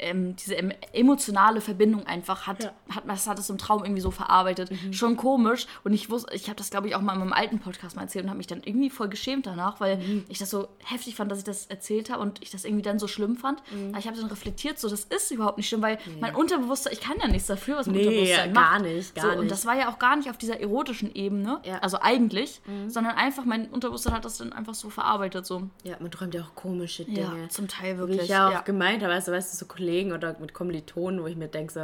ähm, 0.00 0.34
diese 0.36 0.56
em 0.56 0.72
emotionale 0.92 1.60
Verbindung 1.60 2.06
einfach 2.06 2.46
hat, 2.46 2.64
Ja. 2.64 2.72
hat, 2.94 3.04
das 3.06 3.26
hat 3.26 3.38
es 3.38 3.48
im 3.50 3.58
Traum 3.58 3.84
irgendwie 3.84 4.00
so 4.00 4.10
verarbeitet. 4.10 4.70
Schon 4.92 5.16
komisch. 5.16 5.66
Und 5.84 5.92
ich 5.92 6.10
wusste, 6.10 6.34
ich 6.34 6.44
habe 6.48 6.56
das, 6.56 6.70
glaube 6.70 6.88
ich, 6.88 6.94
auch 6.94 7.00
mal 7.00 7.12
in 7.14 7.18
meinem 7.20 7.32
alten 7.32 7.58
Podcast 7.58 7.96
mal 7.96 8.02
erzählt 8.02 8.24
und 8.24 8.30
habe 8.30 8.38
mich 8.38 8.46
dann 8.46 8.62
irgendwie 8.64 8.90
voll 8.90 9.08
geschämt 9.08 9.46
danach, 9.46 9.80
weil 9.80 10.00
ich 10.28 10.38
das 10.38 10.50
so 10.50 10.68
heftig 10.84 11.14
fand, 11.16 11.30
dass 11.30 11.38
ich 11.38 11.44
das 11.44 11.66
erzählt 11.66 12.10
habe 12.10 12.22
und 12.22 12.42
ich 12.42 12.50
das 12.50 12.64
irgendwie 12.64 12.82
dann 12.82 12.98
so 12.98 13.06
schlimm 13.08 13.36
fand. 13.36 13.62
Aber 13.90 13.98
ich 13.98 14.06
habe 14.06 14.16
dann 14.16 14.26
reflektiert, 14.26 14.78
so, 14.78 14.88
das 14.88 15.04
ist 15.04 15.30
überhaupt 15.30 15.56
nicht 15.58 15.68
schlimm, 15.68 15.82
weil 15.82 15.98
mein 16.20 16.34
Unterbewusstsein, 16.34 16.92
ich 16.92 17.00
kann 17.00 17.16
ja 17.20 17.28
nichts 17.28 17.46
dafür, 17.48 17.76
was 17.76 17.86
mein 17.86 17.96
Nee, 17.96 18.06
Unterbewusstsein 18.06 18.54
gar 18.54 18.70
macht. 18.72 18.82
nicht, 18.82 19.14
gar 19.14 19.22
so, 19.24 19.30
nicht. 19.30 19.38
Und 19.40 19.50
das 19.50 19.66
war 19.66 19.76
ja 19.76 19.90
auch 19.90 19.98
gar 19.98 20.16
nicht 20.16 20.30
auf 20.30 20.38
dieser 20.38 20.60
erotischen 20.60 21.14
Ebene, 21.14 21.60
Ja. 21.64 21.78
also 21.78 21.98
eigentlich, 22.00 22.60
sondern 22.88 23.16
einfach 23.16 23.44
mein 23.44 23.68
Unterbewusstsein 23.68 24.14
hat 24.14 24.24
das 24.24 24.38
dann 24.38 24.52
einfach 24.52 24.74
so 24.74 24.90
verarbeitet, 24.90 25.46
so. 25.46 25.68
Ja, 25.84 25.96
man 26.00 26.10
träumt 26.10 26.34
ja 26.34 26.42
auch 26.42 26.54
komische 26.54 27.02
Ja, 27.04 27.30
Dinge. 27.30 27.48
zum 27.48 27.68
Teil 27.68 27.94
Wie 27.94 27.98
wirklich. 27.98 28.22
ich 28.22 28.28
ja 28.28 28.48
auch 28.48 28.52
ja. 28.52 28.60
gemeint 28.62 29.02
habe, 29.02 29.12
also, 29.12 29.32
weißt 29.32 29.52
du, 29.52 29.58
so 29.58 29.66
Kollegen 29.66 29.89
oder 30.12 30.36
mit 30.40 30.54
Kommilitonen, 30.54 31.22
wo 31.22 31.26
ich 31.26 31.36
mir 31.36 31.48
denke 31.48 31.72
so, 31.72 31.80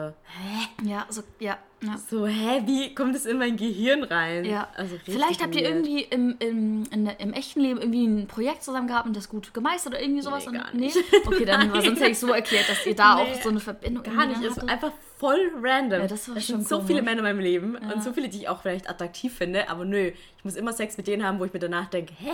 ja, 0.84 1.06
so, 1.08 1.22
ja, 1.38 1.58
ja. 1.82 1.98
so, 1.98 2.26
hä, 2.26 2.62
wie 2.66 2.94
kommt 2.94 3.14
es 3.14 3.26
in 3.26 3.38
mein 3.38 3.56
Gehirn 3.56 4.02
rein? 4.04 4.44
Ja, 4.44 4.68
also 4.76 4.96
vielleicht 5.04 5.42
habt 5.42 5.54
ihr 5.54 5.62
irgendwie 5.68 6.02
im, 6.02 6.36
im, 6.38 6.84
in, 6.90 7.06
im 7.06 7.32
echten 7.32 7.60
Leben 7.60 7.80
irgendwie 7.80 8.06
ein 8.06 8.26
Projekt 8.26 8.62
zusammen 8.62 8.86
gehabt 8.88 9.06
und 9.06 9.16
das 9.16 9.28
gut 9.28 9.52
gemeistert 9.54 9.94
oder 9.94 10.02
irgendwie 10.02 10.22
sowas. 10.22 10.44
Nee, 10.46 10.58
und, 10.58 10.64
gar 10.64 10.74
nicht. 10.74 10.96
Okay, 11.26 11.44
dann 11.44 11.72
war 11.72 11.82
sonst 11.82 12.00
hätte 12.00 12.10
ich 12.12 12.18
so 12.18 12.32
erklärt, 12.32 12.68
dass 12.68 12.86
ihr 12.86 12.94
da 12.94 13.16
Nee, 13.16 13.22
auch 13.22 13.42
so 13.42 13.48
eine 13.48 13.60
Verbindung 13.60 14.02
Gar 14.04 14.14
irgendwie 14.14 14.40
nicht, 14.40 14.50
ist 14.50 14.56
hattet. 14.56 14.70
einfach 14.70 14.92
voll 15.18 15.50
random. 15.62 16.00
Ja, 16.02 16.06
das 16.06 16.28
war 16.28 16.36
es 16.36 16.46
schon 16.46 16.56
sind 16.56 16.68
so 16.68 16.76
komisch. 16.76 16.88
viele 16.88 17.02
Männer 17.02 17.18
in 17.18 17.24
meinem 17.24 17.40
Leben 17.40 17.76
und 17.76 18.02
so 18.02 18.12
viele, 18.12 18.28
die 18.28 18.38
ich 18.38 18.48
auch 18.48 18.62
vielleicht 18.62 18.88
attraktiv 18.88 19.34
finde, 19.34 19.68
aber 19.68 19.84
nö, 19.84 20.12
ich 20.38 20.44
muss 20.44 20.56
immer 20.56 20.72
Sex 20.72 20.96
mit 20.96 21.06
denen 21.06 21.24
haben, 21.24 21.38
wo 21.38 21.44
ich 21.44 21.52
mir 21.52 21.58
danach 21.58 21.86
denke, 21.86 22.12
hä, 22.18 22.30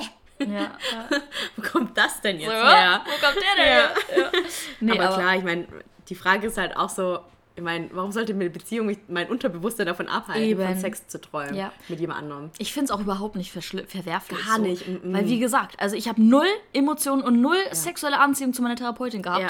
Ja, 0.50 0.72
wo 1.56 1.62
kommt 1.62 1.96
das 1.96 2.20
denn 2.20 2.38
jetzt 2.38 2.50
So, 2.50 2.54
her? 2.56 3.02
Wo 3.04 3.26
kommt 3.26 3.36
der 3.36 3.64
denn? 3.64 3.72
Her? 3.72 3.90
Ja. 4.16 4.30
Nee, 4.80 4.98
aber, 4.98 5.14
klar, 5.14 5.36
ich 5.36 5.44
meine, 5.44 5.66
die 6.08 6.14
Frage 6.14 6.46
ist 6.48 6.58
halt 6.58 6.76
auch 6.76 6.88
so, 6.88 7.20
ich 7.54 7.62
meine, 7.62 7.90
warum 7.92 8.12
sollte 8.12 8.32
mir 8.34 8.44
eine 8.44 8.50
Beziehung 8.50 8.96
mein 9.08 9.28
Unterbewusstsein 9.28 9.86
davon 9.86 10.08
abhalten, 10.08 10.42
Eben. 10.42 10.64
von 10.64 10.78
Sex 10.78 11.06
zu 11.08 11.20
träumen 11.20 11.54
Ja. 11.54 11.70
mit 11.88 12.00
jemand 12.00 12.20
anderem? 12.20 12.50
Ich 12.58 12.72
finde 12.72 12.86
es 12.86 12.90
auch 12.90 13.00
überhaupt 13.00 13.36
nicht 13.36 13.52
verwerflich. 13.52 14.46
Gar 14.46 14.56
so. 14.56 14.62
nicht, 14.62 14.88
mm, 14.88 15.10
mm. 15.10 15.14
Weil, 15.14 15.28
wie 15.28 15.38
gesagt, 15.38 15.78
also 15.78 15.94
ich 15.94 16.08
habe 16.08 16.22
null 16.22 16.46
Emotionen 16.72 17.22
und 17.22 17.40
null 17.40 17.58
sexuelle 17.72 18.18
Anziehung 18.18 18.54
zu 18.54 18.62
meiner 18.62 18.76
Therapeutin 18.76 19.22
gehabt. 19.22 19.42
Ja. 19.42 19.48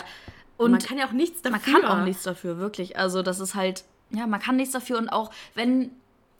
Und, 0.57 0.72
man 0.72 0.81
kann 0.81 0.98
ja 0.98 1.07
auch 1.07 1.12
nichts 1.12 1.42
dafür. 1.42 1.72
Man 1.72 1.83
kann 1.83 1.85
auch 1.85 2.05
nichts 2.05 2.24
dafür, 2.24 2.59
wirklich. 2.59 2.96
Also 2.98 3.22
das 3.22 3.40
ist 3.40 3.55
halt, 3.55 3.85
ja, 4.11 4.26
man 4.26 4.40
kann 4.40 4.57
nichts 4.57 4.72
dafür 4.72 4.98
und 4.98 5.09
auch 5.09 5.31
wenn 5.55 5.90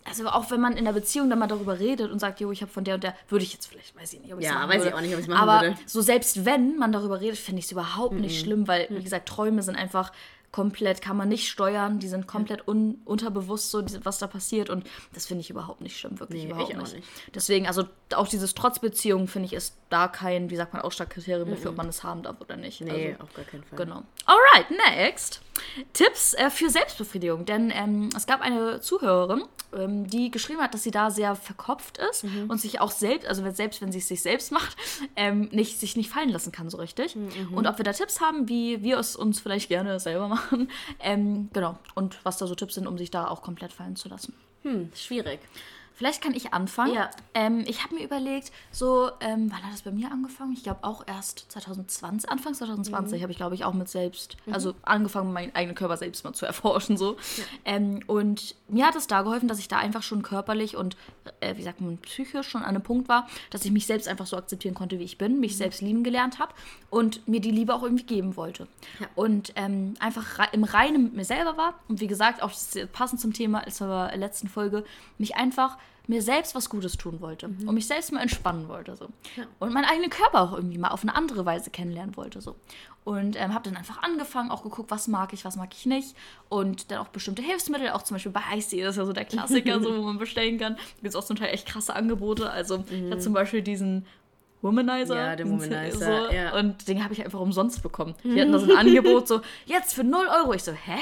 also 0.05 0.27
auch 0.29 0.51
wenn 0.51 0.61
man 0.61 0.77
in 0.77 0.85
der 0.85 0.93
Beziehung 0.93 1.31
dann 1.31 1.39
mal 1.39 1.47
darüber 1.47 1.79
redet 1.79 2.11
und 2.11 2.19
sagt, 2.19 2.41
jo, 2.41 2.51
ich 2.51 2.63
habe 2.63 2.73
von 2.73 2.85
der 2.85 2.97
und 2.97 3.05
der, 3.05 3.15
würde 3.29 3.45
ich 3.45 3.53
jetzt 3.53 3.67
vielleicht, 3.67 3.97
weiß 3.97 4.13
ich 4.15 4.21
nicht, 4.21 4.33
ob 4.33 4.41
ich 4.41 4.47
Ja, 4.47 4.69
weiß 4.69 4.79
würde. 4.79 4.89
ich 4.89 4.95
auch 4.95 5.01
nicht, 5.01 5.13
ob 5.13 5.19
ich 5.19 5.25
es 5.25 5.29
machen 5.29 5.49
Aber 5.49 5.67
würde. 5.67 5.79
so 5.87 6.01
selbst 6.01 6.45
wenn 6.45 6.77
man 6.77 6.93
darüber 6.93 7.21
redet, 7.21 7.39
finde 7.39 7.61
ich 7.61 7.67
es 7.67 7.73
überhaupt 7.73 8.15
mm 8.15 8.19
-mm. 8.19 8.21
nicht 8.21 8.41
schlimm, 8.41 8.69
weil, 8.69 8.89
wie 8.91 9.03
gesagt, 9.03 9.29
Träume 9.29 9.63
sind 9.63 9.77
einfach 9.77 10.13
komplett, 10.53 11.01
kann 11.01 11.17
man 11.17 11.31
nicht 11.31 11.49
steuern, 11.49 11.99
die 11.99 12.09
sind 12.09 12.27
komplett 12.27 12.69
un, 12.69 13.01
unterbewusst 13.07 13.71
so, 13.71 13.83
was 14.05 14.19
da 14.19 14.27
passiert 14.27 14.69
und 14.69 14.87
das 15.15 15.27
finde 15.27 15.41
ich 15.41 15.49
überhaupt 15.51 15.81
nicht 15.81 15.99
schlimm, 15.99 16.21
wirklich 16.21 16.45
nee, 16.45 16.51
überhaupt 16.51 16.77
nicht. 16.77 16.95
nicht. 16.95 17.09
Deswegen, 17.35 17.67
also 17.67 17.85
auch 18.15 18.29
dieses 18.29 18.55
Trotzbeziehung, 18.55 19.29
finde 19.29 19.47
ich, 19.47 19.55
ist 19.55 19.75
da 19.89 20.09
kein, 20.09 20.51
wie 20.51 20.57
sagt 20.57 20.75
man, 20.75 20.83
Ausschlagkriterium 20.83 21.49
dafür, 21.49 21.71
ob 21.71 21.79
man 21.79 21.89
es 21.89 22.05
haben 22.05 22.23
darf 22.23 22.39
oder 22.41 22.59
nicht. 22.59 22.83
Nee, 22.83 23.13
also, 23.13 23.25
auf 23.25 23.35
gar 23.35 23.47
keinen 23.47 23.65
Fall. 23.65 23.79
Genau. 23.79 24.03
Alright, 24.27 24.67
next. 24.71 25.41
Tipps 25.93 26.35
äh, 26.35 26.51
für 26.51 26.71
Selbstbefriedigung, 26.71 27.45
denn 27.45 27.73
ähm, 27.75 28.11
es 28.17 28.27
gab 28.27 28.41
eine 28.41 28.81
Zuhörerin, 28.81 29.43
ähm, 29.75 30.07
die 30.07 30.31
geschrieben 30.31 30.61
hat, 30.61 30.75
dass 30.75 30.83
sie 30.83 30.91
da 30.91 31.11
sehr 31.11 31.35
verkopft 31.35 31.99
ist 31.99 32.25
mhm. 32.25 32.49
und 32.49 32.61
sich 32.61 32.81
auch 32.81 32.91
selbst, 32.91 33.27
also 33.27 33.49
selbst 33.51 33.81
wenn 33.81 33.91
sie 33.91 33.99
es 33.99 34.09
sich 34.09 34.23
selbst 34.23 34.53
macht, 34.53 34.77
ähm, 35.17 35.49
nicht, 35.53 35.81
sich 35.81 35.97
nicht 35.97 36.11
fallen 36.11 36.29
lassen 36.29 36.53
kann 36.53 36.69
so 36.71 36.79
richtig. 36.79 37.17
Mhm. 37.17 37.55
Und 37.55 37.67
ob 37.67 37.79
wir 37.79 37.85
da 37.85 37.93
Tipps 37.93 38.21
haben, 38.21 38.49
wie 38.49 38.83
wir 38.83 38.99
es 38.99 39.17
uns 39.17 39.41
vielleicht 39.41 39.69
gerne 39.69 39.99
selber 39.99 40.29
machen 40.29 40.43
machen. 40.53 40.69
Ähm, 41.01 41.49
genau. 41.53 41.79
Und 41.95 42.25
was 42.25 42.39
da 42.39 42.47
so 42.47 42.55
Tipps 42.55 42.75
sind, 42.75 42.87
um 42.87 42.99
sich 42.99 43.11
da 43.11 43.29
auch 43.29 43.43
komplett 43.43 43.73
fallen 43.73 43.97
zu 43.97 44.09
lassen. 44.09 44.35
Hm, 44.63 44.91
schwierig. 44.95 45.41
Vielleicht 45.95 46.23
kann 46.23 46.35
ich 46.35 46.53
anfangen. 46.53 46.95
Ja. 46.95 47.11
Ähm, 47.35 47.65
ich 47.67 47.85
habe 47.85 47.95
mir 47.95 48.05
überlegt, 48.05 48.53
so, 48.71 49.11
ähm, 49.21 49.51
wann 49.51 49.63
hat 49.63 49.73
das 49.73 49.83
bei 49.83 49.91
mir 49.91 50.11
angefangen? 50.11 50.53
Ich 50.53 50.63
glaube 50.63 50.81
auch 50.83 51.07
erst 51.07 51.51
2020, 51.53 52.31
Anfang 52.31 52.55
2020 52.55 53.19
mhm. 53.19 53.23
habe 53.23 53.33
ich, 53.33 53.39
glaube 53.39 53.55
ich, 53.55 53.65
auch 53.65 53.75
mit 53.75 53.89
selbst, 53.89 54.37
mhm. 54.47 54.55
also 54.55 54.75
angefangen, 54.83 55.33
meinen 55.33 55.55
eigenen 55.55 55.75
Körper 55.75 55.97
selbst 55.97 56.25
mal 56.25 56.33
zu 56.33 56.47
erforschen. 56.53 56.97
So. 56.97 57.13
Ja. 57.13 57.45
Ähm, 57.65 58.01
und 58.07 58.55
mir 58.69 58.87
hat 58.87 58.97
es 58.97 59.07
da 59.07 59.23
geholfen, 59.23 59.49
dass 59.49 59.59
ich 59.59 59.69
da 59.69 59.79
einfach 59.79 60.03
schon 60.03 60.23
körperlich 60.23 60.77
und, 60.77 60.97
äh, 61.41 61.57
wie 61.57 61.63
sagt 61.63 61.81
man, 61.81 61.99
psychisch 61.99 62.49
schon 62.49 62.63
an 62.63 62.71
einem 62.71 62.83
Punkt 62.83 63.09
war, 63.09 63.29
dass 63.51 63.65
ich 63.65 63.71
mich 63.71 63.87
selbst 63.87 64.09
einfach 64.09 64.27
so 64.27 64.37
akzeptieren 64.37 64.75
konnte, 64.75 64.99
wie 64.99 65.05
ich 65.05 65.19
bin, 65.19 65.41
mich 65.41 65.53
mhm. 65.53 65.59
selbst 65.59 65.83
lieben 65.83 66.05
gelernt 66.05 66.39
habe 66.39 66.53
und 66.91 67.27
mir 67.29 67.41
die 67.41 67.51
Liebe 67.51 67.75
auch 67.75 67.83
irgendwie 67.83 68.05
geben 68.05 68.37
wollte. 68.37 68.67
Ja. 68.99 69.07
Und 69.15 69.53
ähm, 69.57 69.95
einfach 70.01 70.53
im 70.53 70.65
Reinen 70.65 71.05
mit 71.05 71.15
mir 71.15 71.25
selber 71.25 71.57
war 71.57 71.75
und 71.89 72.01
wie 72.01 72.07
gesagt, 72.07 72.43
auch 72.43 72.53
passend 72.93 73.21
zum 73.21 73.33
Thema 73.33 73.67
zur 73.69 74.11
letzten 74.15 74.49
Folge, 74.49 74.85
mich 75.19 75.37
einfach 75.37 75.79
mir 76.09 76.23
selbst 76.23 76.55
was 76.55 76.69
Gutes 76.69 76.97
tun 76.97 77.21
wollte 77.21 77.49
mhm. 77.49 77.69
und 77.69 77.75
mich 77.75 77.87
selbst 77.87 78.13
mal 78.13 78.21
entspannen 78.21 78.69
wollte. 78.69 78.97
So. 78.97 79.09
Ja. 79.37 79.45
Und 79.61 79.73
meinen 79.73 79.85
eigenen 79.85 80.11
Körper 80.11 80.43
auch 80.43 80.53
irgendwie 80.53 80.79
mal 80.79 80.89
auf 80.89 81.03
eine 81.03 81.15
andere 81.15 81.47
Weise 81.47 81.71
kennenlernen 81.71 82.17
wollte. 82.17 82.41
So. 82.41 82.57
Und 83.05 83.41
ähm, 83.41 83.55
habe 83.55 83.65
dann 83.65 83.77
einfach 83.77 84.03
angefangen, 84.03 84.51
auch 84.51 84.63
geguckt, 84.63 84.91
was 84.91 85.09
mag 85.09 85.33
ich, 85.33 85.45
was 85.45 85.57
mag 85.57 85.71
ich 85.73 85.87
nicht. 85.87 86.17
Und 86.49 86.91
dann 86.91 86.99
auch 86.99 87.09
bestimmte 87.09 87.43
Hilfsmittel, 87.43 87.91
auch 87.91 88.03
zum 88.03 88.17
Beispiel 88.17 88.33
bei 88.33 88.43
das 88.53 88.73
ist 88.73 88.97
ja 88.97 89.05
so 89.05 89.13
der 89.13 89.25
Klassiker, 89.25 89.81
so, 89.83 89.97
wo 89.97 90.03
man 90.03 90.19
bestellen 90.19 90.59
kann. 90.59 90.75
Da 90.75 90.83
gibt 90.97 91.09
es 91.09 91.17
auch 91.17 91.25
zum 91.25 91.37
Teil 91.37 91.53
echt 91.53 91.67
krasse 91.67 91.95
Angebote. 91.95 92.51
Also 92.51 92.79
mhm. 92.79 92.85
ich 92.91 93.11
hatte 93.11 93.21
zum 93.21 93.33
Beispiel 93.33 93.63
diesen 93.63 94.07
Womanizer. 94.61 95.17
Ja, 95.17 95.37
den 95.37 95.51
Womanizer. 95.53 96.29
So, 96.29 96.35
ja. 96.35 96.57
Und 96.57 96.89
den 96.89 97.03
habe 97.03 97.13
ich 97.13 97.25
einfach 97.25 97.41
umsonst 97.41 97.83
bekommen. 97.83 98.15
Die 98.25 98.41
hatten 98.41 98.53
da 98.53 98.59
so 98.59 98.71
ein 98.71 98.77
Angebot, 98.87 99.29
so, 99.29 99.41
jetzt 99.67 99.95
für 99.95 100.05
0 100.05 100.27
Euro. 100.27 100.55
Ich 100.55 100.63
so, 100.65 100.73
hä? 100.73 100.99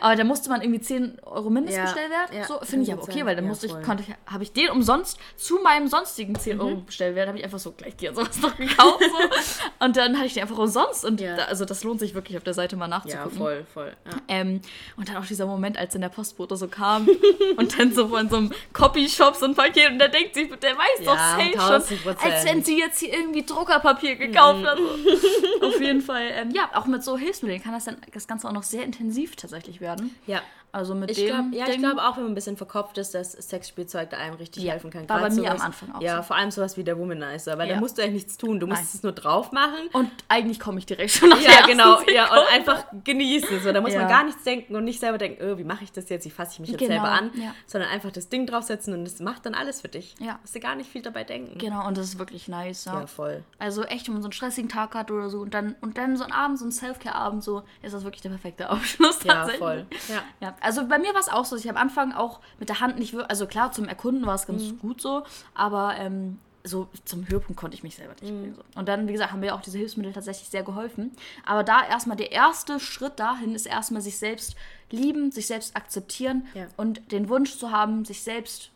Aber 0.00 0.16
da 0.16 0.24
musste 0.24 0.48
man 0.48 0.62
irgendwie 0.62 0.80
10 0.80 1.18
Euro 1.22 1.50
Mindestbestellwert. 1.50 2.32
Ja, 2.32 2.40
ja, 2.40 2.46
so 2.46 2.58
finde 2.62 2.84
ich 2.84 2.92
aber 2.92 3.02
okay, 3.02 3.24
weil 3.24 3.36
dann 3.36 3.46
musste 3.46 3.66
ich, 3.66 3.72
konnte 3.82 4.04
ich, 4.06 4.14
habe 4.32 4.42
ich 4.42 4.52
den 4.52 4.70
umsonst 4.70 5.18
zu 5.36 5.58
meinem 5.58 5.88
sonstigen 5.88 6.34
10 6.34 6.56
mhm. 6.56 6.60
Euro 6.62 6.76
Bestellwert, 6.76 7.28
habe 7.28 7.38
ich 7.38 7.44
einfach 7.44 7.58
so 7.58 7.72
gleich 7.72 7.96
dir 7.96 8.14
sowas 8.14 8.40
noch 8.40 8.56
gekauft. 8.56 9.02
So. 9.02 9.64
und 9.84 9.96
dann 9.96 10.16
hatte 10.16 10.26
ich 10.26 10.34
den 10.34 10.42
einfach 10.42 10.58
umsonst. 10.58 11.04
Und 11.04 11.20
da, 11.20 11.36
also 11.46 11.64
das 11.64 11.84
lohnt 11.84 12.00
sich 12.00 12.14
wirklich 12.14 12.36
auf 12.36 12.44
der 12.44 12.54
Seite 12.54 12.76
mal 12.76 12.88
nachzugucken. 12.88 13.32
Ja, 13.32 13.38
voll, 13.38 13.66
voll. 13.72 13.92
Ähm, 14.28 14.60
und 14.96 15.08
dann 15.08 15.16
auch 15.16 15.26
dieser 15.26 15.46
Moment, 15.46 15.78
als 15.78 15.92
dann 15.92 16.02
der 16.02 16.08
Postbote 16.08 16.56
so 16.56 16.68
kam 16.68 17.08
und 17.56 17.78
dann 17.78 17.92
so 17.92 18.08
von 18.08 18.28
so 18.28 18.36
einem 18.36 18.52
Copyshop 18.72 19.36
so 19.36 19.46
ein 19.46 19.54
Paket 19.54 19.90
und 19.90 19.98
der 19.98 20.08
denkt 20.08 20.34
sich, 20.34 20.48
der 20.48 20.76
weiß 20.76 21.04
doch 21.04 21.16
safe 21.16 21.88
schon, 21.92 22.16
als 22.22 22.44
wenn 22.44 22.62
sie 22.62 22.78
jetzt 22.78 23.00
hier 23.00 23.12
irgendwie 23.12 23.44
Druckerpapier 23.44 24.16
gekauft 24.16 24.60
mhm. 24.60 24.66
hat. 24.66 24.78
Auf 25.62 25.80
jeden 25.80 26.00
Fall, 26.00 26.30
ähm, 26.32 26.50
ja, 26.50 26.70
auch 26.74 26.86
mit 26.86 27.02
so 27.02 27.16
Hilfsmitteln 27.16 27.62
kann 27.62 27.72
das 27.72 27.84
dann 27.84 27.96
das 28.12 28.26
Ganze 28.26 28.48
auch 28.48 28.52
noch 28.52 28.62
sehr 28.62 28.84
intensiv 28.84 29.36
tatsächlich 29.36 29.73
werden. 29.80 30.16
Ja. 30.26 30.42
Also 30.74 30.96
mit 30.96 31.08
ich 31.12 31.18
dem. 31.18 31.28
Glaub, 31.28 31.52
ja, 31.52 31.66
Ding. 31.66 31.74
ich 31.74 31.80
glaube 31.80 32.02
auch, 32.02 32.16
wenn 32.16 32.24
man 32.24 32.32
ein 32.32 32.34
bisschen 32.34 32.56
verkopft 32.56 32.98
ist, 32.98 33.14
dass 33.14 33.30
Sexspielzeug 33.30 34.10
da 34.10 34.16
einem 34.16 34.34
richtig 34.34 34.64
ja. 34.64 34.72
helfen 34.72 34.90
kann. 34.90 35.08
War 35.08 35.20
bei 35.20 35.28
mir 35.28 35.34
sowas, 35.36 35.60
am 35.60 35.60
Anfang 35.60 35.94
auch. 35.94 36.00
Ja, 36.02 36.16
so. 36.16 36.22
vor 36.24 36.36
allem 36.36 36.50
sowas 36.50 36.76
wie 36.76 36.82
der 36.82 36.98
Womanizer, 36.98 37.56
weil 37.58 37.68
ja. 37.68 37.74
da 37.74 37.80
musst 37.80 37.96
du 37.96 38.02
eigentlich 38.02 38.24
nichts 38.24 38.38
tun. 38.38 38.58
Du 38.58 38.66
musst 38.66 38.80
Nein. 38.80 38.90
es 38.92 39.02
nur 39.04 39.12
drauf 39.12 39.52
machen. 39.52 39.88
Und 39.92 40.10
eigentlich 40.28 40.58
komme 40.58 40.80
ich 40.80 40.86
direkt 40.86 41.12
schon 41.12 41.28
nach 41.28 41.40
Ja, 41.40 41.64
genau. 41.64 42.00
Ja, 42.12 42.28
und 42.28 42.52
einfach 42.52 42.86
genießen. 43.04 43.60
So, 43.62 43.72
da 43.72 43.80
muss 43.80 43.94
man 43.94 44.08
gar 44.08 44.24
nichts 44.24 44.42
denken 44.42 44.74
und 44.74 44.82
nicht 44.82 44.98
selber 44.98 45.16
denken, 45.16 45.44
oh, 45.44 45.58
wie 45.58 45.64
mache 45.64 45.84
ich 45.84 45.92
das 45.92 46.08
jetzt? 46.08 46.26
Wie 46.26 46.30
fasse 46.30 46.54
ich 46.54 46.58
mich 46.58 46.70
jetzt 46.70 46.80
genau. 46.80 46.94
selber 46.94 47.08
an? 47.08 47.30
Sondern 47.66 47.90
einfach 47.90 48.10
das 48.10 48.28
Ding 48.28 48.44
draufsetzen 48.44 48.94
und 48.94 49.06
es 49.06 49.20
macht 49.20 49.46
dann 49.46 49.54
alles 49.54 49.80
für 49.80 49.88
dich. 49.88 50.16
Ja. 50.18 50.40
Musst 50.40 50.56
du 50.56 50.60
gar 50.60 50.74
nicht 50.74 50.90
viel 50.90 51.02
dabei 51.02 51.22
denken. 51.22 51.56
Genau, 51.56 51.86
und 51.86 51.96
das 51.96 52.06
ist 52.06 52.18
wirklich 52.18 52.48
nice. 52.48 52.86
Ja, 52.86 53.06
voll. 53.06 53.44
Also 53.60 53.84
echt, 53.84 54.08
wenn 54.08 54.14
man 54.14 54.22
so 54.22 54.26
einen 54.26 54.32
stressigen 54.32 54.68
Tag 54.68 54.96
hat 54.96 55.12
oder 55.12 55.30
so 55.30 55.38
und 55.38 55.54
dann, 55.54 55.76
und 55.82 55.98
dann 55.98 56.16
so 56.16 56.24
ein 56.24 56.32
Abend, 56.32 56.58
so 56.58 56.64
ein 56.64 56.72
Self-Care-Abend, 56.72 57.44
so 57.44 57.62
ist 57.82 57.94
das 57.94 58.02
wirklich 58.02 58.22
der 58.22 58.30
perfekte 58.30 58.70
Abschluss. 58.70 59.22
Ja, 59.22 59.46
voll. 59.46 59.86
Ja. 60.40 60.56
Also 60.64 60.86
bei 60.88 60.98
mir 60.98 61.12
war 61.14 61.20
es 61.20 61.28
auch 61.28 61.44
so, 61.44 61.56
ich 61.56 61.68
habe 61.68 61.78
am 61.78 61.88
Anfang 61.88 62.12
auch 62.12 62.40
mit 62.58 62.68
der 62.68 62.80
Hand 62.80 62.98
nicht, 62.98 63.14
also 63.14 63.46
klar, 63.46 63.72
zum 63.72 63.86
Erkunden 63.86 64.26
war 64.26 64.34
es 64.34 64.46
ganz 64.46 64.62
mhm. 64.62 64.78
gut 64.78 65.00
so, 65.00 65.24
aber 65.54 65.94
ähm, 65.98 66.38
so 66.64 66.88
zum 67.04 67.28
Höhepunkt 67.28 67.60
konnte 67.60 67.76
ich 67.76 67.82
mich 67.82 67.96
selber 67.96 68.14
nicht 68.20 68.32
mhm. 68.32 68.54
So. 68.54 68.62
Und 68.74 68.88
dann, 68.88 69.06
wie 69.06 69.12
gesagt, 69.12 69.32
haben 69.32 69.40
mir 69.40 69.54
auch 69.54 69.60
diese 69.60 69.76
Hilfsmittel 69.78 70.14
tatsächlich 70.14 70.48
sehr 70.48 70.62
geholfen. 70.62 71.12
Aber 71.44 71.62
da 71.62 71.86
erstmal 71.86 72.16
der 72.16 72.32
erste 72.32 72.80
Schritt 72.80 73.20
dahin 73.20 73.54
ist 73.54 73.66
erstmal 73.66 74.00
sich 74.00 74.18
selbst 74.18 74.56
lieben, 74.90 75.30
sich 75.30 75.46
selbst 75.46 75.76
akzeptieren 75.76 76.46
ja. 76.54 76.66
und 76.76 77.12
den 77.12 77.28
Wunsch 77.28 77.58
zu 77.58 77.70
haben, 77.70 78.06
sich 78.06 78.22
selbst 78.22 78.70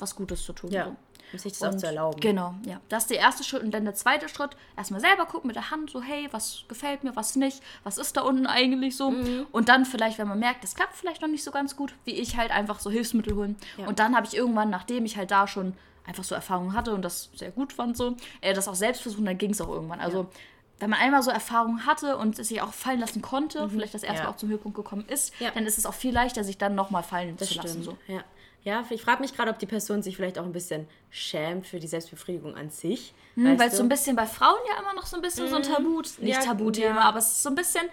was 0.00 0.16
Gutes 0.16 0.44
zu 0.44 0.52
tun. 0.52 0.72
Ja. 0.72 0.86
So. 0.86 0.96
Um 1.32 1.38
sich 1.38 1.52
das 1.52 1.62
und, 1.62 1.68
auch 1.68 1.76
zu 1.76 1.86
erlauben. 1.86 2.20
Genau, 2.20 2.54
ja. 2.66 2.80
Das 2.88 3.04
ist 3.04 3.10
der 3.10 3.18
erste 3.18 3.44
Schritt. 3.44 3.62
Und 3.62 3.72
dann 3.72 3.84
der 3.84 3.94
zweite 3.94 4.28
Schritt, 4.28 4.50
erstmal 4.76 5.00
selber 5.00 5.26
gucken 5.26 5.48
mit 5.48 5.56
der 5.56 5.70
Hand, 5.70 5.90
so, 5.90 6.02
hey, 6.02 6.28
was 6.32 6.64
gefällt 6.68 7.04
mir, 7.04 7.14
was 7.16 7.36
nicht, 7.36 7.62
was 7.84 7.98
ist 7.98 8.16
da 8.16 8.22
unten 8.22 8.46
eigentlich 8.46 8.96
so. 8.96 9.10
Mhm. 9.10 9.46
Und 9.52 9.68
dann 9.68 9.84
vielleicht, 9.84 10.18
wenn 10.18 10.28
man 10.28 10.38
merkt, 10.38 10.64
das 10.64 10.74
klappt 10.74 10.96
vielleicht 10.96 11.22
noch 11.22 11.28
nicht 11.28 11.44
so 11.44 11.50
ganz 11.50 11.76
gut, 11.76 11.94
wie 12.04 12.12
ich 12.12 12.36
halt 12.36 12.50
einfach 12.50 12.80
so 12.80 12.90
Hilfsmittel 12.90 13.34
holen. 13.34 13.56
Ja. 13.76 13.86
Und 13.86 13.98
dann 13.98 14.16
habe 14.16 14.26
ich 14.26 14.36
irgendwann, 14.36 14.70
nachdem 14.70 15.04
ich 15.04 15.16
halt 15.16 15.30
da 15.30 15.46
schon 15.46 15.74
einfach 16.06 16.24
so 16.24 16.34
Erfahrungen 16.34 16.72
hatte 16.72 16.94
und 16.94 17.02
das 17.02 17.30
sehr 17.34 17.50
gut 17.50 17.72
fand, 17.72 17.96
so, 17.96 18.16
äh, 18.40 18.54
das 18.54 18.68
auch 18.68 18.74
selbst 18.74 19.02
versuchen, 19.02 19.24
dann 19.24 19.38
ging 19.38 19.50
es 19.50 19.60
auch 19.60 19.68
irgendwann. 19.68 20.00
Also, 20.00 20.22
ja. 20.22 20.28
wenn 20.80 20.90
man 20.90 20.98
einmal 20.98 21.22
so 21.22 21.30
Erfahrungen 21.30 21.86
hatte 21.86 22.16
und 22.16 22.38
es 22.38 22.48
sich 22.48 22.62
auch 22.62 22.72
fallen 22.72 23.00
lassen 23.00 23.22
konnte, 23.22 23.66
mhm. 23.66 23.70
vielleicht 23.70 23.94
das 23.94 24.02
erste 24.02 24.24
ja. 24.24 24.30
auch 24.30 24.36
zum 24.36 24.48
Höhepunkt 24.48 24.76
gekommen 24.76 25.04
ist, 25.06 25.32
dann 25.54 25.66
ist 25.66 25.78
es 25.78 25.86
auch 25.86 25.94
viel 25.94 26.12
leichter, 26.12 26.42
sich 26.42 26.58
dann 26.58 26.74
nochmal 26.74 27.02
fallen 27.02 27.36
das 27.36 27.48
zu 27.48 27.54
stimmt. 27.54 27.66
lassen. 27.66 27.82
So. 27.84 27.96
Ja. 28.08 28.24
Ja, 28.62 28.84
ich 28.90 29.02
frage 29.02 29.22
mich 29.22 29.34
gerade, 29.34 29.50
ob 29.50 29.58
die 29.58 29.66
Person 29.66 30.02
sich 30.02 30.16
vielleicht 30.16 30.38
auch 30.38 30.44
ein 30.44 30.52
bisschen 30.52 30.86
schämt 31.10 31.66
für 31.66 31.80
die 31.80 31.86
Selbstbefriedigung 31.86 32.56
an 32.56 32.70
sich. 32.70 33.14
Hm, 33.34 33.58
Weil 33.58 33.68
es 33.68 33.76
so 33.76 33.82
ein 33.82 33.88
bisschen 33.88 34.16
bei 34.16 34.26
Frauen 34.26 34.58
ja 34.68 34.80
immer 34.80 34.92
noch 34.94 35.06
so 35.06 35.16
ein 35.16 35.22
bisschen 35.22 35.44
hm. 35.44 35.50
so 35.50 35.56
ein 35.56 35.62
mhm. 35.62 35.74
Tabu, 35.74 36.00
nicht 36.00 36.20
ja, 36.22 36.40
Tabuthema, 36.40 36.96
ja. 36.96 37.00
aber 37.02 37.18
es 37.18 37.30
ist 37.30 37.42
so 37.42 37.48
ein 37.48 37.54
bisschen. 37.54 37.88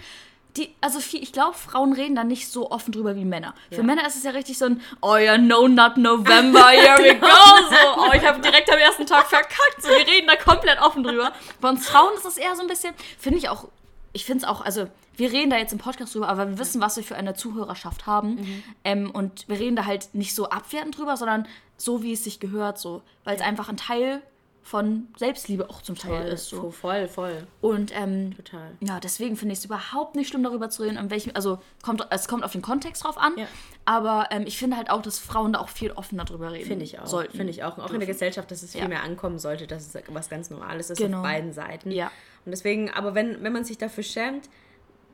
Die, 0.56 0.74
also 0.82 1.00
viel, 1.00 1.22
ich 1.22 1.32
glaube, 1.32 1.56
Frauen 1.56 1.94
reden 1.94 2.16
da 2.16 2.24
nicht 2.24 2.50
so 2.50 2.72
offen 2.72 2.92
drüber 2.92 3.16
wie 3.16 3.26
Männer. 3.26 3.54
Ja. 3.70 3.78
Für 3.78 3.84
Männer 3.84 4.08
ist 4.08 4.16
es 4.16 4.24
ja 4.24 4.32
richtig 4.32 4.58
so 4.58 4.66
ein, 4.66 4.82
oh 5.02 5.16
ja, 5.16 5.38
no 5.38 5.68
not 5.68 5.98
November, 5.98 6.68
here 6.70 6.98
we 6.98 7.16
go. 7.16 7.28
So, 7.28 8.02
oh, 8.02 8.12
ich 8.14 8.26
habe 8.26 8.42
direkt 8.42 8.72
am 8.72 8.80
ersten 8.80 9.06
Tag 9.06 9.28
verkackt. 9.28 9.82
So, 9.82 9.90
wir 9.90 10.08
reden 10.08 10.26
da 10.26 10.36
komplett 10.36 10.82
offen 10.82 11.04
drüber. 11.04 11.32
Bei 11.62 11.70
uns 11.70 11.88
Frauen 11.88 12.16
ist 12.16 12.26
es 12.26 12.38
eher 12.38 12.56
so 12.56 12.64
ein 12.64 12.68
bisschen, 12.68 12.96
finde 13.20 13.38
ich 13.38 13.50
auch, 13.50 13.68
ich 14.14 14.26
finde 14.26 14.44
es 14.44 14.50
auch, 14.50 14.62
also 14.62 14.88
wir 15.16 15.32
reden 15.32 15.50
da 15.50 15.58
jetzt 15.58 15.74
im 15.74 15.80
Podcast 15.80 16.14
drüber, 16.14 16.30
aber 16.30 16.50
wir 16.50 16.60
wissen, 16.60 16.82
was 16.82 16.98
wir 16.98 17.04
für 17.04 17.16
eine 17.16 17.34
Zuhörerschaft 17.34 18.06
haben. 18.06 18.36
Mhm. 18.36 18.64
Ähm, 18.84 19.12
und 19.12 19.48
wir 19.48 19.60
reden 19.60 19.76
da 19.76 19.86
halt 19.86 20.14
nicht 20.14 20.36
so 20.36 20.50
abwertend 20.50 20.98
drüber, 20.98 21.18
sondern 21.18 21.48
so, 21.78 22.04
wie 22.04 22.14
es 22.14 22.24
sich 22.24 22.40
gehört, 22.40 22.78
so. 22.78 23.02
Weil 23.24 23.36
es 23.36 23.42
einfach 23.42 23.70
ein 23.70 23.78
Teil 23.78 24.22
von 24.68 25.08
Selbstliebe 25.16 25.70
auch 25.70 25.82
zum 25.82 25.96
Teil 25.96 26.24
voll, 26.24 26.32
ist. 26.34 26.50
So. 26.50 26.72
Voll, 26.72 27.08
voll. 27.08 27.48
Und 27.62 27.96
ähm, 27.96 28.36
Total. 28.36 28.72
ja, 28.82 29.00
deswegen 29.00 29.38
finde 29.38 29.54
ich 29.54 29.60
es 29.60 29.66
überhaupt 29.66 30.16
nicht 30.16 30.28
schlimm, 30.28 30.44
darüber 30.44 30.70
zu 30.70 30.84
reden, 30.84 30.98
an 30.98 31.10
welchem, 31.10 31.32
also 31.36 31.60
kommt, 31.82 32.06
es 32.10 32.28
kommt 32.28 32.44
auf 32.44 32.52
den 32.52 32.62
Kontext 32.62 33.06
drauf 33.06 33.18
an, 33.18 33.34
ja. 33.38 33.48
aber 33.86 34.28
ähm, 34.32 34.44
ich 34.46 34.58
finde 34.58 34.76
halt 34.76 34.90
auch, 34.90 35.02
dass 35.02 35.20
Frauen 35.20 35.54
da 35.54 35.60
auch 35.60 35.70
viel 35.70 35.92
offener 35.92 36.26
drüber 36.26 36.52
reden. 36.52 36.68
Finde 36.68 36.84
ich 36.84 37.00
auch. 37.00 37.24
Finde 37.32 37.50
ich 37.50 37.64
auch. 37.64 37.78
Auch 37.78 37.92
in 37.92 38.00
der 38.00 38.08
Gesellschaft, 38.08 38.52
dass 38.52 38.62
es 38.62 38.74
viel 38.74 38.82
ja. 38.82 38.88
mehr 38.90 39.04
ankommen 39.04 39.40
sollte, 39.40 39.68
dass 39.68 39.96
es 39.96 40.04
was 40.10 40.30
ganz 40.30 40.50
Normales 40.50 40.90
ist 40.90 40.98
genau. 40.98 41.20
auf 41.20 41.24
beiden 41.24 41.54
Seiten. 41.54 41.92
Ja. 41.92 42.12
Und 42.48 42.52
deswegen, 42.52 42.90
aber 42.92 43.14
wenn, 43.14 43.44
wenn 43.44 43.52
man 43.52 43.66
sich 43.66 43.78
dafür 43.78 44.06
schämt, 44.06 44.48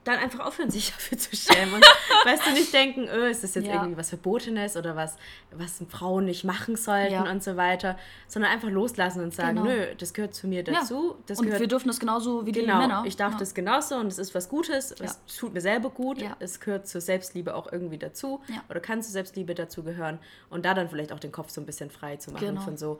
dann 0.03 0.19
einfach 0.19 0.45
aufhören, 0.45 0.69
sich 0.69 0.91
dafür 0.91 1.17
zu 1.17 1.35
schämen. 1.35 1.73
Und 1.73 1.83
weißt 2.25 2.45
du, 2.45 2.51
nicht 2.51 2.71
denken, 2.71 3.07
öh, 3.07 3.31
ist 3.31 3.43
das 3.43 3.55
jetzt 3.55 3.65
ja. 3.65 3.73
irgendwie 3.73 3.97
was 3.97 4.09
Verbotenes 4.09 4.77
oder 4.77 4.95
was, 4.95 5.17
was 5.49 5.81
Frauen 5.89 6.25
nicht 6.25 6.43
machen 6.43 6.75
sollten 6.75 7.13
ja. 7.13 7.31
und 7.31 7.43
so 7.43 7.57
weiter, 7.57 7.97
sondern 8.27 8.51
einfach 8.51 8.69
loslassen 8.69 9.23
und 9.23 9.33
sagen, 9.33 9.63
genau. 9.63 9.67
nö, 9.67 9.95
das 9.97 10.13
gehört 10.13 10.35
zu 10.35 10.45
mir 10.45 10.63
dazu. 10.63 11.15
Ja. 11.27 11.35
und 11.39 11.59
wir 11.59 11.67
dürfen 11.67 11.87
das 11.87 11.99
genauso 11.99 12.45
wie 12.45 12.51
genau, 12.51 12.73
die 12.73 12.87
Männer. 12.87 13.03
Ich 13.07 13.15
darf 13.15 13.35
das 13.37 13.55
genauso 13.55 13.95
und 13.95 14.05
es 14.05 14.19
ist 14.19 14.35
was 14.35 14.47
Gutes, 14.47 14.91
es 14.91 15.19
tut 15.39 15.55
mir 15.55 15.61
selber 15.61 15.89
gut, 15.89 16.23
es 16.37 16.59
gehört 16.59 16.87
zur 16.87 17.01
Selbstliebe 17.01 17.55
auch 17.55 17.71
irgendwie 17.71 17.97
dazu 17.97 18.41
oder 18.69 18.79
kann 18.79 19.01
zur 19.01 19.11
Selbstliebe 19.11 19.55
dazu 19.55 19.81
gehören 19.81 20.19
und 20.51 20.65
da 20.65 20.75
dann 20.75 20.87
vielleicht 20.87 21.11
auch 21.11 21.19
den 21.19 21.31
Kopf 21.31 21.49
so 21.49 21.61
ein 21.61 21.65
bisschen 21.65 21.89
frei 21.89 22.17
zu 22.17 22.29
machen 22.29 22.45
genau. 22.45 22.61
von 22.61 22.77
so 22.77 22.99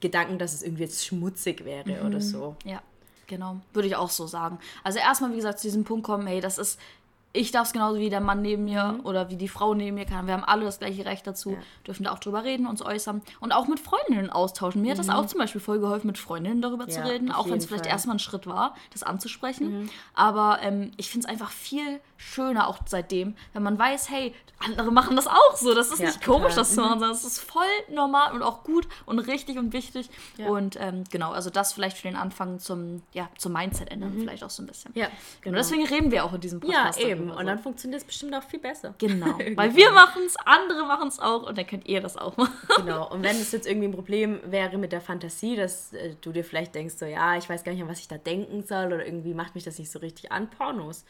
Gedanken, 0.00 0.38
dass 0.38 0.54
es 0.54 0.64
irgendwie 0.64 0.82
jetzt 0.82 1.06
schmutzig 1.06 1.64
wäre 1.64 2.00
mhm. 2.00 2.06
oder 2.06 2.20
so. 2.20 2.56
Ja. 2.64 2.82
Genau, 3.26 3.56
würde 3.72 3.88
ich 3.88 3.96
auch 3.96 4.10
so 4.10 4.26
sagen. 4.26 4.58
Also 4.82 4.98
erstmal, 4.98 5.32
wie 5.32 5.36
gesagt, 5.36 5.58
zu 5.58 5.66
diesem 5.66 5.84
Punkt 5.84 6.04
kommen, 6.04 6.26
hey, 6.26 6.40
das 6.40 6.58
ist 6.58 6.78
ich 7.36 7.50
darf 7.50 7.66
es 7.66 7.72
genauso 7.72 7.98
wie 7.98 8.10
der 8.10 8.20
Mann 8.20 8.42
neben 8.42 8.64
mir 8.64 8.96
mhm. 8.98 9.06
oder 9.06 9.28
wie 9.28 9.36
die 9.36 9.48
Frau 9.48 9.74
neben 9.74 9.96
mir 9.96 10.06
kann. 10.06 10.26
Wir 10.26 10.34
haben 10.34 10.44
alle 10.44 10.64
das 10.64 10.78
gleiche 10.78 11.04
Recht 11.04 11.26
dazu, 11.26 11.50
ja. 11.50 11.58
dürfen 11.84 12.04
da 12.04 12.12
auch 12.12 12.20
drüber 12.20 12.44
reden, 12.44 12.66
uns 12.66 12.80
äußern 12.80 13.22
und 13.40 13.52
auch 13.52 13.66
mit 13.66 13.80
Freundinnen 13.80 14.30
austauschen. 14.30 14.80
Mir 14.80 14.88
mhm. 14.88 14.90
hat 14.92 14.98
das 15.00 15.06
mhm. 15.08 15.14
auch 15.14 15.26
zum 15.26 15.40
Beispiel 15.40 15.60
voll 15.60 15.80
geholfen, 15.80 16.06
mit 16.06 16.16
Freundinnen 16.16 16.62
darüber 16.62 16.84
ja, 16.84 16.90
zu 16.90 17.04
reden, 17.04 17.32
auch 17.32 17.50
wenn 17.50 17.58
es 17.58 17.66
vielleicht 17.66 17.86
erstmal 17.86 18.16
ein 18.16 18.20
Schritt 18.20 18.46
war, 18.46 18.76
das 18.92 19.02
anzusprechen. 19.02 19.82
Mhm. 19.82 19.90
Aber 20.14 20.60
ähm, 20.62 20.92
ich 20.96 21.10
finde 21.10 21.26
es 21.26 21.30
einfach 21.30 21.50
viel 21.50 22.00
schöner 22.16 22.68
auch 22.68 22.78
seitdem, 22.86 23.34
wenn 23.52 23.62
man 23.62 23.78
weiß, 23.78 24.10
hey, 24.10 24.34
andere 24.58 24.90
machen 24.92 25.16
das 25.16 25.26
auch 25.26 25.56
so. 25.56 25.74
Das 25.74 25.90
ist 25.90 25.98
ja, 25.98 26.06
nicht 26.06 26.24
komisch, 26.24 26.54
das 26.54 26.74
zu 26.74 26.80
machen, 26.80 27.00
sondern 27.00 27.16
es 27.16 27.24
ist 27.24 27.38
voll 27.38 27.62
normal 27.90 28.32
und 28.32 28.42
auch 28.42 28.64
gut 28.64 28.88
und 29.06 29.18
richtig 29.18 29.58
und 29.58 29.72
wichtig. 29.72 30.08
Ja. 30.36 30.48
Und 30.48 30.78
ähm, 30.80 31.04
genau, 31.10 31.32
also 31.32 31.50
das 31.50 31.72
vielleicht 31.72 31.98
für 31.98 32.08
den 32.08 32.16
Anfang 32.16 32.58
zum, 32.58 33.02
ja, 33.12 33.28
zum 33.36 33.52
Mindset 33.52 33.90
ändern, 33.90 34.14
mhm. 34.14 34.20
vielleicht 34.20 34.44
auch 34.44 34.50
so 34.50 34.62
ein 34.62 34.66
bisschen. 34.66 34.92
Ja, 34.94 35.08
genau. 35.40 35.50
Und 35.50 35.56
deswegen 35.56 35.86
reden 35.86 36.10
wir 36.10 36.24
auch 36.24 36.32
in 36.32 36.40
diesem 36.40 36.60
Podcast. 36.60 37.00
Ja, 37.00 37.08
eben. 37.08 37.30
Und 37.30 37.46
dann 37.46 37.58
funktioniert 37.58 38.00
es 38.00 38.06
bestimmt 38.06 38.34
auch 38.34 38.42
viel 38.42 38.60
besser. 38.60 38.94
Genau. 38.98 39.38
Weil 39.54 39.74
wir 39.74 39.92
machen 39.92 40.22
es, 40.26 40.36
andere 40.44 40.86
machen 40.86 41.08
es 41.08 41.18
auch 41.18 41.42
und 41.42 41.58
dann 41.58 41.66
könnt 41.66 41.86
ihr 41.86 42.00
das 42.00 42.16
auch 42.16 42.36
machen. 42.36 42.54
Genau. 42.76 43.10
Und 43.10 43.22
wenn 43.22 43.36
es 43.36 43.52
jetzt 43.52 43.66
irgendwie 43.66 43.88
ein 43.88 43.92
Problem 43.92 44.40
wäre 44.46 44.78
mit 44.78 44.92
der 44.92 45.00
Fantasie, 45.00 45.56
dass 45.56 45.92
äh, 45.92 46.14
du 46.20 46.32
dir 46.32 46.44
vielleicht 46.44 46.74
denkst, 46.74 46.94
so, 46.96 47.06
ja, 47.06 47.36
ich 47.36 47.48
weiß 47.48 47.64
gar 47.64 47.72
nicht, 47.72 47.82
an 47.82 47.88
was 47.88 48.00
ich 48.00 48.08
da 48.08 48.18
denken 48.18 48.62
soll 48.62 48.86
oder 48.86 49.04
irgendwie 49.04 49.34
macht 49.34 49.54
mich 49.54 49.64
das 49.64 49.78
nicht 49.78 49.90
so 49.90 49.98
richtig 49.98 50.32
an, 50.32 50.48
Pornos. 50.50 51.04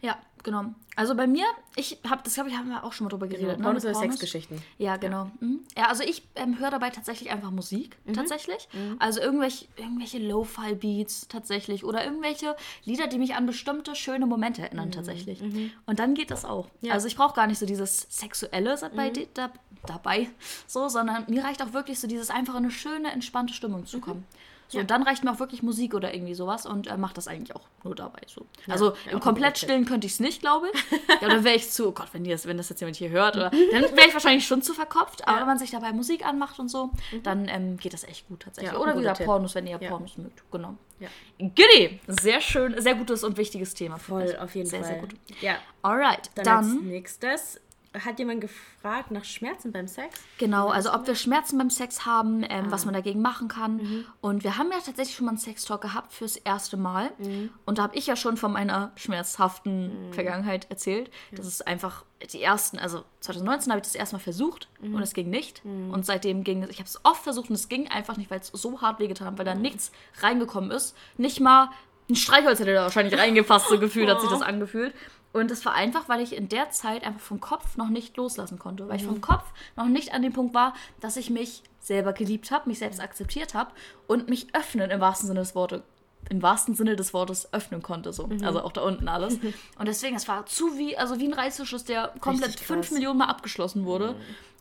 Ja, 0.00 0.18
genau. 0.42 0.66
Also 0.96 1.14
bei 1.14 1.26
mir, 1.26 1.44
ich 1.76 1.98
habe, 2.08 2.22
das 2.24 2.34
glaube 2.34 2.50
ich, 2.50 2.56
haben 2.56 2.68
wir 2.68 2.82
auch 2.82 2.92
schon 2.92 3.04
mal 3.04 3.10
drüber 3.10 3.28
genau, 3.28 3.40
geredet. 3.40 3.58
Genau, 3.58 3.68
Pornos 3.68 3.84
ne? 3.84 3.90
oder 3.90 4.00
Sexgeschichten. 4.00 4.60
Ja, 4.78 4.96
genau. 4.96 5.24
Ja, 5.24 5.32
mhm. 5.40 5.60
ja 5.76 5.86
also 5.86 6.02
ich 6.02 6.26
ähm, 6.34 6.58
höre 6.58 6.70
dabei 6.70 6.90
tatsächlich 6.90 7.30
einfach 7.30 7.50
Musik, 7.50 7.96
mhm. 8.04 8.14
tatsächlich. 8.14 8.68
Mhm. 8.72 8.96
Also 8.98 9.20
irgendwelche, 9.20 9.66
irgendwelche 9.76 10.18
Lo-Fi-Beats 10.18 11.28
tatsächlich 11.28 11.84
oder 11.84 12.04
irgendwelche 12.04 12.56
Lieder, 12.84 13.06
die 13.06 13.18
mich 13.18 13.34
an 13.34 13.46
bestimmte 13.46 13.94
schöne 13.94 14.26
Momente 14.26 14.62
erinnern, 14.62 14.88
mhm. 14.88 14.92
tatsächlich. 14.92 15.40
Mhm. 15.40 15.70
Und 15.86 16.00
dann 16.00 16.14
geht 16.14 16.30
das 16.30 16.44
auch. 16.44 16.66
Ja. 16.80 16.94
Also 16.94 17.06
ich 17.06 17.16
brauche 17.16 17.34
gar 17.34 17.46
nicht 17.46 17.58
so 17.58 17.66
dieses 17.66 18.06
Sexuelle 18.10 18.76
dabei, 18.80 19.10
mhm. 19.10 19.26
da, 19.34 19.50
dabei, 19.86 20.28
so, 20.66 20.88
sondern 20.88 21.24
mir 21.28 21.44
reicht 21.44 21.62
auch 21.62 21.72
wirklich 21.72 22.00
so 22.00 22.08
dieses 22.08 22.30
einfach 22.30 22.56
eine 22.56 22.70
schöne, 22.70 23.12
entspannte 23.12 23.54
Stimmung 23.54 23.86
zu 23.86 24.00
kommen. 24.00 24.24
So, 24.68 24.78
ja. 24.78 24.82
und 24.82 24.90
dann 24.90 25.02
reicht 25.02 25.24
mir 25.24 25.32
auch 25.32 25.40
wirklich 25.40 25.62
Musik 25.62 25.94
oder 25.94 26.12
irgendwie 26.14 26.34
sowas 26.34 26.66
und 26.66 26.88
äh, 26.88 26.96
mache 26.98 27.14
das 27.14 27.26
eigentlich 27.26 27.56
auch 27.56 27.66
nur 27.84 27.94
dabei. 27.94 28.20
So. 28.26 28.46
Ja, 28.66 28.74
also 28.74 28.92
ja, 29.10 29.18
komplett 29.18 29.56
stillen 29.56 29.86
könnte 29.86 30.06
ich 30.06 30.12
es 30.14 30.20
nicht, 30.20 30.40
glaube 30.42 30.68
ich. 30.72 30.98
ja, 31.22 31.28
dann 31.28 31.42
wäre 31.42 31.56
ich 31.56 31.70
zu, 31.70 31.88
oh 31.88 31.92
Gott, 31.92 32.08
wenn, 32.12 32.24
das, 32.24 32.46
wenn 32.46 32.58
das 32.58 32.68
jetzt 32.68 32.80
jemand 32.80 32.96
hier 32.96 33.08
hört, 33.08 33.36
oder, 33.36 33.50
dann 33.72 33.82
wäre 33.82 34.08
ich 34.08 34.12
wahrscheinlich 34.12 34.46
schon 34.46 34.60
zu 34.60 34.74
verkopft. 34.74 35.26
Aber 35.26 35.40
wenn 35.40 35.46
man 35.46 35.58
sich 35.58 35.70
dabei 35.70 35.92
Musik 35.92 36.24
anmacht 36.26 36.58
und 36.58 36.68
so, 36.68 36.90
mhm. 37.12 37.22
dann 37.22 37.48
ähm, 37.48 37.76
geht 37.78 37.94
das 37.94 38.04
echt 38.04 38.28
gut 38.28 38.40
tatsächlich. 38.40 38.78
oder 38.78 38.94
wie 38.94 39.00
gesagt, 39.00 39.24
Pornos, 39.24 39.54
wenn 39.54 39.66
ihr 39.66 39.78
Pornos 39.78 40.18
mögt. 40.18 40.42
Genau. 40.50 40.76
Ja. 41.00 41.08
Goodie! 41.38 42.00
Sehr 42.08 42.40
schön, 42.40 42.80
sehr 42.80 42.94
gutes 42.94 43.24
und 43.24 43.38
wichtiges 43.38 43.72
Thema. 43.72 43.98
Voll, 43.98 44.36
auf 44.36 44.54
jeden 44.54 44.68
sehr, 44.68 44.80
Fall. 44.80 44.88
Sehr, 44.88 45.00
sehr 45.00 45.08
gut. 45.08 45.14
Ja. 45.40 45.56
Alright, 45.82 46.30
dann, 46.34 46.44
dann 46.44 46.56
als 46.56 46.82
nächstes 46.82 47.60
hat 47.94 48.18
jemand 48.18 48.40
gefragt 48.40 49.10
nach 49.10 49.24
Schmerzen 49.24 49.72
beim 49.72 49.88
Sex? 49.88 50.20
Genau, 50.38 50.68
also 50.68 50.92
ob 50.92 51.06
wir 51.06 51.14
Schmerzen 51.14 51.58
beim 51.58 51.70
Sex 51.70 52.04
haben, 52.04 52.42
ähm, 52.42 52.66
ah. 52.66 52.70
was 52.70 52.84
man 52.84 52.94
dagegen 52.94 53.22
machen 53.22 53.48
kann. 53.48 53.76
Mhm. 53.76 54.04
Und 54.20 54.44
wir 54.44 54.58
haben 54.58 54.70
ja 54.70 54.78
tatsächlich 54.78 55.16
schon 55.16 55.26
mal 55.26 55.32
einen 55.32 55.38
Sextalk 55.38 55.80
gehabt 55.80 56.12
fürs 56.12 56.36
erste 56.36 56.76
Mal. 56.76 57.10
Mhm. 57.18 57.50
Und 57.64 57.78
da 57.78 57.84
habe 57.84 57.96
ich 57.96 58.06
ja 58.06 58.16
schon 58.16 58.36
von 58.36 58.52
meiner 58.52 58.92
schmerzhaften 58.96 60.08
mhm. 60.08 60.12
Vergangenheit 60.12 60.66
erzählt. 60.70 61.10
Das 61.32 61.46
ist 61.46 61.66
einfach 61.66 62.04
die 62.32 62.42
ersten, 62.42 62.78
also 62.78 63.04
2019 63.20 63.72
habe 63.72 63.80
ich 63.80 63.86
das 63.86 63.94
erste 63.94 64.16
Mal 64.16 64.20
versucht 64.20 64.68
mhm. 64.80 64.94
und 64.94 65.02
es 65.02 65.14
ging 65.14 65.30
nicht. 65.30 65.64
Mhm. 65.64 65.90
Und 65.90 66.04
seitdem 66.04 66.44
ging 66.44 66.64
es, 66.64 66.70
ich 66.70 66.78
habe 66.78 66.88
es 66.88 67.00
oft 67.04 67.22
versucht 67.22 67.48
und 67.48 67.54
es 67.54 67.68
ging 67.68 67.88
einfach 67.88 68.16
nicht, 68.16 68.30
weil 68.30 68.40
es 68.40 68.48
so 68.48 68.80
hart 68.80 68.98
wehgetan 68.98 69.28
hat, 69.28 69.38
weil 69.38 69.44
da 69.44 69.54
mhm. 69.54 69.62
nichts 69.62 69.92
reingekommen 70.20 70.70
ist. 70.70 70.96
Nicht 71.16 71.40
mal 71.40 71.70
ein 72.10 72.16
Streichholz 72.16 72.58
hätte 72.58 72.72
da 72.72 72.82
wahrscheinlich 72.84 73.18
reingefasst, 73.18 73.68
so 73.68 73.78
gefühlt 73.78 74.08
hat 74.08 74.20
sich 74.20 74.30
das 74.30 74.40
angefühlt. 74.40 74.94
Und 75.32 75.50
das 75.50 75.64
war 75.64 75.74
einfach, 75.74 76.08
weil 76.08 76.20
ich 76.20 76.34
in 76.34 76.48
der 76.48 76.70
Zeit 76.70 77.04
einfach 77.04 77.20
vom 77.20 77.40
Kopf 77.40 77.76
noch 77.76 77.90
nicht 77.90 78.16
loslassen 78.16 78.58
konnte. 78.58 78.88
Weil 78.88 78.96
ich 78.96 79.04
vom 79.04 79.16
mhm. 79.16 79.20
Kopf 79.20 79.44
noch 79.76 79.86
nicht 79.86 80.14
an 80.14 80.22
dem 80.22 80.32
Punkt 80.32 80.54
war, 80.54 80.74
dass 81.00 81.16
ich 81.16 81.30
mich 81.30 81.62
selber 81.80 82.12
geliebt 82.12 82.50
habe, 82.50 82.68
mich 82.68 82.78
selbst 82.78 83.00
akzeptiert 83.00 83.54
habe 83.54 83.70
und 84.06 84.28
mich 84.28 84.54
öffnen 84.54 84.90
im 84.90 85.00
wahrsten 85.00 85.28
Sinne 85.28 85.40
des 85.40 85.54
Wortes 85.54 85.82
im 86.30 86.42
wahrsten 86.42 86.74
Sinne 86.74 86.96
des 86.96 87.14
Wortes 87.14 87.52
öffnen 87.54 87.82
konnte. 87.82 88.12
So. 88.12 88.26
Mhm. 88.26 88.44
Also 88.44 88.62
auch 88.62 88.72
da 88.72 88.82
unten 88.82 89.08
alles. 89.08 89.38
Und 89.78 89.88
deswegen, 89.88 90.16
es 90.16 90.28
war 90.28 90.44
zu 90.44 90.76
wie, 90.76 90.96
also 90.96 91.18
wie 91.18 91.26
ein 91.26 91.32
Reißverschluss, 91.32 91.84
der 91.84 92.12
komplett 92.20 92.58
fünf 92.60 92.90
Millionen 92.90 93.18
Mal 93.18 93.26
abgeschlossen 93.26 93.86
wurde. 93.86 94.12
Mhm. 94.12 94.16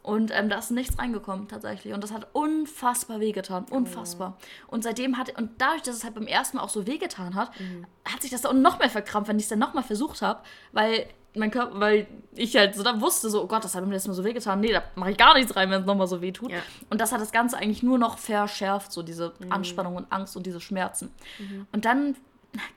Und 0.07 0.31
ähm, 0.33 0.47
da 0.47 0.59
ist 0.59 0.71
nichts 0.71 0.97
reingekommen 0.97 1.49
tatsächlich. 1.49 1.93
Und 1.93 2.01
das 2.01 2.13
hat 2.13 2.29
unfassbar 2.31 3.19
wehgetan. 3.19 3.65
Unfassbar. 3.69 4.37
Oh. 4.37 4.75
Und 4.75 4.85
seitdem 4.85 5.17
hat, 5.17 5.37
und 5.37 5.49
dadurch, 5.57 5.81
dass 5.81 5.97
es 5.97 6.05
halt 6.05 6.15
beim 6.15 6.27
ersten 6.27 6.55
Mal 6.55 6.63
auch 6.63 6.69
so 6.69 6.87
wehgetan 6.87 7.35
hat, 7.35 7.51
mhm. 7.59 7.85
hat 8.05 8.21
sich 8.21 8.31
das 8.31 8.39
dann 8.39 8.61
noch 8.61 8.79
mehr 8.79 8.89
verkrampft, 8.89 9.27
wenn 9.27 9.35
ich 9.35 9.43
es 9.43 9.49
dann 9.49 9.59
nochmal 9.59 9.83
versucht 9.83 10.21
habe. 10.21 10.43
Weil 10.71 11.07
mein 11.35 11.51
Körper, 11.51 11.81
weil 11.81 12.07
ich 12.31 12.55
halt 12.55 12.73
so 12.75 12.83
da 12.83 13.01
wusste, 13.01 13.29
so, 13.29 13.43
oh 13.43 13.47
Gott, 13.47 13.65
das 13.65 13.75
hat 13.75 13.85
mir 13.85 13.95
jetzt 13.95 14.07
mal 14.07 14.13
so 14.13 14.23
wehgetan. 14.23 14.61
Nee, 14.61 14.71
da 14.71 14.81
mache 14.95 15.11
ich 15.11 15.17
gar 15.17 15.33
nichts 15.33 15.53
rein, 15.57 15.69
wenn 15.71 15.81
es 15.81 15.85
nochmal 15.85 16.07
so 16.07 16.21
weh 16.21 16.31
tut. 16.31 16.51
Ja. 16.51 16.59
Und 16.89 17.01
das 17.01 17.11
hat 17.11 17.19
das 17.19 17.33
Ganze 17.33 17.57
eigentlich 17.57 17.83
nur 17.83 17.97
noch 17.97 18.17
verschärft, 18.17 18.93
so 18.93 19.03
diese 19.03 19.33
mhm. 19.39 19.51
Anspannung 19.51 19.97
und 19.97 20.09
Angst 20.09 20.37
und 20.37 20.45
diese 20.45 20.61
Schmerzen. 20.61 21.11
Mhm. 21.37 21.67
Und 21.73 21.83
dann 21.83 22.15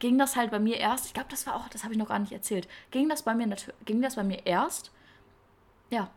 ging 0.00 0.18
das 0.18 0.34
halt 0.34 0.50
bei 0.50 0.58
mir 0.58 0.78
erst, 0.78 1.06
ich 1.06 1.14
glaube, 1.14 1.28
das 1.30 1.46
war 1.46 1.54
auch, 1.54 1.68
das 1.68 1.84
habe 1.84 1.94
ich 1.94 1.98
noch 2.00 2.08
gar 2.08 2.18
nicht 2.18 2.32
erzählt, 2.32 2.66
ging 2.90 3.08
das 3.08 3.22
bei 3.22 3.36
mir, 3.36 3.46
ging 3.84 4.02
das 4.02 4.16
bei 4.16 4.24
mir 4.24 4.44
erst, 4.44 4.90
ja, 5.90 6.10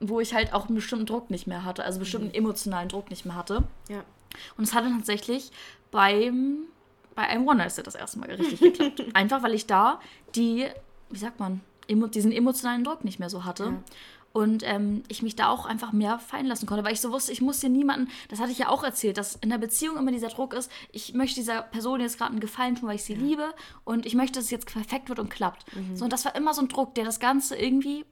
wo 0.00 0.20
ich 0.20 0.34
halt 0.34 0.52
auch 0.52 0.66
einen 0.66 0.76
bestimmten 0.76 1.06
Druck 1.06 1.30
nicht 1.30 1.46
mehr 1.46 1.64
hatte, 1.64 1.84
also 1.84 1.98
bestimmten 1.98 2.28
mhm. 2.28 2.34
emotionalen 2.34 2.88
Druck 2.88 3.10
nicht 3.10 3.24
mehr 3.24 3.36
hatte. 3.36 3.64
Ja. 3.88 4.04
Und 4.56 4.64
es 4.64 4.74
hat 4.74 4.84
dann 4.84 4.96
tatsächlich 4.96 5.50
beim, 5.90 6.64
bei 7.14 7.22
einem 7.22 7.46
One-Night 7.46 7.86
das 7.86 7.94
erste 7.94 8.18
Mal 8.18 8.30
richtig 8.30 8.60
geklappt. 8.60 9.04
Einfach 9.14 9.42
weil 9.42 9.54
ich 9.54 9.66
da 9.66 10.00
die, 10.34 10.66
wie 11.10 11.18
sagt 11.18 11.40
man, 11.40 11.60
emo, 11.88 12.06
diesen 12.06 12.32
emotionalen 12.32 12.84
Druck 12.84 13.04
nicht 13.04 13.18
mehr 13.18 13.30
so 13.30 13.44
hatte. 13.44 13.64
Ja. 13.64 13.82
Und 14.34 14.62
ähm, 14.64 15.02
ich 15.08 15.22
mich 15.22 15.36
da 15.36 15.48
auch 15.48 15.64
einfach 15.64 15.92
mehr 15.92 16.18
fallen 16.18 16.46
lassen 16.46 16.66
konnte, 16.66 16.84
weil 16.84 16.92
ich 16.92 17.00
so 17.00 17.10
wusste, 17.10 17.32
ich 17.32 17.40
muss 17.40 17.60
hier 17.60 17.70
niemanden, 17.70 18.08
das 18.28 18.38
hatte 18.38 18.52
ich 18.52 18.58
ja 18.58 18.68
auch 18.68 18.84
erzählt, 18.84 19.16
dass 19.16 19.36
in 19.36 19.48
der 19.48 19.58
Beziehung 19.58 19.96
immer 19.96 20.12
dieser 20.12 20.28
Druck 20.28 20.52
ist, 20.52 20.70
ich 20.92 21.14
möchte 21.14 21.36
dieser 21.36 21.62
Person 21.62 22.00
jetzt 22.00 22.18
gerade 22.18 22.32
einen 22.32 22.40
Gefallen 22.40 22.76
tun, 22.76 22.88
weil 22.88 22.96
ich 22.96 23.04
sie 23.04 23.14
ja. 23.14 23.20
liebe 23.20 23.54
und 23.84 24.04
ich 24.04 24.14
möchte, 24.14 24.38
dass 24.38 24.44
es 24.44 24.50
jetzt 24.50 24.70
perfekt 24.70 25.08
wird 25.08 25.18
und 25.18 25.30
klappt. 25.30 25.64
Mhm. 25.74 25.96
So, 25.96 26.04
und 26.04 26.12
das 26.12 26.26
war 26.26 26.36
immer 26.36 26.52
so 26.52 26.60
ein 26.60 26.68
Druck, 26.68 26.94
der 26.94 27.04
das 27.04 27.20
Ganze 27.20 27.56
irgendwie 27.56 28.04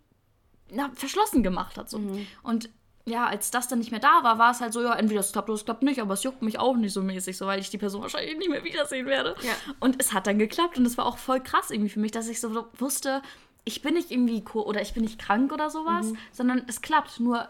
na, 0.70 0.90
verschlossen 0.94 1.42
gemacht 1.42 1.76
hat. 1.76 1.90
So. 1.90 1.98
Mhm. 1.98 2.26
Und 2.42 2.70
ja, 3.08 3.26
als 3.26 3.52
das 3.52 3.68
dann 3.68 3.78
nicht 3.78 3.92
mehr 3.92 4.00
da 4.00 4.24
war, 4.24 4.38
war 4.38 4.50
es 4.50 4.60
halt 4.60 4.72
so, 4.72 4.82
ja, 4.82 4.94
entweder 4.94 5.20
es 5.20 5.30
klappt 5.30 5.48
oder 5.48 5.54
es 5.54 5.64
klappt 5.64 5.84
nicht, 5.84 6.00
aber 6.00 6.14
es 6.14 6.24
juckt 6.24 6.42
mich 6.42 6.58
auch 6.58 6.76
nicht 6.76 6.92
so 6.92 7.02
mäßig, 7.02 7.36
so 7.36 7.46
weil 7.46 7.60
ich 7.60 7.70
die 7.70 7.78
Person 7.78 8.02
wahrscheinlich 8.02 8.36
nicht 8.36 8.50
mehr 8.50 8.64
wiedersehen 8.64 9.06
werde. 9.06 9.36
Ja. 9.42 9.52
Und 9.78 10.00
es 10.00 10.12
hat 10.12 10.26
dann 10.26 10.38
geklappt 10.38 10.76
und 10.76 10.86
es 10.86 10.98
war 10.98 11.06
auch 11.06 11.18
voll 11.18 11.40
krass 11.40 11.70
irgendwie 11.70 11.90
für 11.90 12.00
mich, 12.00 12.10
dass 12.10 12.28
ich 12.28 12.40
so 12.40 12.66
wusste, 12.78 13.22
ich 13.64 13.82
bin 13.82 13.94
nicht 13.94 14.10
irgendwie 14.10 14.42
oder 14.54 14.82
ich 14.82 14.92
bin 14.92 15.04
nicht 15.04 15.20
krank 15.20 15.52
oder 15.52 15.70
sowas, 15.70 16.06
mhm. 16.06 16.18
sondern 16.32 16.62
es 16.66 16.82
klappt. 16.82 17.20
Nur 17.20 17.48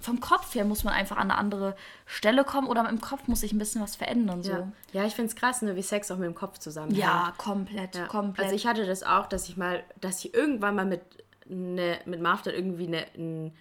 vom 0.00 0.20
Kopf 0.20 0.54
her 0.54 0.64
muss 0.64 0.84
man 0.84 0.92
einfach 0.92 1.16
an 1.16 1.30
eine 1.30 1.38
andere 1.38 1.76
Stelle 2.06 2.44
kommen 2.44 2.68
oder 2.68 2.86
im 2.88 3.00
Kopf 3.00 3.26
muss 3.26 3.40
sich 3.40 3.52
ein 3.52 3.58
bisschen 3.58 3.82
was 3.82 3.96
verändern. 3.96 4.42
So. 4.42 4.52
Ja. 4.52 4.72
ja, 4.92 5.04
ich 5.04 5.14
finde 5.14 5.30
es 5.30 5.36
krass, 5.36 5.62
ne, 5.62 5.76
wie 5.76 5.82
Sex 5.82 6.10
auch 6.10 6.18
mit 6.18 6.26
dem 6.26 6.34
Kopf 6.34 6.58
zusammenhängt. 6.58 7.02
Ja, 7.02 7.32
komplett, 7.38 7.96
ja. 7.96 8.06
komplett. 8.06 8.44
Also 8.44 8.56
ich 8.56 8.66
hatte 8.66 8.84
das 8.86 9.02
auch, 9.02 9.26
dass 9.26 9.48
ich 9.48 9.56
mal, 9.56 9.82
dass 10.00 10.22
ich 10.24 10.34
irgendwann 10.34 10.76
mal 10.76 10.84
mit 10.84 11.02
eine, 11.50 11.98
mit 12.04 12.20
Marv 12.20 12.46
irgendwie 12.46 12.86
eine, 12.86 13.06
ein, 13.16 13.52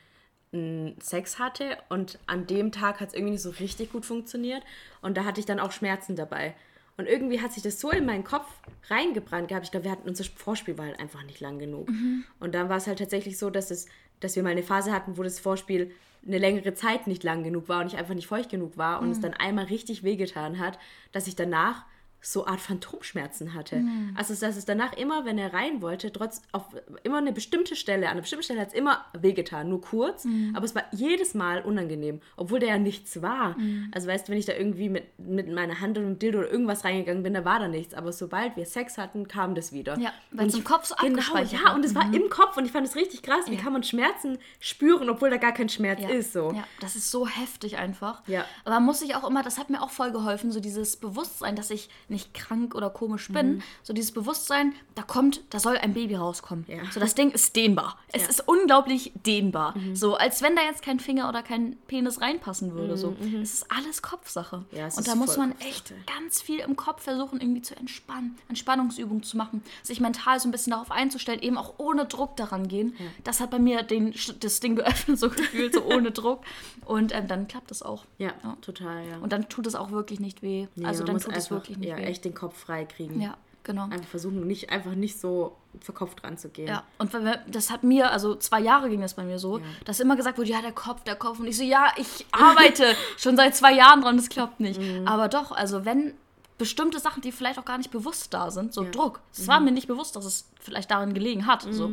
ein 0.54 0.96
Sex 1.02 1.39
hatte 1.39 1.78
und 1.89 2.19
an 2.28 2.48
dem 2.48 2.72
Tag 2.72 3.00
hat 3.00 3.10
es 3.10 3.13
irgendwie 3.13 3.34
nicht 3.34 3.41
so 3.41 3.50
richtig 3.50 3.91
gut 3.91 4.06
funktioniert 4.06 4.63
und 5.02 5.17
da 5.17 5.26
hatte 5.26 5.39
ich 5.39 5.46
dann 5.46 5.60
auch 5.60 5.72
Schmerzen 5.72 6.15
dabei. 6.15 6.56
Und 6.96 7.08
irgendwie 7.08 7.41
hat 7.41 7.54
sich 7.54 7.63
das 7.63 7.80
so 7.80 7.89
in 7.89 8.06
meinen 8.06 8.24
Kopf 8.24 8.46
reingebrannt 8.88 9.48
gehabt. 9.48 9.65
Ich 9.65 9.72
glaube, 9.72 9.86
wir 9.86 9.91
hatten 9.91 10.08
unser 10.08 10.24
Vorspiel 10.26 10.78
war 10.78 10.86
halt 10.86 11.00
einfach 11.00 11.24
nicht 11.24 11.39
lang 11.39 11.58
genug. 11.58 11.89
Mhm. 11.89 12.24
Und 12.39 12.54
dann 12.54 12.69
war 12.69 12.78
es 12.78 12.86
halt 12.86 13.00
tatsächlich 13.00 13.39
so, 13.39 13.50
dass 13.50 13.72
es, 13.72 13.88
dass 14.19 14.36
wir 14.36 14.43
mal 14.43 14.50
eine 14.50 14.62
Phase 14.62 14.91
hatten, 14.91 15.17
wo 15.17 15.24
das 15.24 15.39
Vorspiel 15.39 15.91
eine 16.26 16.38
längere 16.38 16.74
Zeit 16.76 17.08
nicht 17.08 17.24
lang 17.24 17.43
genug 17.43 17.67
war 17.67 17.82
und 17.82 17.88
ich 17.88 17.98
einfach 17.98 18.13
nicht 18.13 18.28
feucht 18.28 18.50
genug 18.50 18.78
war 18.78 19.00
und 19.00 19.08
mhm. 19.08 19.12
es 19.12 19.19
dann 19.19 19.34
einmal 19.34 19.65
richtig 19.65 20.04
wehgetan 20.04 20.60
hat, 20.60 20.78
dass 21.12 21.28
ich 21.28 21.36
danach 21.36 21.84
so 22.26 22.48
Art 22.48 22.62
Phantomschmerzen 22.62 23.54
hatte. 23.54 23.78
Mhm. 23.78 24.16
Also 24.18 24.34
dass 24.34 24.56
es 24.56 24.66
danach 24.66 24.94
immer, 24.94 25.26
wenn 25.26 25.38
er 25.38 25.54
rein 25.54 25.82
wollte, 25.82 26.12
trotz 26.12 26.42
auf 26.54 26.64
immer 27.04 27.18
eine 27.18 27.34
bestimmte 27.34 27.76
Stelle, 27.76 28.06
an 28.06 28.14
einer 28.14 28.22
bestimmten 28.22 28.44
Stelle 28.44 28.62
hat 28.62 28.70
es 28.70 28.74
immer 28.74 29.06
wehgetan, 29.14 29.70
nur 29.70 29.82
kurz, 29.82 30.24
mhm. 30.24 30.54
aber 30.56 30.66
es 30.66 30.74
war 30.74 30.84
jedes 30.92 31.34
Mal 31.34 31.62
unangenehm, 31.62 32.22
obwohl 32.38 32.60
der 32.60 32.70
ja 32.70 32.78
nichts 32.80 33.22
war. 33.22 33.58
Mhm. 33.58 33.92
Also 33.94 34.08
weißt 34.08 34.28
du, 34.28 34.32
wenn 34.32 34.40
ich 34.40 34.46
da 34.46 34.54
irgendwie 34.54 34.90
mit, 34.90 35.20
mit 35.20 35.52
meiner 35.52 35.82
Hand 35.82 35.98
und 35.98 36.22
Dildo 36.22 36.40
oder 36.40 36.52
irgendwas 36.52 36.86
reingegangen 36.86 37.24
bin, 37.24 37.34
da 37.34 37.44
war 37.44 37.60
da 37.60 37.68
nichts, 37.68 37.94
aber 37.94 38.14
sobald 38.14 38.56
wir 38.56 38.66
Sex 38.66 38.98
hatten, 38.98 39.28
kam 39.28 39.54
das 39.54 39.74
wieder. 39.74 40.00
Ja, 40.00 40.14
weil 40.32 40.48
es 40.48 40.56
im 40.56 40.64
Kopf 40.64 40.86
so 40.86 40.96
Genau, 41.02 41.38
ja, 41.38 41.74
und 41.74 41.84
es 41.84 41.94
war 41.94 42.06
mhm. 42.06 42.14
im 42.14 42.30
Kopf 42.30 42.56
und 42.56 42.66
ich 42.66 42.72
fand 42.72 42.88
es 42.88 42.96
richtig 42.96 43.22
krass, 43.22 43.46
wie 43.48 43.56
ja. 43.56 43.62
kann 43.62 43.74
man 43.74 43.84
Schmerzen 43.84 44.38
spüren, 44.60 45.10
obwohl 45.10 45.30
da 45.30 45.38
gar 45.38 45.52
kein 45.52 45.68
Schmerz 45.68 46.02
ja. 46.02 46.10
ist, 46.10 46.34
so. 46.34 46.54
Ja, 46.54 46.64
das 46.80 46.96
ist 46.96 47.12
so 47.12 47.28
heftig 47.28 47.78
einfach. 47.78 48.26
Ja. 48.28 48.46
Aber 48.64 48.80
muss 48.80 49.02
ich 49.02 49.16
auch 49.16 49.28
immer, 49.28 49.44
das 49.44 49.58
hat 49.58 49.70
mir 49.70 49.82
auch 49.82 49.90
voll 49.90 50.12
geholfen, 50.12 50.52
so 50.52 50.60
dieses 50.60 50.96
Bewusstsein, 50.96 51.56
dass 51.56 51.70
ich 51.70 51.89
nicht 52.14 52.34
krank 52.34 52.76
oder 52.76 52.89
komisch 52.89 53.28
bin. 53.30 53.55
Mhm. 53.55 53.61
So 53.84 53.91
dieses 53.93 54.11
Bewusstsein, 54.11 54.74
da 54.95 55.01
kommt, 55.01 55.41
da 55.49 55.59
soll 55.59 55.78
ein 55.78 55.93
Baby 55.93 56.16
rauskommen. 56.16 56.66
Ja. 56.68 56.89
So 56.91 56.99
das 56.99 57.16
Ding 57.16 57.32
ist 57.32 57.55
dehnbar. 57.55 57.97
Es 58.07 58.28
ist 58.28 58.47
unglaublich 58.47 59.11
dehnbar. 59.26 59.76
So, 59.93 60.16
als 60.16 60.41
wenn 60.41 60.55
da 60.55 60.61
jetzt 60.64 60.84
kein 60.84 60.99
Finger 60.99 61.28
oder 61.28 61.43
kein 61.43 61.76
Penis 61.88 62.22
reinpassen 62.22 62.74
würde. 62.74 62.95
So. 62.97 63.16
Es 63.41 63.53
ist 63.53 63.72
alles 63.72 64.01
Kopfsache. 64.01 64.64
Ja, 64.72 64.86
und 64.95 65.07
da 65.07 65.16
muss 65.16 65.38
man 65.38 65.53
echt 65.59 65.93
ganz 66.05 66.41
viel 66.41 66.59
im 66.59 66.76
Kopf 66.76 67.03
versuchen, 67.03 67.41
irgendwie 67.41 67.61
zu 67.61 67.76
entspannen, 67.76 68.38
Entspannungsübungen 68.49 69.24
zu 69.24 69.36
machen, 69.38 69.64
sich 69.82 69.99
mental 69.99 70.39
so 70.39 70.47
ein 70.47 70.51
bisschen 70.51 70.72
darauf 70.72 70.91
einzustellen, 70.91 71.41
eben 71.41 71.57
auch 71.57 71.76
ohne 71.78 72.05
Druck 72.05 72.38
daran 72.38 72.68
gehen. 72.68 72.95
Das 73.24 73.39
hat 73.39 73.49
bei 73.49 73.59
mir 73.59 73.84
den, 73.84 74.14
das 74.39 74.59
Ding 74.59 74.76
geöffnet, 74.76 75.20
so 75.20 75.30
gefühlt, 75.30 75.74
so 75.74 75.84
ohne 75.84 76.11
Druck. 76.11 76.41
Und 76.86 77.14
ähm, 77.14 77.28
dann 77.28 77.47
klappt 77.47 77.72
es 77.72 77.82
auch. 77.82 78.05
Ja, 78.18 78.34
total, 78.61 79.07
ja. 79.07 79.18
Und 79.18 79.32
dann 79.32 79.49
tut 79.49 79.68
es 79.68 79.76
auch 79.76 79.91
wirklich 79.91 80.20
nicht 80.20 80.41
weh. 80.41 80.68
Also 80.84 81.03
dann 81.03 81.20
tut 81.20 81.36
es 81.36 81.49
wirklich 81.49 81.78
nicht 81.78 81.89
ja, 81.89 81.97
weh. 81.97 82.03
Echt 82.04 82.26
den 82.26 82.34
Kopf 82.34 82.58
frei 82.58 82.86
kriegen. 82.86 83.22
Ja, 83.22 83.36
genau. 83.64 83.84
Einfach 83.86 84.08
versuchen, 84.08 84.45
nicht, 84.47 84.70
einfach 84.70 84.95
nicht 84.95 85.20
so 85.20 85.56
verkopft 85.80 86.24
ranzugehen. 86.24 86.68
Ja, 86.68 86.84
und 86.99 87.12
das 87.47 87.72
hat 87.72 87.84
mir, 87.84 88.12
also 88.12 88.36
zwei 88.36 88.60
Jahre 88.60 88.89
ging 88.89 89.01
das 89.01 89.16
bei 89.16 89.24
mir 89.24 89.39
so, 89.39 89.60
dass 89.86 89.99
immer 89.99 90.16
gesagt 90.16 90.38
wurde, 90.38 90.49
ja, 90.49 90.62
der 90.62 90.72
Kopf, 90.72 91.04
der 91.04 91.16
Kopf. 91.16 91.39
Und 91.39 91.47
ich 91.47 91.58
so, 91.58 91.64
ja, 91.64 91.91
ich 91.97 92.26
arbeite 92.32 92.95
schon 93.18 93.36
seit 93.36 93.56
zwei 93.56 93.74
Jahren 93.74 94.01
dran, 94.01 94.18
das 94.18 94.30
klappt 94.30 94.60
nicht. 94.60 94.80
Mhm. 94.80 95.08
Aber 95.08 95.28
doch, 95.30 95.51
also 95.51 95.86
wenn 95.86 96.14
bestimmte 96.60 96.99
Sachen, 96.99 97.22
die 97.22 97.32
vielleicht 97.32 97.58
auch 97.58 97.66
gar 97.66 97.80
nicht 97.80 97.89
bewusst 97.89 98.34
da 98.34 98.51
sind, 98.51 98.74
so 98.74 98.86
Druck, 98.89 99.20
es 99.34 99.47
war 99.47 99.60
Mhm. 99.60 99.66
mir 99.66 99.72
nicht 99.72 99.88
bewusst, 99.88 100.16
dass 100.16 100.26
es 100.26 100.47
vielleicht 100.62 100.91
darin 100.91 101.14
gelegen 101.16 101.47
hat. 101.47 101.66
So. 101.72 101.91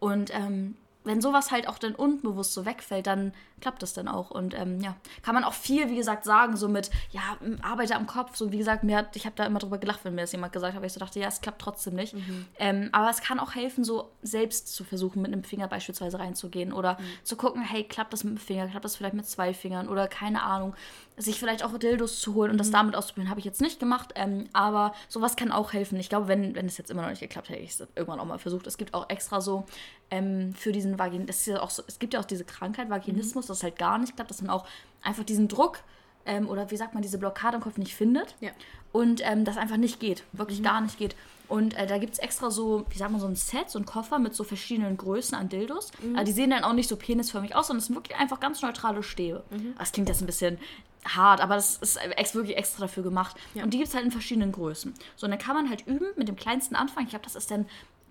Und 0.00 0.34
ähm, 0.34 0.76
wenn 1.08 1.20
sowas 1.20 1.50
halt 1.50 1.68
auch 1.68 1.78
dann 1.78 1.94
unbewusst 1.94 2.52
so 2.52 2.66
wegfällt, 2.66 3.06
dann 3.06 3.32
klappt 3.60 3.82
das 3.82 3.94
dann 3.94 4.08
auch. 4.08 4.30
Und 4.30 4.54
ähm, 4.54 4.80
ja, 4.80 4.96
kann 5.22 5.34
man 5.34 5.42
auch 5.42 5.54
viel, 5.54 5.88
wie 5.90 5.96
gesagt, 5.96 6.24
sagen, 6.24 6.56
so 6.56 6.68
mit, 6.68 6.90
ja, 7.10 7.20
arbeite 7.62 7.96
am 7.96 8.06
Kopf. 8.06 8.36
So 8.36 8.52
wie 8.52 8.58
gesagt, 8.58 8.84
mir 8.84 8.98
hat, 8.98 9.16
ich 9.16 9.24
habe 9.24 9.34
da 9.34 9.44
immer 9.44 9.58
drüber 9.58 9.78
gelacht, 9.78 10.00
wenn 10.04 10.14
mir 10.14 10.20
das 10.20 10.32
jemand 10.32 10.52
gesagt 10.52 10.74
hat, 10.74 10.80
weil 10.80 10.86
ich 10.86 10.92
so 10.92 11.00
dachte, 11.00 11.18
ja, 11.18 11.28
es 11.28 11.40
klappt 11.40 11.60
trotzdem 11.60 11.94
nicht. 11.94 12.14
Ähm, 12.58 12.90
aber 12.92 13.10
es 13.10 13.20
kann 13.20 13.40
auch 13.40 13.54
helfen, 13.54 13.84
so 13.84 14.10
selbst 14.22 14.68
zu 14.68 14.84
versuchen, 14.84 15.22
mit 15.22 15.32
einem 15.32 15.44
Finger 15.44 15.66
beispielsweise 15.66 16.18
reinzugehen 16.18 16.72
oder 16.72 16.98
zu 17.24 17.36
gucken, 17.36 17.62
hey, 17.62 17.84
klappt 17.84 18.12
das 18.12 18.22
mit 18.22 18.34
dem 18.34 18.38
Finger, 18.38 18.68
klappt 18.68 18.84
das 18.84 18.96
vielleicht 18.96 19.14
mit 19.14 19.26
zwei 19.26 19.54
Fingern 19.54 19.88
oder 19.88 20.08
keine 20.08 20.42
Ahnung, 20.42 20.74
sich 21.16 21.38
vielleicht 21.38 21.64
auch 21.64 21.76
Dildos 21.76 22.20
zu 22.20 22.34
holen 22.34 22.52
und 22.52 22.58
das 22.58 22.70
damit 22.70 22.94
auszuprobieren, 22.94 23.30
habe 23.30 23.40
ich 23.40 23.46
jetzt 23.46 23.60
nicht 23.60 23.80
gemacht. 23.80 24.12
Ähm, 24.14 24.48
aber 24.52 24.92
sowas 25.08 25.36
kann 25.36 25.50
auch 25.50 25.72
helfen. 25.72 25.98
Ich 25.98 26.08
glaube, 26.08 26.28
wenn, 26.28 26.54
wenn 26.54 26.66
es 26.66 26.78
jetzt 26.78 26.90
immer 26.90 27.02
noch 27.02 27.10
nicht 27.10 27.20
geklappt 27.20 27.48
hätte, 27.48 27.60
ich 27.60 27.70
es 27.70 27.80
irgendwann 27.96 28.20
auch 28.20 28.24
mal 28.24 28.38
versucht. 28.38 28.66
Es 28.66 28.78
gibt 28.78 28.94
auch 28.94 29.08
extra 29.10 29.40
so 29.40 29.64
ähm, 30.10 30.52
für 30.54 30.72
diesen 30.72 30.97
Vagin, 30.98 31.26
das 31.26 31.38
ist 31.38 31.46
ja 31.46 31.60
auch 31.60 31.70
so, 31.70 31.82
es 31.86 31.98
gibt 31.98 32.14
ja 32.14 32.20
auch 32.20 32.24
diese 32.24 32.44
Krankheit, 32.44 32.90
Vaginismus, 32.90 33.46
das 33.46 33.62
halt 33.62 33.78
gar 33.78 33.98
nicht 33.98 34.16
klappt, 34.16 34.30
dass 34.30 34.42
man 34.42 34.50
auch 34.50 34.66
einfach 35.02 35.24
diesen 35.24 35.48
Druck 35.48 35.80
ähm, 36.26 36.48
oder 36.48 36.70
wie 36.70 36.76
sagt 36.76 36.94
man, 36.94 37.02
diese 37.02 37.18
Blockade 37.18 37.56
im 37.56 37.62
Kopf 37.62 37.78
nicht 37.78 37.94
findet. 37.94 38.34
Ja. 38.40 38.50
Und 38.92 39.20
ähm, 39.24 39.44
das 39.44 39.56
einfach 39.56 39.76
nicht 39.76 40.00
geht, 40.00 40.24
wirklich 40.32 40.62
gar 40.62 40.80
nicht 40.80 40.98
geht. 40.98 41.16
Und 41.48 41.74
äh, 41.74 41.86
da 41.86 41.98
gibt 41.98 42.12
es 42.12 42.18
extra 42.18 42.50
so, 42.50 42.84
wie 42.90 42.98
sagt 42.98 43.10
man, 43.10 43.20
so 43.20 43.26
ein 43.26 43.36
Set, 43.36 43.70
so 43.70 43.78
ein 43.78 43.86
Koffer 43.86 44.18
mit 44.18 44.34
so 44.34 44.44
verschiedenen 44.44 44.96
Größen 44.98 45.36
an 45.36 45.48
Dildos. 45.48 45.90
Aber 46.14 46.24
die 46.24 46.32
sehen 46.32 46.50
dann 46.50 46.62
auch 46.62 46.74
nicht 46.74 46.88
so 46.88 46.96
penisförmig 46.96 47.54
aus, 47.54 47.68
sondern 47.68 47.80
es 47.80 47.86
sind 47.86 47.96
wirklich 47.96 48.18
einfach 48.18 48.38
ganz 48.38 48.60
neutrale 48.60 49.02
Stäbe. 49.02 49.42
Das 49.78 49.92
klingt 49.92 50.08
jetzt 50.08 50.20
ein 50.20 50.26
bisschen 50.26 50.58
hart, 51.06 51.40
aber 51.40 51.54
das 51.54 51.76
ist 51.76 51.96
ex 51.96 52.34
wirklich 52.34 52.56
extra 52.58 52.82
dafür 52.82 53.02
gemacht. 53.02 53.36
Und 53.54 53.72
die 53.72 53.78
gibt 53.78 53.88
es 53.88 53.94
halt 53.94 54.04
in 54.04 54.10
verschiedenen 54.10 54.52
Größen. 54.52 54.92
So, 55.16 55.26
und 55.26 55.30
dann 55.30 55.38
kann 55.38 55.54
man 55.54 55.70
halt 55.70 55.86
üben 55.86 56.06
mit 56.16 56.28
dem 56.28 56.36
kleinsten 56.36 56.76
Anfang. 56.76 57.04
Ich 57.04 57.10
glaube, 57.10 57.24
das 57.24 57.34
ist 57.34 57.50
dann 57.50 57.66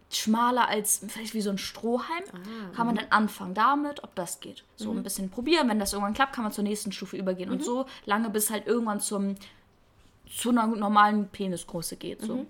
schmaler 0.10 0.68
als 0.68 1.02
vielleicht 1.08 1.34
wie 1.34 1.42
so 1.42 1.50
ein 1.50 1.58
Strohhalm. 1.58 2.24
kann 2.76 2.88
man 2.88 2.96
dann 2.96 3.08
anfangen 3.10 3.54
damit, 3.54 4.04
ob 4.04 4.16
das 4.16 4.40
geht. 4.40 4.64
So 4.76 4.92
ein 4.92 5.04
bisschen 5.04 5.30
probieren. 5.30 5.68
Wenn 5.70 5.80
das 5.80 5.94
irgendwann 5.94 6.14
klappt, 6.14 6.34
kann 6.34 6.44
man 6.44 6.54
zur 6.54 6.64
nächsten 6.64 6.92
Stufe 6.92 7.18
übergehen. 7.18 7.50
Und 7.50 7.64
so 7.64 7.86
lange, 8.06 8.30
bis 8.30 8.50
halt 8.50 8.68
irgendwann 8.68 9.00
zum 9.00 9.36
zu 10.30 10.50
einer 10.50 10.68
normalen 10.68 11.28
Penisgröße 11.30 11.96
geht. 11.96 12.22
So. 12.22 12.46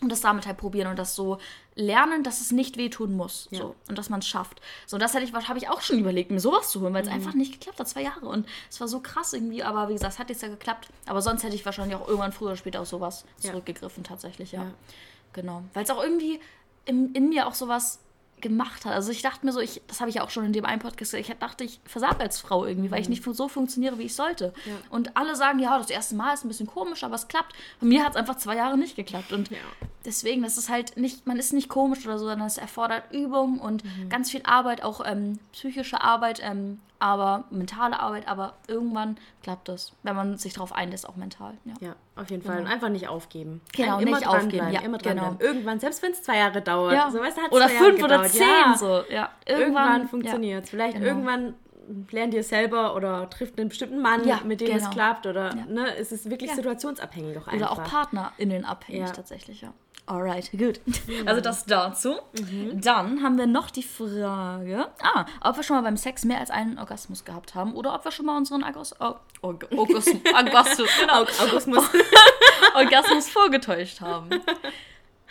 Und 0.00 0.08
das 0.10 0.22
damit 0.22 0.46
halt 0.46 0.56
probieren 0.56 0.88
und 0.88 0.98
das 0.98 1.14
so 1.14 1.38
lernen, 1.74 2.22
dass 2.22 2.40
es 2.40 2.50
nicht 2.50 2.76
wehtun 2.76 3.14
muss. 3.14 3.48
So. 3.50 3.74
Und 3.88 3.98
dass 3.98 4.08
man 4.08 4.20
es 4.20 4.26
schafft. 4.26 4.60
So, 4.86 4.96
das 4.98 5.14
hätte 5.14 5.24
ich, 5.24 5.32
habe 5.32 5.58
ich 5.58 5.68
auch 5.68 5.80
schon 5.82 5.98
überlegt, 5.98 6.30
mir 6.30 6.40
sowas 6.40 6.70
zu 6.70 6.80
holen, 6.80 6.94
weil 6.94 7.02
es 7.02 7.08
einfach 7.08 7.34
nicht 7.34 7.52
geklappt 7.52 7.78
hat. 7.78 7.88
Zwei 7.88 8.02
Jahre. 8.02 8.26
Und 8.26 8.46
es 8.70 8.80
war 8.80 8.88
so 8.88 9.00
krass 9.00 9.32
irgendwie, 9.32 9.62
aber 9.62 9.88
wie 9.88 9.94
gesagt, 9.94 10.14
es 10.14 10.18
hat 10.18 10.30
jetzt 10.30 10.42
ja 10.42 10.48
geklappt. 10.48 10.88
Aber 11.06 11.20
sonst 11.20 11.42
hätte 11.42 11.54
ich 11.54 11.64
wahrscheinlich 11.64 11.96
auch 11.96 12.06
irgendwann 12.06 12.32
früher 12.32 12.48
oder 12.48 12.56
später 12.56 12.80
auf 12.80 12.88
sowas 12.88 13.24
zurückgegriffen, 13.38 14.04
tatsächlich, 14.04 14.52
ja. 14.52 14.64
Ja. 14.64 14.70
Genau. 15.34 15.62
Weil 15.74 15.84
es 15.84 15.90
auch 15.90 16.02
irgendwie 16.02 16.40
in, 16.84 17.12
in 17.14 17.28
mir 17.28 17.46
auch 17.46 17.54
sowas 17.54 17.98
gemacht 18.40 18.84
hat. 18.84 18.92
Also 18.92 19.12
ich 19.12 19.22
dachte 19.22 19.46
mir 19.46 19.52
so, 19.52 19.60
ich, 19.60 19.80
das 19.86 20.00
habe 20.00 20.10
ich 20.10 20.16
ja 20.16 20.24
auch 20.24 20.30
schon 20.30 20.44
in 20.44 20.52
dem 20.52 20.64
einen 20.64 20.80
Podcast 20.80 21.12
gesagt, 21.12 21.28
ich 21.30 21.36
dachte, 21.38 21.62
ich 21.62 21.80
versage 21.84 22.18
als 22.18 22.40
Frau 22.40 22.66
irgendwie, 22.66 22.90
weil 22.90 23.00
ich 23.00 23.08
nicht 23.08 23.22
so 23.24 23.46
funktioniere, 23.48 23.98
wie 23.98 24.02
ich 24.02 24.16
sollte. 24.16 24.52
Und 24.90 25.16
alle 25.16 25.36
sagen, 25.36 25.60
ja, 25.60 25.78
das 25.78 25.90
erste 25.90 26.16
Mal 26.16 26.34
ist 26.34 26.44
ein 26.44 26.48
bisschen 26.48 26.66
komisch, 26.66 27.04
aber 27.04 27.14
es 27.14 27.28
klappt. 27.28 27.54
Bei 27.80 27.86
mir 27.86 28.02
hat 28.04 28.10
es 28.10 28.16
einfach 28.16 28.36
zwei 28.36 28.56
Jahre 28.56 28.76
nicht 28.76 28.96
geklappt. 28.96 29.32
Und 29.32 29.50
Ja. 29.50 29.58
deswegen, 30.04 30.42
das 30.42 30.58
ist 30.58 30.68
halt 30.68 30.96
nicht, 30.96 31.24
man 31.24 31.38
ist 31.38 31.52
nicht 31.52 31.68
komisch 31.68 32.04
oder 32.04 32.18
so, 32.18 32.26
sondern 32.26 32.48
es 32.48 32.58
erfordert 32.58 33.04
Übung 33.12 33.60
und 33.60 33.84
ganz 34.08 34.32
viel 34.32 34.42
Arbeit, 34.44 34.82
auch 34.82 35.02
ähm, 35.06 35.38
psychische 35.52 36.00
Arbeit, 36.00 36.40
ähm, 36.42 36.80
aber 37.02 37.44
mentale 37.50 37.98
Arbeit, 37.98 38.28
aber 38.28 38.54
irgendwann 38.68 39.16
klappt 39.42 39.68
das, 39.68 39.92
wenn 40.04 40.14
man 40.14 40.38
sich 40.38 40.54
darauf 40.54 40.72
einlässt, 40.72 41.08
auch 41.08 41.16
mental. 41.16 41.54
Ja. 41.64 41.74
Ja, 41.80 41.96
auf 42.14 42.30
jeden 42.30 42.44
Fall. 42.44 42.60
Und 42.60 42.68
einfach 42.68 42.90
nicht 42.90 43.08
aufgeben. 43.08 43.60
Genau, 43.74 43.98
immer 43.98 44.18
nicht 44.18 44.28
aufgeben, 44.28 44.70
ja, 44.70 44.82
immer 44.82 44.98
genau. 44.98 45.22
dranbleiben. 45.22 45.40
Irgendwann, 45.40 45.80
selbst 45.80 46.00
wenn 46.04 46.12
es 46.12 46.22
zwei 46.22 46.38
Jahre 46.38 46.62
dauert. 46.62 46.94
Ja. 46.94 47.10
So, 47.10 47.18
weißt 47.18 47.38
oder 47.50 47.66
zwei 47.66 47.74
Jahre 47.74 47.84
fünf 47.90 48.04
oder 48.04 48.22
zehn, 48.22 48.42
ja. 48.42 48.74
so. 48.76 49.02
Ja. 49.10 49.30
Irgendwann 49.46 50.02
ja. 50.02 50.06
funktioniert 50.06 50.64
es. 50.64 50.70
Vielleicht 50.70 50.94
Genau. 50.94 51.06
irgendwann 51.06 51.54
lernt 52.12 52.34
ihr 52.34 52.44
selber 52.44 52.94
oder 52.94 53.28
trifft 53.28 53.58
einen 53.58 53.68
bestimmten 53.68 54.00
Mann, 54.00 54.24
Ja, 54.24 54.40
mit 54.44 54.60
dem 54.60 54.68
genau. 54.68 54.78
es 54.78 54.90
klappt. 54.90 55.26
Oder 55.26 55.54
ne, 55.54 55.96
es 55.96 56.12
ist 56.12 56.30
wirklich 56.30 56.52
situationsabhängig 56.52 57.36
auch 57.36 57.48
Oder 57.48 57.52
einfach. 57.52 57.70
auch 57.72 57.82
PartnerInnen 57.82 58.64
abhängig 58.64 59.10
tatsächlich, 59.10 59.62
ja. 59.62 59.72
Alright, 60.12 60.50
gut. 60.52 60.78
Also 61.24 61.40
das 61.40 61.64
dazu. 61.64 62.16
Dann 62.74 63.22
haben 63.22 63.38
wir 63.38 63.46
noch 63.46 63.70
die 63.70 63.82
Frage, 63.82 64.88
ah, 65.00 65.24
ob 65.40 65.56
wir 65.56 65.62
schon 65.62 65.76
mal 65.76 65.82
beim 65.82 65.96
Sex 65.96 66.26
mehr 66.26 66.38
als 66.38 66.50
einen 66.50 66.78
Orgasmus 66.78 67.24
gehabt 67.24 67.54
haben 67.54 67.72
oder 67.72 67.94
ob 67.94 68.04
wir 68.04 68.12
schon 68.12 68.26
mal 68.26 68.36
unseren 68.36 68.62
Agos, 68.62 68.94
oh, 69.00 69.14
Org 69.40 69.68
Orgasmus, 69.74 70.20
Orgasmus, 70.34 70.90
genau, 71.00 71.22
Augustus. 71.22 71.90
Orgasmus 72.74 73.30
vorgetäuscht 73.30 74.02
haben. 74.02 74.28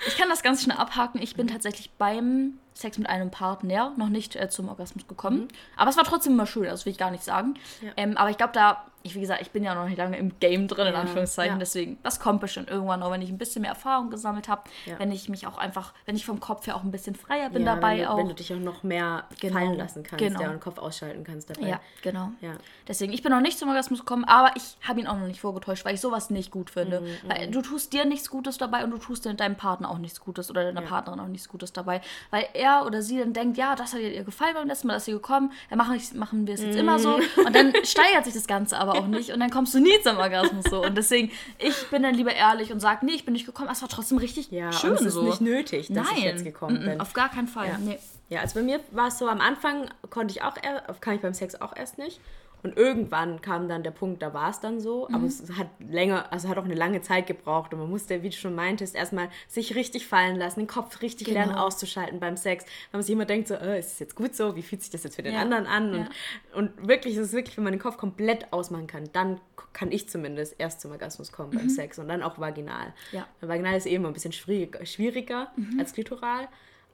Ich 0.07 0.17
kann 0.17 0.29
das 0.29 0.41
ganz 0.41 0.63
schnell 0.63 0.77
abhaken. 0.77 1.21
Ich 1.21 1.35
bin 1.35 1.47
tatsächlich 1.47 1.91
beim 1.99 2.57
Sex 2.73 2.97
mit 2.97 3.09
einem 3.09 3.31
Partner 3.31 3.91
noch 3.97 4.09
nicht 4.09 4.35
äh, 4.35 4.49
zum 4.49 4.69
Orgasmus 4.69 5.07
gekommen. 5.07 5.47
Aber 5.77 5.89
es 5.89 5.97
war 5.97 6.03
trotzdem 6.03 6.33
immer 6.33 6.45
schön, 6.47 6.63
das 6.63 6.85
will 6.85 6.91
ich 6.91 6.97
gar 6.97 7.11
nicht 7.11 7.23
sagen. 7.23 7.55
Ja. 7.81 7.91
Ähm, 7.97 8.17
aber 8.17 8.29
ich 8.29 8.37
glaube, 8.37 8.53
da, 8.53 8.85
ich, 9.03 9.13
wie 9.15 9.19
gesagt, 9.21 9.41
ich 9.41 9.51
bin 9.51 9.63
ja 9.63 9.75
noch 9.75 9.85
nicht 9.87 9.97
lange 9.97 10.17
im 10.17 10.39
Game 10.39 10.67
drin, 10.67 10.87
in 10.87 10.93
Ja, 10.93 11.01
Anführungszeichen. 11.01 11.55
ja. 11.55 11.59
Deswegen, 11.59 11.97
das 12.03 12.19
kommt 12.19 12.39
bestimmt 12.39 12.69
irgendwann 12.69 12.99
noch, 13.01 13.11
wenn 13.11 13.21
ich 13.21 13.29
ein 13.29 13.37
bisschen 13.37 13.63
mehr 13.63 13.71
Erfahrung 13.71 14.09
gesammelt 14.09 14.47
habe. 14.47 14.61
Wenn 14.97 15.11
ich 15.11 15.27
mich 15.27 15.47
auch 15.47 15.57
einfach, 15.57 15.93
wenn 16.05 16.15
ich 16.15 16.25
vom 16.25 16.39
Kopf 16.39 16.65
her 16.67 16.75
auch 16.75 16.83
ein 16.83 16.91
bisschen 16.91 17.15
freier 17.15 17.49
bin 17.49 17.65
dabei 17.65 17.97
wenn 17.97 18.03
du, 18.03 18.09
auch. 18.09 18.17
Wenn 18.17 18.27
du 18.29 18.35
dich 18.35 18.53
auch 18.53 18.59
noch 18.59 18.83
mehr 18.83 19.25
Genau. 19.39 19.53
fallen 19.59 19.75
lassen 19.75 20.03
kannst, 20.03 20.23
Genau. 20.23 20.39
ja, 20.41 20.47
und 20.47 20.53
den 20.53 20.59
Kopf 20.61 20.77
ausschalten 20.77 21.23
kannst 21.23 21.49
dabei. 21.49 21.67
ja, 21.67 21.79
genau. 22.01 22.31
Ja. 22.41 22.53
Deswegen, 22.87 23.11
ich 23.11 23.21
bin 23.23 23.31
noch 23.31 23.41
nicht 23.41 23.57
zum 23.59 23.69
Orgasmus 23.69 23.99
gekommen, 23.99 24.23
aber 24.25 24.51
ich 24.55 24.77
habe 24.87 24.99
ihn 24.99 25.07
auch 25.07 25.17
noch 25.17 25.27
nicht 25.27 25.41
vorgetäuscht, 25.41 25.83
weil 25.83 25.95
ich 25.95 26.01
sowas 26.01 26.29
nicht 26.29 26.51
gut 26.51 26.69
finde. 26.69 27.01
Mhm, 27.01 27.07
weil 27.29 27.51
du 27.51 27.61
tust 27.61 27.91
dir 27.93 28.05
nichts 28.05 28.29
Gutes 28.29 28.57
dabei 28.57 28.83
und 28.83 28.91
du 28.91 28.97
tust 28.97 29.25
deinem 29.25 29.55
Partner 29.57 29.89
auch 29.91 29.97
nichts 29.97 30.19
Gutes 30.21 30.49
oder 30.49 30.63
deiner. 30.63 30.81
Partnerin 30.81 31.19
auch 31.19 31.27
nichts 31.27 31.47
Gutes 31.49 31.73
dabei. 31.73 32.01
Weil 32.31 32.45
er 32.61 32.85
oder 32.85 33.01
sie 33.01 33.17
dann 33.19 33.33
denkt, 33.33 33.57
ja, 33.57 33.75
das 33.75 33.93
hat 33.93 33.99
ihr 34.01 34.23
gefallen 34.23 34.53
beim 34.53 34.67
letzten 34.67 34.87
Mal, 34.87 34.93
dass 34.93 35.05
sie 35.05 35.11
gekommen, 35.11 35.51
dann 35.69 35.77
machen, 35.77 35.99
machen 36.15 36.47
wir 36.47 36.53
es 36.53 36.61
jetzt 36.61 36.77
immer 36.77 36.99
so. 36.99 37.17
Mhm. 37.17 37.45
Und 37.45 37.55
dann 37.55 37.73
steigert 37.83 38.25
sich 38.25 38.33
das 38.33 38.47
Ganze 38.47 38.77
aber 38.77 38.93
auch 38.93 39.07
nicht 39.07 39.31
und 39.31 39.39
dann 39.39 39.49
kommst 39.49 39.73
du 39.73 39.79
nie 39.79 39.99
zum 40.03 40.17
Orgasmus 40.17 40.65
so. 40.69 40.83
Und 40.83 40.95
deswegen, 40.97 41.31
ich 41.57 41.89
bin 41.89 42.03
dann 42.03 42.15
lieber 42.15 42.33
ehrlich 42.33 42.71
und 42.71 42.79
sage, 42.79 43.05
nee, 43.05 43.13
ich 43.13 43.25
bin 43.25 43.33
nicht 43.33 43.45
gekommen, 43.45 43.69
es 43.71 43.81
war 43.81 43.89
trotzdem 43.89 44.17
richtig 44.17 44.51
Ja, 44.51 44.71
schön 44.71 44.93
es 44.93 45.01
ist 45.01 45.13
so. 45.13 45.23
nicht 45.23 45.41
nötig, 45.41 45.87
dass 45.87 46.07
Nein, 46.07 46.17
ich 46.17 46.23
jetzt 46.23 46.43
gekommen 46.43 46.79
mm, 46.79 46.83
mm, 46.83 46.89
bin. 46.89 47.01
auf 47.01 47.13
gar 47.13 47.29
keinen 47.29 47.47
Fall. 47.47 47.67
Ja. 47.67 47.77
Nee. 47.77 47.99
Ja, 48.29 48.39
also 48.39 48.59
bei 48.59 48.63
mir 48.63 48.79
war 48.91 49.09
es 49.09 49.17
so, 49.17 49.27
am 49.27 49.41
Anfang 49.41 49.89
konnte 50.09 50.33
ich 50.33 50.41
auch, 50.41 50.53
kann 51.01 51.15
ich 51.15 51.21
beim 51.21 51.33
Sex 51.33 51.59
auch 51.59 51.75
erst 51.75 51.97
nicht. 51.97 52.21
Und 52.63 52.77
irgendwann 52.77 53.41
kam 53.41 53.67
dann 53.67 53.83
der 53.83 53.91
Punkt, 53.91 54.21
da 54.21 54.33
war 54.33 54.49
es 54.49 54.59
dann 54.59 54.79
so. 54.79 55.07
Mhm. 55.09 55.15
Aber 55.15 55.25
es 55.25 55.43
hat 55.57 55.67
länger, 55.79 56.31
also 56.31 56.47
hat 56.47 56.57
auch 56.57 56.65
eine 56.65 56.75
lange 56.75 57.01
Zeit 57.01 57.27
gebraucht. 57.27 57.73
Und 57.73 57.79
man 57.79 57.89
musste, 57.89 58.21
wie 58.23 58.29
du 58.29 58.35
schon 58.35 58.53
meintest, 58.55 58.95
erstmal 58.95 59.29
sich 59.47 59.75
richtig 59.75 60.07
fallen 60.07 60.35
lassen, 60.35 60.59
den 60.61 60.67
Kopf 60.67 61.01
richtig 61.01 61.27
Genau. 61.27 61.39
lernen 61.39 61.55
auszuschalten 61.55 62.19
beim 62.19 62.37
Sex. 62.37 62.65
Weil 62.91 62.99
man 62.99 63.01
sich 63.03 63.13
immer 63.13 63.25
denkt, 63.25 63.47
so, 63.47 63.55
äh, 63.55 63.79
ist 63.79 63.93
es 63.93 63.99
jetzt 63.99 64.15
gut 64.15 64.35
so? 64.35 64.55
Wie 64.55 64.61
fühlt 64.61 64.81
sich 64.81 64.91
das 64.91 65.03
jetzt 65.03 65.15
für 65.15 65.23
den 65.23 65.33
Ja. 65.33 65.41
anderen 65.41 65.65
an? 65.65 65.93
Ja. 65.93 66.09
Und, 66.53 66.77
und 66.79 66.87
wirklich, 66.87 67.15
es 67.17 67.27
ist 67.27 67.33
wirklich, 67.33 67.57
wenn 67.57 67.63
man 67.63 67.73
den 67.73 67.81
Kopf 67.81 67.97
komplett 67.97 68.51
ausmachen 68.53 68.87
kann, 68.87 69.09
dann 69.13 69.39
kann 69.73 69.91
ich 69.91 70.09
zumindest 70.09 70.55
erst 70.59 70.81
zum 70.81 70.91
Orgasmus 70.91 71.31
kommen 71.31 71.51
beim 71.51 71.69
Sex 71.69 71.97
und 71.97 72.07
dann 72.09 72.21
auch 72.21 72.37
vaginal. 72.39 72.87
Mhm. 73.11 73.17
Ja. 73.17 73.27
Mhm. 73.41 73.47
Vaginal 73.47 73.77
ist 73.77 73.85
eben 73.85 74.05
ein 74.05 74.13
bisschen 74.13 74.33
schwierig, 74.33 74.77
schwieriger 74.87 75.51
als 75.79 75.93
klitoral. 75.93 76.47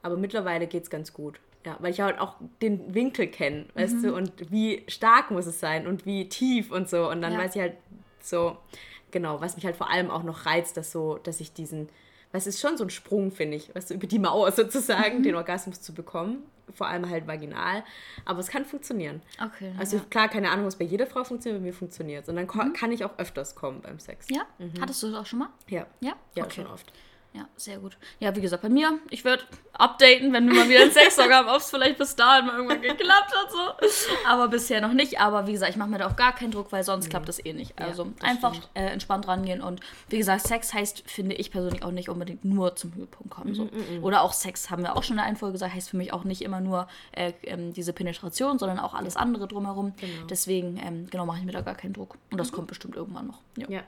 Aber 0.04 0.16
mittlerweile 0.16 0.68
geht 0.68 0.84
es 0.84 0.90
ganz 0.90 1.12
gut. 1.12 1.40
Ja, 1.66 1.76
weil 1.80 1.92
ich 1.92 2.00
halt 2.00 2.20
auch 2.20 2.36
den 2.62 2.94
Winkel 2.94 3.28
kenne, 3.28 3.66
weißt 3.74 3.96
Mhm. 3.96 4.02
du, 4.04 4.16
und 4.16 4.32
wie 4.52 4.84
stark 4.88 5.32
muss 5.32 5.46
es 5.48 5.60
sein 5.60 5.86
und 5.86 6.06
wie 6.06 6.30
tief 6.30 6.72
und 6.72 6.88
so. 6.90 7.10
Und 7.10 7.22
dann 7.22 7.34
Ja. 7.34 7.40
weiß 7.40 7.56
ich 7.56 7.62
halt 7.62 7.74
so, 8.22 8.58
genau, 9.12 9.42
was 9.42 9.56
mich 9.56 9.66
halt 9.66 9.76
vor 9.76 9.90
allem 9.90 10.10
auch 10.10 10.24
noch 10.24 10.46
reizt, 10.46 10.78
dass 10.78 10.92
so, 10.94 11.18
dass 11.18 11.42
ich 11.42 11.52
diesen, 11.54 11.90
was 12.32 12.48
ist 12.48 12.62
schon 12.62 12.78
so 12.78 12.86
ein 12.86 12.90
Sprung, 12.90 13.32
finde 13.32 13.58
ich, 13.58 13.74
weißt 13.76 13.90
du, 13.90 13.96
über 13.96 14.08
die 14.08 14.20
Mauer 14.20 14.48
Mhm. 14.52 14.56
sozusagen, 14.56 15.24
den 15.24 15.36
Orgasmus 15.36 15.82
zu 15.82 15.94
bekommen. 15.94 16.44
Vor 16.74 16.88
allem 16.88 17.10
halt 17.10 17.28
vaginal. 17.28 17.84
Aber 18.26 18.40
es 18.40 18.50
kann 18.50 18.66
funktionieren. 18.66 19.22
Okay. 19.44 19.72
Also 19.78 19.98
ja. 19.98 20.04
Mhm. 20.04 20.10
klar, 20.10 20.28
keine 20.30 20.52
Ahnung, 20.52 20.66
was 20.66 20.76
bei 20.78 20.84
jeder 20.86 21.08
Frau 21.08 21.24
funktioniert, 21.24 21.62
bei 21.62 21.66
mir 21.68 21.74
funktioniert 21.74 22.28
Und 22.30 22.36
dann 22.36 22.46
ko- 22.48 22.72
kann 22.74 22.92
ich 22.92 23.04
auch 23.06 23.18
öfters 23.18 23.56
kommen 23.56 23.82
beim 23.82 24.00
Sex. 24.00 24.28
ja? 24.30 24.42
Hattest 24.82 25.02
du 25.04 25.08
das 25.12 25.16
auch 25.22 25.26
schon 25.26 25.40
mal? 25.40 25.50
Ja. 25.70 25.86
Ja? 26.02 26.14
Ja, 26.36 26.44
okay. 26.44 26.56
schon 26.56 26.68
oft. 26.68 26.92
Ja, 27.38 27.48
sehr 27.56 27.78
gut. 27.78 27.98
Ja, 28.20 28.36
wie 28.36 28.42
gesagt, 28.42 28.64
bei 28.64 28.70
mir, 28.70 28.98
ich 29.12 29.24
werde 29.24 29.44
updaten, 29.74 30.34
wenn 30.34 30.48
wir 30.48 30.56
mal 30.56 30.70
wieder 30.70 30.82
einen 30.82 30.92
Sextalk 30.92 31.32
haben, 31.32 31.48
ob 31.50 31.58
es 31.58 31.70
vielleicht 31.70 32.00
bis 32.00 32.16
dahin 32.16 32.48
mal 32.48 32.56
irgendwann 32.56 32.82
geklappt 32.82 33.32
hat. 33.32 33.52
So. 33.52 33.88
Aber 34.28 34.48
bisher 34.48 34.82
noch 34.82 34.94
nicht. 34.94 35.20
Aber 35.20 35.46
wie 35.46 35.52
gesagt, 35.52 35.70
ich 35.70 35.78
mache 35.78 35.90
mir 35.90 36.00
da 36.00 36.08
auch 36.08 36.16
gar 36.16 36.34
keinen 36.34 36.50
Druck, 36.50 36.72
weil 36.72 36.84
sonst 36.84 37.06
nee. 37.06 37.10
klappt 37.12 37.30
das 37.30 37.44
eh 37.46 37.54
nicht. 37.54 37.78
Also 37.80 38.06
ja, 38.06 38.28
einfach 38.28 38.56
äh, 38.74 38.86
entspannt 38.86 39.28
rangehen. 39.28 39.62
Und 39.62 39.82
wie 40.10 40.18
gesagt, 40.18 40.48
Sex 40.48 40.74
heißt, 40.74 41.04
finde 41.06 41.36
ich 41.36 41.52
persönlich 41.52 41.84
auch 41.84 41.92
nicht 41.92 42.10
unbedingt 42.10 42.44
nur 42.44 42.76
zum 42.76 42.96
Höhepunkt 42.96 43.30
kommen. 43.30 43.54
So. 43.54 43.66
Mm 43.66 43.68
-mm. 43.68 44.02
Oder 44.02 44.24
auch 44.24 44.34
Sex, 44.34 44.72
haben 44.72 44.82
wir 44.82 44.96
auch 44.96 45.04
schon 45.04 45.14
in 45.14 45.18
der 45.18 45.26
einen 45.28 45.38
Folge 45.38 45.54
gesagt, 45.54 45.76
heißt 45.76 45.92
für 45.92 45.98
mich 45.98 46.12
auch 46.12 46.24
nicht 46.24 46.42
immer 46.42 46.60
nur 46.60 46.88
äh, 47.12 47.34
ähm, 47.44 47.72
diese 47.74 47.94
Penetration, 47.94 48.58
sondern 48.58 48.80
auch 48.80 48.96
alles 48.96 49.16
andere 49.16 49.48
drumherum. 49.48 49.94
Genau. 50.00 50.26
Deswegen, 50.28 50.82
ähm, 50.84 51.08
genau, 51.12 51.28
mache 51.28 51.38
ich 51.40 51.46
mir 51.46 51.52
da 51.52 51.62
gar 51.62 51.76
keinen 51.76 51.94
Druck. 51.94 52.18
Und 52.32 52.40
das 52.40 52.52
mhm. 52.52 52.56
kommt 52.56 52.68
bestimmt 52.68 52.96
irgendwann 52.96 53.28
noch. 53.28 53.42
Ja. 53.58 53.68
ja 53.70 53.82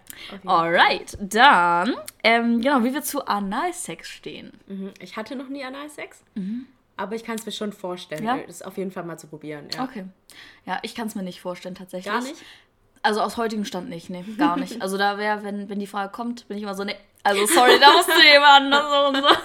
Alright, 0.45 1.17
dann, 1.19 1.95
ähm, 2.23 2.61
genau, 2.61 2.83
wie 2.83 2.93
wir 2.93 3.01
zu 3.01 3.25
Analsex 3.39 4.09
stehen. 4.09 4.51
Mhm. 4.67 4.93
Ich 4.99 5.17
hatte 5.17 5.35
noch 5.35 5.49
nie 5.49 5.63
Analsex. 5.63 6.23
Mhm. 6.35 6.67
Aber 6.97 7.15
ich 7.15 7.23
kann 7.23 7.35
es 7.35 7.45
mir 7.45 7.53
schon 7.53 7.71
vorstellen, 7.71 8.25
ja? 8.25 8.37
das 8.45 8.61
auf 8.61 8.77
jeden 8.77 8.91
Fall 8.91 9.03
mal 9.03 9.17
zu 9.17 9.27
probieren. 9.27 9.67
Ja. 9.73 9.83
Okay. 9.85 10.05
Ja, 10.65 10.79
ich 10.81 10.95
kann 10.95 11.07
es 11.07 11.15
mir 11.15 11.23
nicht 11.23 11.39
vorstellen, 11.39 11.75
tatsächlich. 11.75 12.13
Gar 12.13 12.21
nicht? 12.21 12.43
Also 13.01 13.21
aus 13.21 13.37
heutigem 13.37 13.63
Stand 13.63 13.89
nicht, 13.89 14.09
nee, 14.09 14.25
gar 14.37 14.57
nicht. 14.57 14.81
Also 14.81 14.97
da 14.97 15.17
wäre, 15.17 15.43
wenn, 15.43 15.69
wenn 15.69 15.79
die 15.79 15.87
Frage 15.87 16.11
kommt, 16.11 16.47
bin 16.49 16.57
ich 16.57 16.63
immer 16.63 16.75
so, 16.75 16.83
nee, 16.83 16.97
also 17.23 17.45
sorry, 17.45 17.79
da 17.79 17.93
musst 17.93 18.09
du 18.09 18.21
jemand 18.21 18.73
anders 18.73 18.91
so 18.91 19.07
und 19.07 19.15
so. 19.15 19.29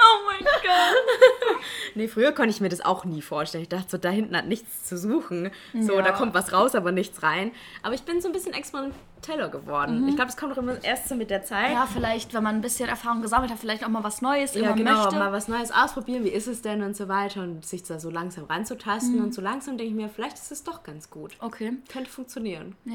oh 0.00 0.26
mein 0.26 0.44
Gott. 0.44 1.63
Nee, 1.94 2.08
früher 2.08 2.32
konnte 2.32 2.50
ich 2.50 2.60
mir 2.60 2.68
das 2.68 2.80
auch 2.80 3.04
nie 3.04 3.22
vorstellen. 3.22 3.62
Ich 3.62 3.68
dachte 3.68 3.86
so, 3.88 3.98
da 3.98 4.10
hinten 4.10 4.36
hat 4.36 4.46
nichts 4.46 4.84
zu 4.84 4.98
suchen. 4.98 5.50
So, 5.78 5.94
ja. 5.94 6.02
da 6.02 6.12
kommt 6.12 6.34
was 6.34 6.52
raus, 6.52 6.74
aber 6.74 6.92
nichts 6.92 7.22
rein. 7.22 7.52
Aber 7.82 7.94
ich 7.94 8.02
bin 8.02 8.20
so 8.20 8.28
ein 8.28 8.32
bisschen 8.32 8.52
experimenteller 8.52 9.48
geworden. 9.48 10.02
Mhm. 10.02 10.08
Ich 10.08 10.16
glaube, 10.16 10.30
es 10.30 10.36
kommt 10.36 10.52
auch 10.52 10.58
immer 10.58 10.82
erst 10.82 11.08
so 11.08 11.14
mit 11.14 11.30
der 11.30 11.42
Zeit. 11.42 11.72
Ja, 11.72 11.86
vielleicht, 11.86 12.34
wenn 12.34 12.42
man 12.42 12.56
ein 12.56 12.60
bisschen 12.60 12.88
Erfahrung 12.88 13.22
gesammelt 13.22 13.50
hat, 13.50 13.58
vielleicht 13.58 13.84
auch 13.84 13.88
mal 13.88 14.04
was 14.04 14.22
Neues 14.22 14.54
ja, 14.54 14.72
genau, 14.72 15.02
möchte. 15.02 15.16
mal 15.16 15.32
was 15.32 15.48
Neues 15.48 15.70
ausprobieren. 15.70 16.24
Wie 16.24 16.30
ist 16.30 16.46
es 16.46 16.62
denn 16.62 16.82
und 16.82 16.96
so 16.96 17.08
weiter. 17.08 17.42
Und 17.42 17.64
sich 17.64 17.82
da 17.82 17.98
so 17.98 18.10
langsam 18.10 18.44
ranzutasten. 18.44 19.16
Mhm. 19.16 19.24
Und 19.24 19.34
so 19.34 19.40
langsam 19.40 19.78
denke 19.78 19.90
ich 19.90 19.96
mir, 19.96 20.08
vielleicht 20.08 20.36
ist 20.36 20.52
es 20.52 20.64
doch 20.64 20.82
ganz 20.82 21.10
gut. 21.10 21.36
Okay. 21.40 21.74
Könnte 21.88 22.10
funktionieren. 22.10 22.74
Ja. 22.84 22.94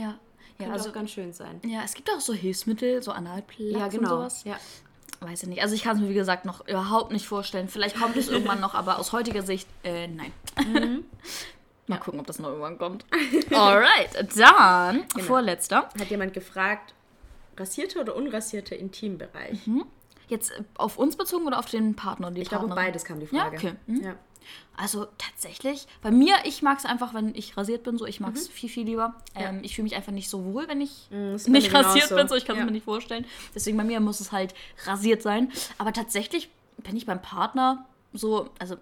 Ja, 0.57 0.65
Könnte 0.65 0.73
also, 0.73 0.89
auch 0.89 0.93
ganz 0.93 1.11
schön 1.11 1.31
sein. 1.31 1.61
Ja, 1.65 1.83
es 1.85 1.93
gibt 1.93 2.09
auch 2.11 2.19
so 2.19 2.33
Hilfsmittel, 2.33 3.01
so 3.01 3.11
Analplatz 3.11 3.71
ja, 3.71 3.87
genau. 3.87 4.01
und 4.01 4.09
sowas. 4.09 4.43
Ja 4.43 4.57
weiß 5.21 5.43
ich 5.43 5.49
nicht. 5.49 5.61
Also 5.61 5.75
ich 5.75 5.83
kann 5.83 5.97
es 5.97 6.01
mir, 6.01 6.09
wie 6.09 6.13
gesagt, 6.13 6.45
noch 6.45 6.67
überhaupt 6.67 7.11
nicht 7.11 7.27
vorstellen. 7.27 7.67
Vielleicht 7.67 7.97
kommt 7.97 8.15
es 8.15 8.29
irgendwann 8.29 8.59
noch, 8.59 8.73
aber 8.73 8.99
aus 8.99 9.11
heutiger 9.11 9.41
Sicht, 9.41 9.67
äh, 9.83 10.07
nein. 10.07 10.31
Mhm. 10.65 11.05
Mal 11.87 11.95
ja. 11.95 12.01
gucken, 12.01 12.19
ob 12.19 12.27
das 12.27 12.39
noch 12.39 12.49
irgendwann 12.49 12.77
kommt. 12.77 13.03
Alright, 13.51 14.37
dann 14.37 15.07
genau. 15.11 15.25
vorletzter. 15.25 15.89
Hat 15.99 16.09
jemand 16.09 16.33
gefragt, 16.33 16.93
rasierte 17.57 17.99
oder 17.99 18.15
unrasierte 18.15 18.75
Intimbereich? 18.75 19.65
Mhm. 19.65 19.85
Jetzt 20.27 20.53
auf 20.75 20.99
uns 20.99 21.15
bezogen 21.15 21.47
oder 21.47 21.57
auf 21.57 21.65
den 21.65 21.95
Partner? 21.95 22.29
Die 22.29 22.41
ich 22.41 22.49
Partnerin? 22.49 22.75
glaube, 22.75 22.87
beides 22.87 23.03
kam 23.03 23.19
die 23.19 23.25
Frage. 23.25 23.55
Ja, 23.55 23.69
okay. 23.69 23.75
Mhm. 23.87 24.03
Ja. 24.03 24.15
Also 24.75 25.07
tatsächlich, 25.17 25.87
bei 26.01 26.09
mir, 26.09 26.35
ich 26.45 26.61
mag 26.61 26.77
es 26.77 26.85
einfach, 26.85 27.13
wenn 27.13 27.35
ich 27.35 27.57
rasiert 27.57 27.83
bin, 27.83 27.97
so 27.97 28.05
ich 28.05 28.19
mag 28.19 28.35
es 28.35 28.47
mhm. 28.47 28.53
viel, 28.53 28.69
viel 28.69 28.85
lieber. 28.85 29.13
Ja. 29.35 29.49
Ähm, 29.49 29.59
ich 29.63 29.75
fühle 29.75 29.83
mich 29.83 29.95
einfach 29.95 30.13
nicht 30.13 30.29
so 30.29 30.45
wohl, 30.45 30.67
wenn 30.67 30.79
ich 30.79 31.07
mhm, 31.09 31.37
nicht 31.47 31.73
rasiert 31.73 32.09
bin, 32.09 32.27
so 32.27 32.35
ich 32.35 32.45
kann 32.45 32.55
es 32.55 32.59
ja. 32.59 32.65
mir 32.65 32.71
nicht 32.71 32.85
vorstellen. 32.85 33.25
Deswegen 33.53 33.77
bei 33.77 33.83
mir 33.83 33.99
muss 33.99 34.19
es 34.19 34.31
halt 34.31 34.53
rasiert 34.85 35.21
sein. 35.21 35.51
Aber 35.77 35.91
tatsächlich 35.91 36.49
bin 36.77 36.95
ich 36.95 37.05
beim 37.05 37.21
Partner 37.21 37.85
so, 38.13 38.49
also 38.57 38.77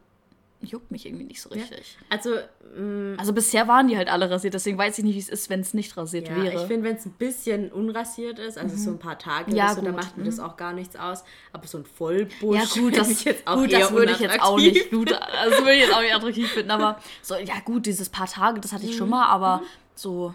juckt 0.62 0.92
mich 0.92 1.06
irgendwie 1.06 1.26
nicht 1.26 1.42
so 1.42 1.50
richtig. 1.50 1.98
Ja. 2.00 2.06
Also, 2.10 2.32
mm, 2.76 3.20
also 3.20 3.34
bisher 3.34 3.68
waren 3.68 3.88
die 3.88 3.98
halt 3.98 4.10
alle 4.10 4.30
rasiert, 4.30 4.54
deswegen 4.54 4.78
weiß 4.78 4.98
ich 4.98 5.04
nicht, 5.04 5.16
wie 5.16 5.20
es 5.20 5.30
ist, 5.30 5.50
wenn 5.50 5.60
es 5.60 5.74
nicht 5.74 5.96
rasiert 5.98 6.28
ja, 6.30 6.36
wäre. 6.36 6.62
Ich 6.62 6.68
finde, 6.68 6.90
wenn 6.90 6.96
es 6.96 7.06
ein 7.06 7.12
bisschen 7.12 7.72
unrasiert 7.72 8.40
ist, 8.40 8.58
also 8.58 8.76
mhm. 8.76 8.80
so 8.80 8.92
ein 8.92 9.00
paar 9.00 9.20
Tage 9.20 9.56
ja, 9.56 9.74
so, 9.74 9.82
dann 9.82 9.96
macht 9.96 10.18
mir 10.18 10.24
mhm. 10.24 10.28
das 10.28 10.40
auch 10.40 10.58
gar 10.58 10.74
nichts 10.74 10.96
aus. 10.96 11.24
Aber 11.54 11.68
so 11.68 11.78
ein 11.78 11.86
Vollbusch, 11.86 12.58
ja 12.58 12.82
gut, 12.82 12.98
das, 12.98 13.24
jetzt 13.24 13.48
auch 13.48 13.58
gut, 13.58 13.72
das 13.72 13.92
würde 13.92 14.12
ich 14.12 14.20
jetzt 14.20 14.42
auch 14.42 14.58
nicht 14.58 14.92
gut, 14.92 15.12
das 15.12 15.52
würde 15.60 15.74
ich 15.74 15.82
jetzt 15.82 15.94
auch 15.94 16.02
nicht 16.02 16.16
attraktiv 16.16 16.50
finden. 16.50 16.72
Aber 16.72 17.00
so, 17.22 17.36
ja 17.36 17.60
gut, 17.64 17.86
dieses 17.86 18.10
paar 18.10 18.28
Tage, 18.28 18.60
das 18.60 18.74
hatte 18.74 18.86
ich 18.86 18.94
mhm. 18.94 18.98
schon 18.98 19.10
mal, 19.10 19.26
aber 19.28 19.58
mhm. 19.58 19.66
so 19.96 20.34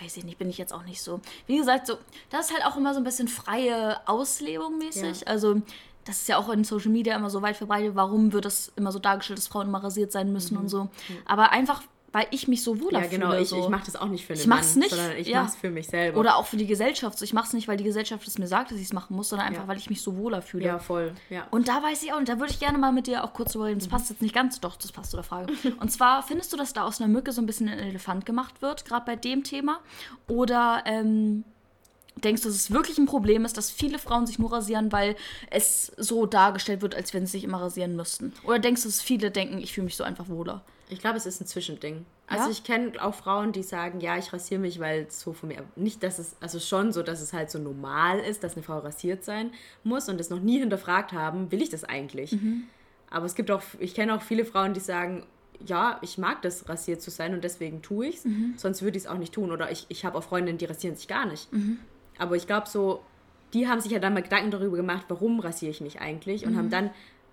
weiß 0.00 0.16
ich 0.16 0.24
nicht, 0.24 0.38
bin 0.38 0.50
ich 0.50 0.58
jetzt 0.58 0.72
auch 0.72 0.84
nicht 0.84 1.00
so. 1.00 1.20
Wie 1.46 1.56
gesagt, 1.56 1.86
so, 1.86 1.96
das 2.30 2.50
ist 2.50 2.54
halt 2.54 2.66
auch 2.66 2.76
immer 2.76 2.92
so 2.92 3.00
ein 3.00 3.04
bisschen 3.04 3.28
freie 3.28 4.06
Auslebung 4.06 4.78
mäßig. 4.78 5.22
Ja. 5.22 5.26
Also 5.26 5.62
das 6.06 6.22
ist 6.22 6.28
ja 6.28 6.38
auch 6.38 6.48
in 6.48 6.64
Social 6.64 6.90
Media 6.90 7.16
immer 7.16 7.30
so 7.30 7.42
weit 7.42 7.56
verbreitet, 7.56 7.94
warum 7.94 8.32
wird 8.32 8.44
das 8.44 8.72
immer 8.76 8.92
so 8.92 8.98
dargestellt, 8.98 9.38
dass 9.38 9.48
Frauen 9.48 9.66
immer 9.66 9.82
rasiert 9.82 10.12
sein 10.12 10.32
müssen 10.32 10.54
mhm. 10.54 10.60
und 10.62 10.68
so. 10.68 10.88
Aber 11.26 11.50
einfach, 11.50 11.82
weil 12.12 12.28
ich 12.30 12.48
mich 12.48 12.62
so 12.62 12.80
wohler 12.80 13.02
ja, 13.02 13.06
genau, 13.08 13.30
fühle. 13.30 13.42
Ich, 13.42 13.48
so. 13.48 13.58
ich 13.58 13.68
mache 13.68 13.86
das 13.86 13.96
auch 13.96 14.06
nicht 14.06 14.24
für 14.24 14.34
den 14.34 14.40
ich 14.40 14.46
mach's 14.46 14.74
Mann, 14.74 14.84
nicht, 14.84 14.94
sondern 14.94 15.16
ich 15.16 15.26
ja. 15.26 15.42
mache 15.42 15.50
es 15.50 15.56
für 15.56 15.70
mich 15.70 15.88
selber. 15.88 16.18
Oder 16.18 16.36
auch 16.36 16.46
für 16.46 16.56
die 16.56 16.66
Gesellschaft. 16.66 17.20
Ich 17.20 17.32
mache 17.32 17.48
es 17.48 17.52
nicht, 17.52 17.66
weil 17.66 17.76
die 17.76 17.84
Gesellschaft 17.84 18.26
es 18.26 18.38
mir 18.38 18.46
sagt, 18.46 18.70
dass 18.70 18.78
ich 18.78 18.84
es 18.84 18.92
machen 18.92 19.16
muss, 19.16 19.28
sondern 19.28 19.48
einfach, 19.48 19.62
ja. 19.62 19.68
weil 19.68 19.76
ich 19.76 19.90
mich 19.90 20.00
so 20.00 20.16
wohler 20.16 20.42
fühle. 20.42 20.64
Ja, 20.64 20.78
voll. 20.78 21.12
Ja. 21.28 21.46
Und 21.50 21.68
da 21.68 21.82
weiß 21.82 22.02
ich 22.04 22.12
auch, 22.12 22.18
und 22.18 22.28
da 22.28 22.38
würde 22.38 22.52
ich 22.52 22.60
gerne 22.60 22.78
mal 22.78 22.92
mit 22.92 23.08
dir 23.08 23.24
auch 23.24 23.32
kurz 23.32 23.52
drüber 23.52 23.66
reden. 23.66 23.80
Das 23.80 23.88
mhm. 23.88 23.92
passt 23.92 24.10
jetzt 24.10 24.22
nicht 24.22 24.34
ganz, 24.34 24.60
doch, 24.60 24.76
das 24.76 24.92
passt 24.92 25.10
zu 25.10 25.16
der 25.16 25.24
Frage. 25.24 25.52
und 25.80 25.90
zwar, 25.90 26.22
findest 26.22 26.52
du, 26.52 26.56
dass 26.56 26.72
da 26.72 26.84
aus 26.84 27.00
einer 27.00 27.08
Mücke 27.08 27.32
so 27.32 27.42
ein 27.42 27.46
bisschen 27.46 27.68
ein 27.68 27.78
Elefant 27.78 28.24
gemacht 28.24 28.62
wird, 28.62 28.84
gerade 28.84 29.04
bei 29.04 29.16
dem 29.16 29.42
Thema? 29.42 29.80
Oder, 30.28 30.84
ähm, 30.86 31.44
denkst 32.16 32.42
du, 32.42 32.48
dass 32.48 32.56
es 32.56 32.70
wirklich 32.70 32.98
ein 32.98 33.06
Problem 33.06 33.44
ist, 33.44 33.56
dass 33.56 33.70
viele 33.70 33.98
Frauen 33.98 34.26
sich 34.26 34.38
nur 34.38 34.52
rasieren, 34.52 34.92
weil 34.92 35.16
es 35.50 35.92
so 35.96 36.26
dargestellt 36.26 36.82
wird, 36.82 36.94
als 36.94 37.12
wenn 37.14 37.26
sie 37.26 37.32
sich 37.32 37.44
immer 37.44 37.60
rasieren 37.60 37.96
müssten? 37.96 38.32
Oder 38.44 38.58
denkst 38.58 38.82
du, 38.82 38.88
dass 38.88 39.02
viele 39.02 39.30
denken, 39.30 39.58
ich 39.58 39.72
fühle 39.72 39.86
mich 39.86 39.96
so 39.96 40.04
einfach 40.04 40.28
wohler? 40.28 40.64
Ich 40.88 41.00
glaube, 41.00 41.16
es 41.16 41.26
ist 41.26 41.40
ein 41.40 41.46
Zwischending. 41.46 42.06
Also 42.28 42.44
ja? 42.44 42.50
ich 42.50 42.64
kenne 42.64 42.92
auch 43.02 43.14
Frauen, 43.14 43.52
die 43.52 43.62
sagen, 43.62 44.00
ja, 44.00 44.16
ich 44.16 44.32
rasiere 44.32 44.60
mich, 44.60 44.80
weil 44.80 45.06
es 45.08 45.20
so 45.20 45.32
von 45.32 45.48
mir. 45.48 45.64
Nicht, 45.76 46.02
dass 46.02 46.18
es, 46.18 46.36
also 46.40 46.58
schon 46.58 46.92
so, 46.92 47.02
dass 47.02 47.20
es 47.20 47.32
halt 47.32 47.50
so 47.50 47.58
normal 47.58 48.18
ist, 48.20 48.42
dass 48.42 48.54
eine 48.54 48.62
Frau 48.62 48.78
rasiert 48.78 49.24
sein 49.24 49.50
muss 49.84 50.08
und 50.08 50.20
es 50.20 50.30
noch 50.30 50.40
nie 50.40 50.58
hinterfragt 50.58 51.12
haben, 51.12 51.50
will 51.52 51.62
ich 51.62 51.70
das 51.70 51.84
eigentlich? 51.84 52.32
Mhm. 52.32 52.64
Aber 53.10 53.26
es 53.26 53.34
gibt 53.34 53.50
auch, 53.50 53.62
ich 53.78 53.94
kenne 53.94 54.14
auch 54.14 54.22
viele 54.22 54.44
Frauen, 54.44 54.74
die 54.74 54.80
sagen, 54.80 55.24
ja, 55.64 55.98
ich 56.02 56.18
mag 56.18 56.42
das, 56.42 56.68
rasiert 56.68 57.00
zu 57.00 57.10
sein 57.10 57.32
und 57.32 57.42
deswegen 57.42 57.80
tue 57.82 58.08
ich 58.08 58.16
es, 58.16 58.24
mhm. 58.24 58.54
sonst 58.56 58.82
würde 58.82 58.98
ich 58.98 59.04
es 59.04 59.10
auch 59.10 59.18
nicht 59.18 59.32
tun. 59.32 59.52
Oder 59.52 59.70
ich, 59.70 59.86
ich 59.88 60.04
habe 60.04 60.18
auch 60.18 60.24
Freundinnen, 60.24 60.58
die 60.58 60.66
rasieren 60.66 60.96
sich 60.96 61.08
gar 61.08 61.26
nicht. 61.26 61.52
Mhm. 61.52 61.78
Aber 62.18 62.36
ich 62.36 62.46
glaube 62.46 62.68
so, 62.68 63.02
die 63.52 63.68
haben 63.68 63.80
sich 63.80 63.92
ja 63.92 63.98
dann 63.98 64.14
mal 64.14 64.22
Gedanken 64.22 64.50
darüber 64.50 64.76
gemacht, 64.76 65.06
warum 65.08 65.40
rasiere 65.40 65.70
ich 65.70 65.80
mich 65.80 66.00
eigentlich 66.00 66.46
und 66.46 66.52
mhm. 66.52 66.58
haben 66.58 66.70
dann 66.70 66.90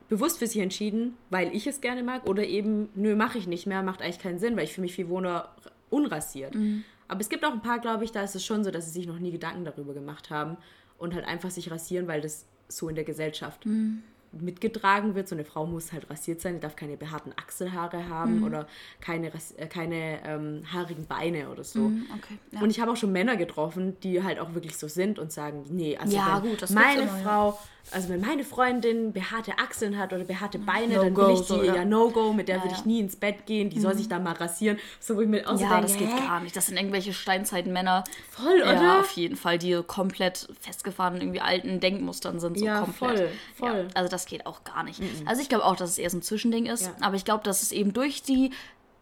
bewusst 0.09 0.39
für 0.39 0.47
sich 0.47 0.61
entschieden, 0.61 1.15
weil 1.29 1.55
ich 1.55 1.65
es 1.65 1.81
gerne 1.81 2.03
mag 2.03 2.27
oder 2.27 2.45
eben, 2.45 2.89
nö, 2.93 3.15
mache 3.15 3.38
ich 3.38 3.47
nicht 3.47 3.65
mehr, 3.65 3.81
macht 3.84 4.01
eigentlich 4.01 4.19
keinen 4.19 4.39
Sinn, 4.39 4.55
weil 4.55 4.65
ich 4.65 4.73
fühle 4.73 4.84
mich 4.84 4.95
viel 4.95 5.09
wohner 5.09 5.49
unrasiert. 5.89 6.55
Mhm. 6.55 6.84
Aber 7.07 7.21
es 7.21 7.29
gibt 7.29 7.43
auch 7.45 7.51
ein 7.51 7.61
paar, 7.61 7.79
glaube 7.79 8.03
ich, 8.03 8.11
da 8.11 8.21
ist 8.21 8.36
es 8.36 8.45
schon 8.45 8.63
so, 8.63 8.71
dass 8.71 8.86
sie 8.86 8.91
sich 8.91 9.07
noch 9.07 9.19
nie 9.19 9.31
Gedanken 9.31 9.65
darüber 9.65 9.93
gemacht 9.93 10.29
haben 10.29 10.57
und 10.97 11.13
halt 11.15 11.25
einfach 11.25 11.51
sich 11.51 11.71
rasieren, 11.71 12.07
weil 12.07 12.21
das 12.21 12.45
so 12.67 12.89
in 12.89 12.95
der 12.95 13.03
Gesellschaft 13.03 13.65
mhm 13.65 14.03
mitgetragen 14.39 15.15
wird. 15.15 15.27
So 15.27 15.36
eine 15.36 15.45
Frau 15.45 15.65
muss 15.65 15.93
halt 15.93 16.09
rasiert 16.09 16.41
sein, 16.41 16.55
die 16.55 16.59
darf 16.59 16.75
keine 16.75 16.97
behaarten 16.97 17.34
Achselhaare 17.38 18.09
haben 18.09 18.39
mhm. 18.39 18.43
oder 18.43 18.67
keine, 18.99 19.31
äh, 19.57 19.67
keine 19.67 20.19
ähm, 20.25 20.63
haarigen 20.71 21.05
Beine 21.05 21.49
oder 21.49 21.63
so. 21.63 21.79
Mhm, 21.79 22.05
okay, 22.15 22.38
ja. 22.51 22.61
Und 22.61 22.69
ich 22.69 22.79
habe 22.79 22.91
auch 22.91 22.97
schon 22.97 23.11
Männer 23.11 23.38
getroffen, 23.38 23.97
die 24.01 24.23
halt 24.23 24.39
auch 24.39 24.53
wirklich 24.53 24.77
so 24.77 24.88
sind 24.88 25.19
und 25.19 25.31
sagen, 25.31 25.65
nee, 25.69 25.97
also 25.97 26.15
ja, 26.15 26.39
gut, 26.39 26.69
meine 26.71 27.07
Frau 27.07 27.51
ja 27.51 27.57
also 27.91 28.09
wenn 28.09 28.21
meine 28.21 28.43
Freundin 28.43 29.13
behaarte 29.13 29.57
Achseln 29.59 29.97
hat 29.97 30.13
oder 30.13 30.23
behaarte 30.23 30.57
Beine, 30.57 30.95
no 30.95 31.03
dann 31.03 31.15
will 31.15 31.34
ich 31.34 31.41
die, 31.41 31.45
so, 31.45 31.63
ja, 31.63 31.75
ja 31.75 31.86
No-Go, 31.86 32.34
mit 32.34 32.47
der 32.47 32.57
ja, 32.57 32.63
würde 32.63 32.75
ich 32.75 32.86
nie 32.86 32.99
ins 32.99 33.15
Bett 33.15 33.45
gehen, 33.45 33.69
die 33.69 33.77
mhm. 33.77 33.81
soll 33.81 33.95
sich 33.95 34.07
da 34.07 34.19
mal 34.19 34.34
rasieren. 34.34 34.79
So, 34.99 35.15
wo 35.15 35.21
ich 35.21 35.27
mir 35.27 35.47
auch 35.47 35.59
ja, 35.59 35.67
denke, 35.69 35.81
das 35.84 35.97
geht 35.97 36.09
gar 36.09 36.39
nicht. 36.39 36.55
Das 36.55 36.67
sind 36.67 36.77
irgendwelche 36.77 37.13
Steinzeitmänner. 37.13 38.03
Voll, 38.29 38.61
oder? 38.61 38.81
Ja, 38.81 38.99
auf 39.01 39.11
jeden 39.11 39.36
Fall, 39.36 39.57
die 39.57 39.81
komplett 39.86 40.47
festgefahren 40.59 41.19
irgendwie 41.19 41.41
alten 41.41 41.79
Denkmustern 41.79 42.39
sind. 42.39 42.57
So 42.57 42.65
ja, 42.65 42.81
komplett. 42.81 43.17
voll, 43.17 43.29
voll. 43.55 43.79
Ja, 43.79 43.88
also 43.95 44.09
das 44.09 44.25
geht 44.25 44.45
auch 44.45 44.63
gar 44.63 44.84
nicht. 44.84 44.99
Mhm. 44.99 45.27
Also 45.27 45.41
ich 45.41 45.49
glaube 45.49 45.65
auch, 45.65 45.75
dass 45.75 45.91
es 45.91 45.97
eher 45.97 46.09
so 46.09 46.17
ein 46.17 46.21
Zwischending 46.21 46.65
ist. 46.67 46.89
Aber 47.01 47.15
ich 47.15 47.25
glaube, 47.25 47.43
dass 47.43 47.61
es 47.61 47.71
eben 47.71 47.93
durch 47.93 48.23
die 48.23 48.51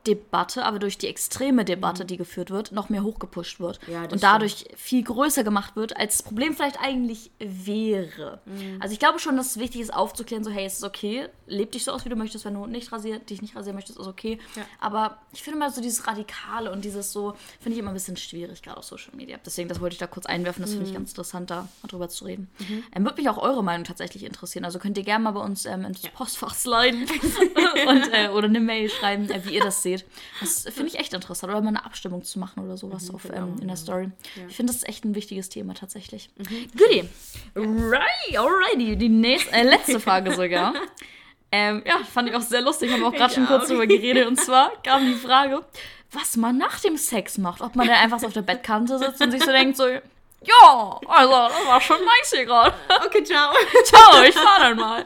Debatte, 0.07 0.65
aber 0.65 0.79
durch 0.79 0.97
die 0.97 1.07
extreme 1.07 1.63
Debatte, 1.63 2.03
mhm. 2.03 2.07
die 2.07 2.17
geführt 2.17 2.49
wird, 2.49 2.71
noch 2.71 2.89
mehr 2.89 3.03
hochgepusht 3.03 3.59
wird. 3.59 3.79
Ja, 3.87 4.03
und 4.03 4.23
dadurch 4.23 4.59
stimmt. 4.61 4.79
viel 4.79 5.03
größer 5.03 5.43
gemacht 5.43 5.75
wird, 5.75 5.95
als 5.95 6.17
das 6.17 6.23
Problem 6.23 6.55
vielleicht 6.55 6.79
eigentlich 6.81 7.29
wäre. 7.39 8.41
Mhm. 8.45 8.77
Also 8.79 8.93
ich 8.93 8.99
glaube 8.99 9.19
schon, 9.19 9.37
dass 9.37 9.51
es 9.51 9.59
wichtig 9.59 9.81
ist, 9.81 9.93
aufzuklären, 9.93 10.43
so 10.43 10.49
hey, 10.49 10.65
es 10.65 10.77
ist 10.77 10.83
okay, 10.83 11.27
leb 11.45 11.71
dich 11.71 11.83
so 11.83 11.91
aus, 11.91 12.03
wie 12.05 12.09
du 12.09 12.15
möchtest, 12.15 12.45
wenn 12.45 12.55
du 12.55 12.65
nicht 12.65 12.91
rasiert, 12.91 13.29
dich 13.29 13.41
nicht 13.43 13.55
rasieren 13.55 13.75
möchtest, 13.75 13.99
ist 13.99 14.07
okay. 14.07 14.39
Ja. 14.55 14.63
Aber 14.79 15.19
ich 15.33 15.43
finde 15.43 15.59
mal 15.59 15.71
so 15.71 15.81
dieses 15.81 16.07
Radikale 16.07 16.71
und 16.71 16.83
dieses 16.83 17.11
so, 17.11 17.35
finde 17.59 17.75
ich 17.75 17.79
immer 17.79 17.91
ein 17.91 17.93
bisschen 17.93 18.17
schwierig, 18.17 18.63
gerade 18.63 18.77
auf 18.77 18.85
Social 18.85 19.15
Media. 19.15 19.37
Deswegen, 19.45 19.69
das 19.69 19.79
wollte 19.81 19.93
ich 19.93 19.99
da 19.99 20.07
kurz 20.07 20.25
einwerfen, 20.25 20.63
das 20.63 20.71
mhm. 20.71 20.77
finde 20.77 20.89
ich 20.89 20.95
ganz 20.95 21.11
interessant, 21.11 21.51
da 21.51 21.67
mal 21.83 21.89
drüber 21.89 22.09
zu 22.09 22.25
reden. 22.25 22.49
Mhm. 22.57 22.83
Ähm, 22.95 23.03
würde 23.03 23.21
mich 23.21 23.29
auch 23.29 23.37
eure 23.37 23.63
Meinung 23.63 23.83
tatsächlich 23.83 24.23
interessieren. 24.23 24.65
Also 24.65 24.79
könnt 24.79 24.97
ihr 24.97 25.03
gerne 25.03 25.23
mal 25.23 25.31
bei 25.31 25.41
uns 25.41 25.65
ähm, 25.65 25.85
ins 25.85 26.01
ja. 26.01 26.09
Postfach 26.09 26.55
sliden 26.55 27.07
und, 27.87 28.13
äh, 28.13 28.29
oder 28.29 28.47
eine 28.47 28.59
Mail 28.59 28.89
schreiben, 28.89 29.29
äh, 29.29 29.45
wie 29.45 29.55
ihr 29.55 29.63
das 29.63 29.83
seht 29.83 29.90
seht. 29.97 30.05
Das 30.39 30.63
finde 30.63 30.87
ich 30.87 30.99
echt 30.99 31.13
interessant. 31.13 31.51
Oder 31.51 31.61
mal 31.61 31.69
eine 31.69 31.85
Abstimmung 31.85 32.23
zu 32.23 32.39
machen 32.39 32.63
oder 32.63 32.77
sowas 32.77 33.09
mhm, 33.09 33.15
auf, 33.15 33.23
genau, 33.23 33.37
ähm, 33.37 33.55
in 33.61 33.67
der 33.67 33.77
Story. 33.77 34.09
Ja. 34.35 34.47
Ich 34.47 34.55
finde 34.55 34.71
das 34.71 34.83
ist 34.83 34.89
echt 34.89 35.05
ein 35.05 35.15
wichtiges 35.15 35.49
Thema 35.49 35.73
tatsächlich. 35.73 36.29
Mhm. 36.37 36.67
Goodie. 36.77 37.09
Right, 37.55 38.37
alrighty. 38.37 38.95
Die 38.95 39.09
nächste, 39.09 39.51
äh, 39.51 39.63
letzte 39.63 39.99
Frage 39.99 40.33
sogar. 40.33 40.73
ähm, 41.51 41.83
ja, 41.85 41.99
fand 42.03 42.29
ich 42.29 42.35
auch 42.35 42.41
sehr 42.41 42.61
lustig. 42.61 42.91
Haben 42.91 43.01
wir 43.01 43.07
auch 43.07 43.13
gerade 43.13 43.33
schon 43.33 43.45
kurz 43.47 43.67
drüber 43.67 43.87
geredet. 43.87 44.27
Und 44.27 44.37
zwar 44.37 44.71
kam 44.83 45.05
die 45.05 45.15
Frage, 45.15 45.63
was 46.11 46.37
man 46.37 46.57
nach 46.57 46.79
dem 46.79 46.97
Sex 46.97 47.37
macht. 47.37 47.61
Ob 47.61 47.75
man 47.75 47.87
dann 47.87 47.97
einfach 47.97 48.19
so 48.19 48.27
auf 48.27 48.33
der 48.33 48.41
Bettkante 48.41 48.97
sitzt 48.97 49.21
und 49.21 49.31
sich 49.31 49.43
so 49.43 49.51
denkt, 49.51 49.77
so, 49.77 49.87
Ja, 49.87 50.99
also 51.07 51.33
das 51.33 51.67
war 51.67 51.81
schon 51.81 51.97
nice 52.03 52.31
hier 52.33 52.45
gerade. 52.45 52.73
Okay, 53.05 53.23
ciao. 53.23 53.53
Ciao, 53.83 54.23
ich 54.23 54.33
fahr 54.33 54.59
dann 54.59 54.77
mal. 54.77 55.05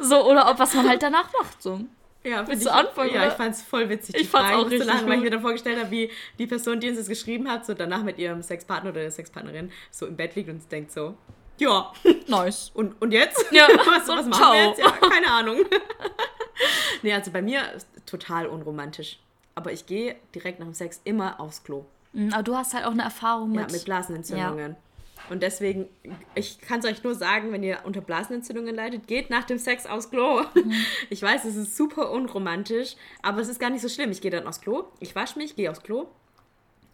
So, 0.00 0.28
oder 0.28 0.50
ob 0.50 0.58
was 0.58 0.74
man 0.74 0.88
halt 0.88 1.02
danach 1.02 1.32
macht. 1.32 1.62
So. 1.62 1.80
Ja, 2.28 2.44
find 2.44 2.64
du 2.64 2.72
anfangen, 2.72 3.10
Ja, 3.14 3.20
oder? 3.22 3.28
ich 3.28 3.34
fand's 3.34 3.62
voll 3.62 3.88
witzig. 3.88 4.14
Ich 4.16 4.22
die 4.22 4.26
fand's 4.28 4.48
Fragen 4.48 4.60
auch 4.60 4.64
zu 4.64 4.70
richtig 4.70 4.86
lachen, 4.88 5.08
weil 5.08 5.16
ich 5.18 5.22
mir 5.24 5.30
dann 5.30 5.40
vorgestellt 5.42 5.78
habe, 5.78 5.90
wie 5.90 6.10
die 6.38 6.46
Person, 6.46 6.80
die 6.80 6.88
uns 6.88 6.98
das 6.98 7.08
geschrieben 7.08 7.48
hat, 7.50 7.64
so 7.66 7.74
danach 7.74 8.02
mit 8.02 8.18
ihrem 8.18 8.42
Sexpartner 8.42 8.90
oder 8.90 9.00
der 9.02 9.10
Sexpartnerin 9.10 9.70
so 9.90 10.06
im 10.06 10.16
Bett 10.16 10.34
liegt 10.34 10.48
und 10.48 10.70
denkt 10.72 10.90
so, 10.92 11.14
ja, 11.58 11.92
Nice. 12.26 12.70
und, 12.74 13.00
und 13.00 13.12
jetzt? 13.12 13.44
Ja, 13.52 13.66
was, 13.86 14.08
was 14.08 14.26
machen 14.26 14.32
ciao. 14.32 14.52
wir 14.52 14.64
jetzt? 14.66 14.78
Ja, 14.80 14.90
keine 15.08 15.30
Ahnung. 15.30 15.58
nee, 17.02 17.12
also 17.12 17.30
bei 17.30 17.42
mir 17.42 17.62
total 18.06 18.46
unromantisch. 18.46 19.18
Aber 19.54 19.72
ich 19.72 19.86
gehe 19.86 20.16
direkt 20.34 20.58
nach 20.58 20.66
dem 20.66 20.74
Sex 20.74 21.00
immer 21.04 21.40
aufs 21.40 21.64
Klo. 21.64 21.86
Mm, 22.12 22.30
Aber 22.32 22.42
du 22.42 22.54
hast 22.56 22.74
halt 22.74 22.84
auch 22.84 22.90
eine 22.90 23.02
Erfahrung 23.04 23.54
Ja, 23.54 23.62
mit. 23.62 23.72
mit 23.72 23.84
Blasenentzündungen. 23.86 24.76
Und 25.28 25.42
deswegen, 25.42 25.88
ich 26.34 26.60
kann 26.60 26.80
es 26.80 26.86
euch 26.86 27.02
nur 27.02 27.14
sagen, 27.14 27.52
wenn 27.52 27.62
ihr 27.62 27.78
unter 27.84 28.00
Blasenentzündungen 28.00 28.74
leidet, 28.74 29.06
geht 29.06 29.30
nach 29.30 29.44
dem 29.44 29.58
Sex 29.58 29.86
aufs 29.86 30.10
Klo. 30.10 30.42
Ich 31.10 31.22
weiß, 31.22 31.44
es 31.44 31.56
ist 31.56 31.76
super 31.76 32.10
unromantisch, 32.10 32.96
aber 33.22 33.40
es 33.40 33.48
ist 33.48 33.60
gar 33.60 33.70
nicht 33.70 33.82
so 33.82 33.88
schlimm. 33.88 34.10
Ich 34.10 34.20
gehe 34.20 34.30
dann 34.30 34.46
aufs 34.46 34.60
Klo, 34.60 34.84
ich 35.00 35.14
wasche 35.14 35.38
mich, 35.38 35.56
gehe 35.56 35.70
aufs 35.70 35.82
Klo. 35.82 36.06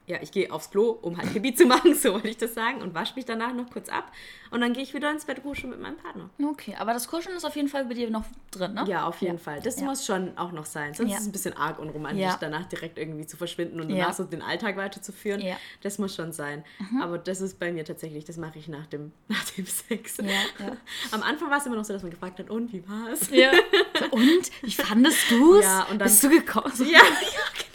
Ja, 0.06 0.18
ich 0.20 0.32
gehe 0.32 0.50
aufs 0.52 0.70
Klo, 0.70 0.90
um 0.90 1.16
halt 1.16 1.32
Pipi 1.32 1.54
zu 1.54 1.64
machen, 1.64 1.94
so 1.96 2.12
wollte 2.14 2.28
ich 2.28 2.36
das 2.36 2.54
sagen, 2.54 2.82
und 2.82 2.92
wasche 2.92 3.14
mich 3.14 3.24
danach 3.24 3.52
noch 3.54 3.70
kurz 3.70 3.88
ab. 3.88 4.10
Und 4.50 4.60
dann 4.60 4.72
gehe 4.72 4.82
ich 4.82 4.92
wieder 4.94 5.10
ins 5.10 5.24
Bett 5.24 5.42
kuscheln 5.42 5.70
mit 5.70 5.80
meinem 5.80 5.96
Partner. 5.96 6.28
Okay, 6.44 6.74
aber 6.78 6.92
das 6.92 7.06
Kuscheln 7.08 7.36
ist 7.36 7.44
auf 7.44 7.54
jeden 7.56 7.68
Fall 7.68 7.84
bei 7.86 7.94
dir 7.94 8.10
noch 8.10 8.24
drin, 8.50 8.74
ne? 8.74 8.84
Ja, 8.88 9.06
auf 9.06 9.20
jeden 9.22 9.38
Fall. 9.38 9.60
Das 9.62 9.78
Ja. 9.80 9.86
muss 9.86 10.04
schon 10.04 10.36
auch 10.36 10.50
noch 10.52 10.66
sein. 10.66 10.92
Sonst 10.92 11.10
Ja. 11.10 11.16
ist 11.16 11.22
es 11.22 11.28
ein 11.28 11.32
bisschen 11.32 11.56
arg 11.56 11.78
unromantisch, 11.78 12.20
Ja. 12.22 12.36
danach 12.38 12.66
direkt 12.66 12.98
irgendwie 12.98 13.26
zu 13.26 13.36
verschwinden 13.36 13.80
und 13.80 13.88
Ja. 13.90 13.96
danach 14.02 14.14
so 14.14 14.24
den 14.24 14.42
Alltag 14.42 14.76
weiterzuführen. 14.76 15.40
Ja. 15.40 15.54
Mhm. 15.54 15.58
Das 15.82 15.98
muss 15.98 16.14
schon 16.14 16.32
sein. 16.32 16.64
Aber 17.00 17.16
das 17.16 17.40
ist 17.40 17.58
bei 17.60 17.72
mir 17.72 17.84
tatsächlich, 17.84 18.24
das 18.24 18.36
mache 18.36 18.58
ich 18.58 18.68
nach 18.68 18.86
dem, 18.86 19.12
nach 19.28 19.44
dem 19.56 19.64
Sex. 19.66 20.16
Ja, 20.18 20.24
ja. 20.26 20.76
Am 21.12 21.22
Anfang 21.22 21.48
war 21.48 21.58
es 21.58 21.66
immer 21.66 21.76
noch 21.76 21.84
so, 21.84 21.92
dass 21.92 22.02
man 22.02 22.10
gefragt 22.10 22.38
hat, 22.40 22.50
und 22.50 22.72
wie 22.72 22.82
war's? 22.88 23.30
Ja. 23.30 23.52
So, 23.98 24.06
und? 24.16 24.50
Wie 24.62 24.72
fandest 24.72 25.30
du 25.30 25.54
es? 25.56 25.64
Ja, 25.64 25.84
und 25.84 25.98
dann- 26.00 26.08
Bist 26.08 26.22
du 26.24 26.28
gekommen? 26.28 26.72
So, 26.74 26.84
Ja, 26.84 27.00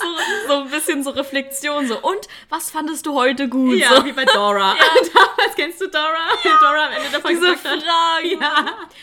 so, 0.00 0.48
so 0.48 0.54
ein 0.62 0.70
bisschen 0.70 1.02
so 1.04 1.10
Reflexion. 1.10 1.86
So, 1.88 1.98
und? 2.00 2.26
Was 2.48 2.70
fandest 2.70 3.06
du 3.06 3.14
heute 3.14 3.48
gut? 3.48 3.76
ja, 3.78 3.96
so. 3.96 4.04
wie 4.04 4.12
bei 4.12 4.24
Dora. 4.24 4.74
Damals 5.14 5.54
kennst 5.56 5.80
du 5.80 5.88
Dora? 5.88 6.28
Wie 6.42 6.48
Dora 6.48 6.86
am 6.86 6.92
Ende 6.92 7.10
davon 7.10 7.30
Diese. 7.30 7.56
Fragen. 7.56 8.40
Ja. 8.40 8.58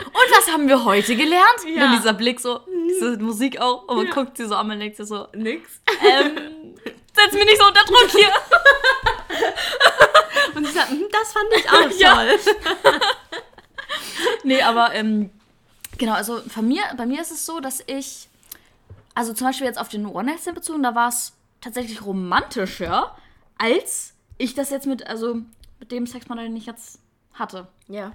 Und 0.06 0.32
was 0.38 0.52
haben 0.52 0.68
wir 0.68 0.84
heute 0.86 1.16
gelernt? 1.16 1.66
Ja. 1.68 1.82
Dann 1.82 1.98
dieser 1.98 2.14
Blick 2.14 2.40
so, 2.40 2.62
diese 2.90 3.18
Musik 3.18 3.60
auch. 3.62 3.84
Und 3.88 3.98
man 3.98 4.08
Ja. 4.08 4.14
guckt 4.14 4.38
sie 4.38 4.46
so 4.48 4.56
an 4.56 4.72
und 4.72 4.80
denkt 4.80 4.98
sich 4.98 5.08
so, 5.08 5.28
Nix. 5.34 5.70
ähm, 6.04 6.76
setz 7.14 7.34
mich 7.34 7.46
nicht 7.46 7.60
so 7.60 7.68
unter 7.68 7.84
Druck 7.86 8.10
hier. 8.12 8.30
Und 10.56 10.66
sie 10.66 10.72
sagt, 10.72 10.90
"Hm, 10.90 11.06
das 11.12 11.34
fand 11.34 11.48
ich 11.58 11.70
auch 11.70 11.90
Ja. 12.00 12.16
toll. 12.16 12.40
Nee, 14.44 14.62
aber 14.62 14.94
ähm, 14.94 15.30
genau, 15.98 16.14
also 16.14 16.42
von 16.48 16.68
mir, 16.68 16.84
bei 16.98 17.06
mir 17.06 17.22
ist 17.22 17.32
es 17.32 17.46
so, 17.46 17.60
dass 17.60 17.84
ich, 17.88 18.28
also 19.16 19.34
zum 19.34 19.48
Beispiel 19.48 19.66
jetzt 19.66 19.80
auf 19.80 19.90
den 19.90 20.06
One-Night-Stand 20.06 20.56
bezogen, 20.56 20.84
da 20.84 20.94
war 20.94 21.10
es 21.10 21.34
tatsächlich 21.62 22.06
romantischer, 22.06 23.16
als 23.58 24.14
ich 24.38 24.54
das 24.54 24.70
jetzt 24.70 24.86
mit, 24.86 25.08
also 25.08 25.42
mit 25.80 25.92
dem 25.92 26.06
Sexpartner, 26.06 26.44
den 26.44 26.56
ich 26.56 26.66
jetzt 26.66 27.00
hatte. 27.34 27.68
Ja. 27.88 28.12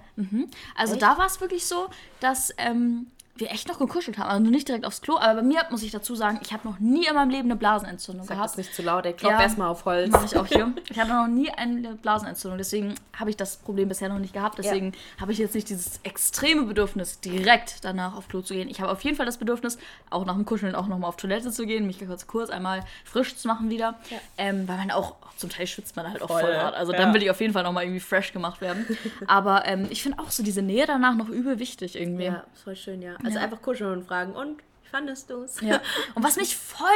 Also 0.75 0.93
Echt? 0.93 1.01
da 1.01 1.17
war 1.17 1.25
es 1.25 1.41
wirklich 1.41 1.65
so, 1.65 1.89
dass 2.19 2.53
ähm, 2.57 3.07
wir 3.41 3.51
echt 3.51 3.67
noch 3.67 3.77
gekuschelt 3.79 4.17
haben. 4.17 4.29
Also 4.29 4.49
nicht 4.49 4.67
direkt 4.69 4.85
aufs 4.85 5.01
Klo, 5.01 5.17
aber 5.17 5.35
bei 5.35 5.41
mir 5.41 5.61
muss 5.69 5.83
ich 5.83 5.91
dazu 5.91 6.15
sagen, 6.15 6.39
ich 6.41 6.53
habe 6.53 6.65
noch 6.67 6.79
nie 6.79 7.05
in 7.07 7.13
meinem 7.13 7.29
Leben 7.29 7.49
eine 7.49 7.57
Blasenentzündung 7.57 8.25
Sag 8.25 8.37
gehabt. 8.37 8.51
das 8.51 8.57
nicht 8.57 8.73
zu 8.73 8.81
laut, 8.81 9.05
ey. 9.05 9.13
Klopf 9.13 9.33
Ja. 9.33 9.41
erstmal 9.41 9.67
auf 9.67 9.83
Holz. 9.83 10.11
Mache 10.11 10.25
ich 10.25 10.37
auch 10.37 10.45
hier. 10.45 10.71
Ich 10.89 10.99
hatte 10.99 11.13
noch 11.13 11.27
nie 11.27 11.49
eine 11.49 11.95
Blasenentzündung, 11.95 12.57
deswegen 12.57 12.95
habe 13.17 13.29
ich 13.29 13.37
das 13.37 13.57
Problem 13.57 13.87
bisher 13.89 14.09
noch 14.09 14.19
nicht 14.19 14.33
gehabt. 14.33 14.57
Deswegen 14.57 14.93
habe 15.19 15.31
ich 15.31 15.37
jetzt 15.37 15.55
nicht 15.55 15.69
dieses 15.69 15.99
extreme 16.03 16.63
Bedürfnis, 16.63 17.19
direkt 17.21 17.83
danach 17.83 18.15
auf 18.15 18.27
Klo 18.27 18.41
zu 18.41 18.53
gehen. 18.53 18.69
Ich 18.69 18.81
habe 18.81 18.91
auf 18.91 19.01
jeden 19.03 19.15
Fall 19.17 19.25
das 19.25 19.37
Bedürfnis, 19.37 19.77
auch 20.09 20.25
nach 20.25 20.35
dem 20.35 20.45
Kuscheln 20.45 20.75
auch 20.75 20.87
nochmal 20.87 21.07
auf 21.09 21.17
Toilette 21.17 21.51
zu 21.51 21.65
gehen, 21.65 21.87
mich 21.87 21.99
kurz, 22.05 22.27
kurz 22.27 22.49
einmal 22.49 22.83
frisch 23.05 23.35
zu 23.35 23.47
machen 23.47 23.69
wieder. 23.69 23.95
Ähm, 24.37 24.67
weil 24.67 24.77
man 24.77 24.91
auch, 24.91 25.15
zum 25.37 25.49
Teil 25.49 25.65
schwitzt 25.67 25.95
man 25.95 26.09
halt 26.09 26.21
auch 26.21 26.27
voll, 26.27 26.41
Voll, 26.41 26.55
hart. 26.55 26.75
Also 26.75 26.91
ja. 26.91 26.97
dann 26.99 27.13
will 27.13 27.23
ich 27.23 27.31
auf 27.31 27.39
jeden 27.39 27.53
Fall 27.53 27.63
nochmal 27.63 27.83
irgendwie 27.83 27.99
fresh 27.99 28.33
gemacht 28.33 28.61
werden. 28.61 28.85
Aber 29.27 29.65
ähm, 29.65 29.87
ich 29.89 30.03
finde 30.03 30.19
auch 30.19 30.29
so 30.29 30.43
diese 30.43 30.61
Nähe 30.61 30.85
danach 30.85 31.15
noch 31.15 31.29
übel 31.29 31.59
wichtig 31.59 31.99
irgendwie. 31.99 32.25
Ja, 32.25 32.43
voll 32.63 32.75
schön, 32.75 33.01
ja. 33.01 33.13
Also 33.23 33.30
Ja. 33.35 33.41
einfach 33.41 33.61
kuscheln 33.61 33.91
und 33.99 34.07
fragen, 34.07 34.33
und 34.33 34.61
wie 34.83 34.89
fandest 34.89 35.29
du 35.29 35.43
es? 35.43 35.59
Ja. 35.61 35.79
Und 36.15 36.23
was 36.23 36.35
mich 36.35 36.55
voll 36.57 36.87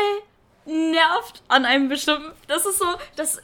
nervt 0.65 1.43
an 1.47 1.65
einem 1.65 1.89
bestimmten, 1.89 2.31
das 2.47 2.65
ist 2.65 2.79
so, 2.79 2.85
dass 3.15 3.41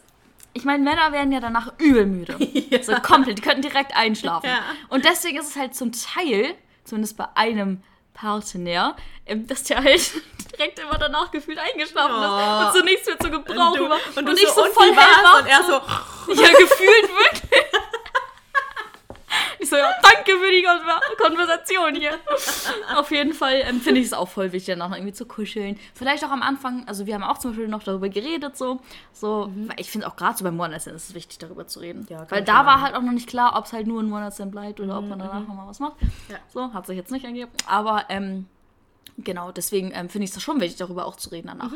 ich 0.53 0.65
meine, 0.65 0.83
Männer 0.83 1.11
werden 1.13 1.31
ja 1.31 1.39
danach 1.39 1.71
übel 1.77 2.05
müde. 2.05 2.35
So 2.83 2.93
komplett, 2.95 3.37
die 3.37 3.41
könnten 3.41 3.61
direkt 3.61 3.95
einschlafen. 3.95 4.47
Ja. 4.49 4.59
Und 4.89 5.05
deswegen 5.05 5.37
ist 5.39 5.49
es 5.51 5.55
halt 5.55 5.73
zum 5.75 5.91
Teil, 5.93 6.55
zumindest 6.83 7.15
bei 7.15 7.25
einem 7.35 7.81
Partner, 8.13 8.95
ähm, 9.25 9.47
dass 9.47 9.63
der 9.63 9.81
halt 9.83 10.11
direkt 10.51 10.79
immer 10.79 10.97
danach 10.97 11.31
gefühlt 11.31 11.57
eingeschlafen 11.57 12.15
ist 12.21 12.29
Oh. 12.29 12.65
und 12.67 12.73
so 12.73 12.83
nichts 12.83 13.07
mehr 13.07 13.17
zu 13.19 13.29
gebrauchen 13.31 13.77
du, 13.79 13.89
war. 13.89 13.99
und 14.15 14.25
du 14.25 14.33
ich 14.33 14.47
so, 14.49 14.55
so 14.55 14.63
und 14.63 14.73
voll 14.73 14.89
war's? 14.95 15.05
hellwach. 15.05 15.39
Und 15.41 15.47
er 15.47 15.63
so, 15.63 16.41
Ja, 16.43 16.49
gefühlt 16.51 17.09
wirklich. 17.09 17.60
Ich 19.61 19.69
so, 19.69 19.75
ja, 19.75 19.91
danke 20.01 20.31
für 20.39 20.51
die 20.51 20.63
Kon- 20.63 21.27
Konversation 21.27 21.95
hier. 21.95 22.17
Auf 22.95 23.11
jeden 23.11 23.33
Fall 23.33 23.61
ähm, 23.67 23.79
finde 23.79 24.01
ich 24.01 24.07
es 24.07 24.13
auch 24.13 24.27
voll 24.27 24.51
wichtig, 24.51 24.73
danach 24.73 24.89
noch 24.89 24.95
irgendwie 24.97 25.13
zu 25.13 25.25
kuscheln. 25.27 25.79
Vielleicht 25.93 26.25
auch 26.25 26.31
am 26.31 26.41
Anfang, 26.41 26.87
also 26.87 27.05
wir 27.05 27.13
haben 27.13 27.23
auch 27.23 27.37
zum 27.37 27.51
Beispiel 27.51 27.67
noch 27.67 27.83
darüber 27.83 28.09
geredet, 28.09 28.57
so. 28.57 28.79
so 29.13 29.51
weil 29.67 29.79
ich 29.79 29.91
finde 29.91 30.07
auch 30.07 30.15
gerade 30.15 30.35
so 30.37 30.43
beim 30.43 30.59
One-Night-Stand 30.59 30.95
ist 30.95 31.09
es 31.09 31.15
wichtig, 31.15 31.37
darüber 31.37 31.67
zu 31.67 31.79
reden. 31.79 32.01
Mhm. 32.01 32.07
Ja, 32.09 32.25
weil 32.31 32.43
da 32.43 32.65
war 32.65 32.81
halt 32.81 32.95
auch 32.95 33.01
noch 33.03 33.11
nicht 33.11 33.29
klar, 33.29 33.55
ob 33.55 33.65
es 33.65 33.73
halt 33.73 33.85
nur 33.85 34.01
ein 34.01 34.11
One-Night-Stand 34.11 34.51
bleibt 34.51 34.79
oder 34.79 34.97
ob 34.97 35.07
man 35.07 35.19
danach 35.19 35.47
nochmal 35.47 35.67
was 35.67 35.79
macht. 35.79 36.01
Mhm. 36.01 36.11
Ja. 36.29 36.37
So, 36.51 36.73
hat 36.73 36.87
sich 36.87 36.97
jetzt 36.97 37.11
nicht 37.11 37.25
ergeben. 37.25 37.51
Aber 37.67 38.05
ähm, 38.09 38.47
genau, 39.19 39.51
deswegen 39.51 39.91
ähm, 39.93 40.09
finde 40.09 40.25
ich 40.25 40.35
es 40.35 40.41
schon 40.41 40.59
wichtig, 40.59 40.77
darüber 40.79 41.05
auch 41.05 41.15
zu 41.17 41.29
reden 41.29 41.47
danach. 41.47 41.71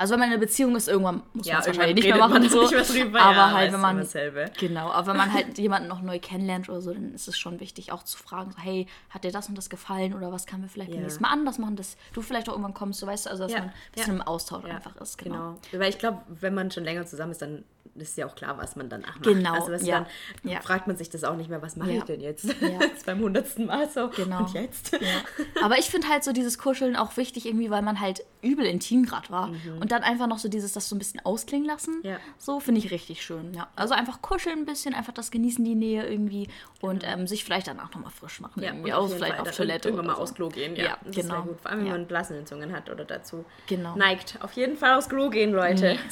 Also 0.00 0.12
wenn 0.12 0.20
man 0.20 0.28
in 0.28 0.32
einer 0.32 0.40
Beziehung 0.40 0.74
ist, 0.76 0.88
irgendwann 0.88 1.22
muss 1.34 1.46
Ja, 1.46 1.56
man 1.56 1.60
es 1.60 1.66
wahrscheinlich 1.66 1.94
nicht 1.96 2.06
mehr 2.06 2.16
machen. 2.16 2.48
So. 2.48 2.62
nicht 2.70 2.72
mehr 2.72 2.82
drüber, 2.84 3.20
aber 3.20 3.36
ja, 3.36 3.52
halt, 3.52 3.72
wenn 3.74 3.80
man 3.80 3.98
dasselbe. 3.98 4.50
Genau, 4.58 4.90
aber 4.90 5.08
wenn 5.08 5.18
man 5.18 5.30
halt 5.30 5.58
jemanden 5.58 5.88
noch 5.88 6.00
neu 6.00 6.18
kennenlernt 6.18 6.70
oder 6.70 6.80
so, 6.80 6.94
dann 6.94 7.12
ist 7.14 7.28
es 7.28 7.38
schon 7.38 7.60
wichtig, 7.60 7.92
auch 7.92 8.02
zu 8.02 8.16
fragen, 8.16 8.50
so, 8.50 8.58
hey, 8.62 8.86
hat 9.10 9.24
dir 9.24 9.30
das 9.30 9.50
und 9.50 9.58
das 9.58 9.68
gefallen 9.68 10.14
oder 10.14 10.32
was 10.32 10.46
können 10.46 10.62
wir 10.62 10.70
vielleicht 10.70 10.90
beim 10.92 11.02
nächsten 11.02 11.22
Mal 11.22 11.28
anders 11.28 11.58
machen, 11.58 11.76
dass 11.76 11.98
du 12.14 12.22
vielleicht 12.22 12.48
auch 12.48 12.54
irgendwann 12.54 12.72
kommst, 12.72 13.00
so 13.00 13.06
weißt 13.06 13.26
du, 13.26 13.30
also 13.30 13.42
dass 13.42 13.52
man 13.52 13.64
ein 13.64 13.72
bisschen 13.94 14.14
im 14.14 14.22
Austausch 14.22 14.64
einfach 14.64 14.96
ist. 14.96 15.18
Genau. 15.18 15.58
Genau. 15.70 15.82
Weil 15.82 15.90
ich 15.90 15.98
glaube, 15.98 16.22
wenn 16.28 16.54
man 16.54 16.70
schon 16.70 16.84
länger 16.84 17.04
zusammen 17.04 17.32
ist, 17.32 17.42
dann 17.42 17.62
ist 17.96 18.16
ja 18.16 18.26
auch 18.26 18.34
klar, 18.34 18.56
was 18.56 18.76
man 18.76 18.88
danach 18.88 19.14
macht. 19.16 19.24
Genau, 19.24 19.52
Also 19.54 19.76
du, 19.76 19.84
ja. 19.84 20.06
dann 20.42 20.52
Ja. 20.52 20.60
fragt 20.60 20.86
man 20.86 20.96
sich 20.96 21.10
das 21.10 21.24
auch 21.24 21.36
nicht 21.36 21.50
mehr, 21.50 21.60
was 21.60 21.76
mache 21.76 21.90
Ja. 21.90 21.98
ich 21.98 22.04
denn 22.04 22.20
jetzt? 22.20 22.44
Ja. 22.60 22.68
Jetzt 22.80 23.04
beim 23.04 23.18
hundertsten 23.20 23.66
Mal 23.66 23.88
so. 23.90 24.08
Genau. 24.10 24.38
Und 24.44 24.54
jetzt? 24.54 24.92
Ja. 24.92 25.62
Aber 25.62 25.76
ich 25.78 25.90
finde 25.90 26.08
halt 26.08 26.24
so 26.24 26.32
dieses 26.32 26.56
Kuscheln 26.58 26.96
auch 26.96 27.16
wichtig 27.16 27.46
irgendwie, 27.46 27.68
weil 27.70 27.82
man 27.82 28.00
halt 28.00 28.24
übel 28.42 28.64
intim 28.64 29.04
gerade 29.04 29.28
war. 29.30 29.50
Und 29.80 29.92
dann 29.92 30.02
einfach 30.02 30.26
noch 30.28 30.38
so 30.38 30.48
dieses, 30.48 30.72
das 30.72 30.88
so 30.88 30.94
ein 30.96 30.98
bisschen 30.98 31.20
ausklingen 31.26 31.66
lassen. 31.66 31.98
Mhm. 31.98 32.06
Ja. 32.06 32.16
So 32.38 32.58
finde 32.60 32.80
ich 32.80 32.90
richtig 32.90 33.22
schön. 33.22 33.52
Ja. 33.54 33.68
Also 33.76 33.92
einfach 33.94 34.22
kuscheln 34.22 34.60
ein 34.60 34.64
bisschen, 34.66 34.94
einfach 34.94 35.12
das 35.12 35.30
genießen, 35.30 35.62
die 35.64 35.74
Nähe 35.74 36.06
irgendwie 36.08 36.48
und 36.80 37.02
ähm, 37.06 37.26
sich 37.26 37.44
vielleicht 37.44 37.66
danach 37.66 37.92
nochmal 37.92 38.12
frisch 38.12 38.40
machen. 38.40 38.62
irgendwie 38.62 38.92
und 38.92 38.96
aus, 38.98 39.12
vielleicht 39.14 39.32
Fall 39.36 39.40
auf 39.48 39.50
Toilette. 39.56 39.88
Irgendwann 39.88 40.06
mal 40.06 40.16
so. 40.16 40.22
aufs 40.22 40.34
Klo 40.34 40.48
gehen. 40.48 40.74
Ja, 40.76 40.84
Ja, 40.84 40.98
das 41.04 41.16
genau. 41.16 41.40
Ist 41.40 41.46
gut. 41.48 41.60
Vor 41.60 41.70
allem, 41.70 41.80
wenn 41.80 41.86
Ja. 41.88 41.92
man 41.92 42.06
Blasenentzündungen 42.06 42.74
hat 42.74 42.88
oder 42.88 43.04
dazu 43.04 43.44
Genau. 43.66 43.94
neigt. 43.96 44.38
Auf 44.40 44.52
jeden 44.54 44.76
Fall 44.76 44.94
aufs 44.94 45.08
Klo 45.08 45.28
gehen, 45.28 45.52
Leute. 45.52 45.98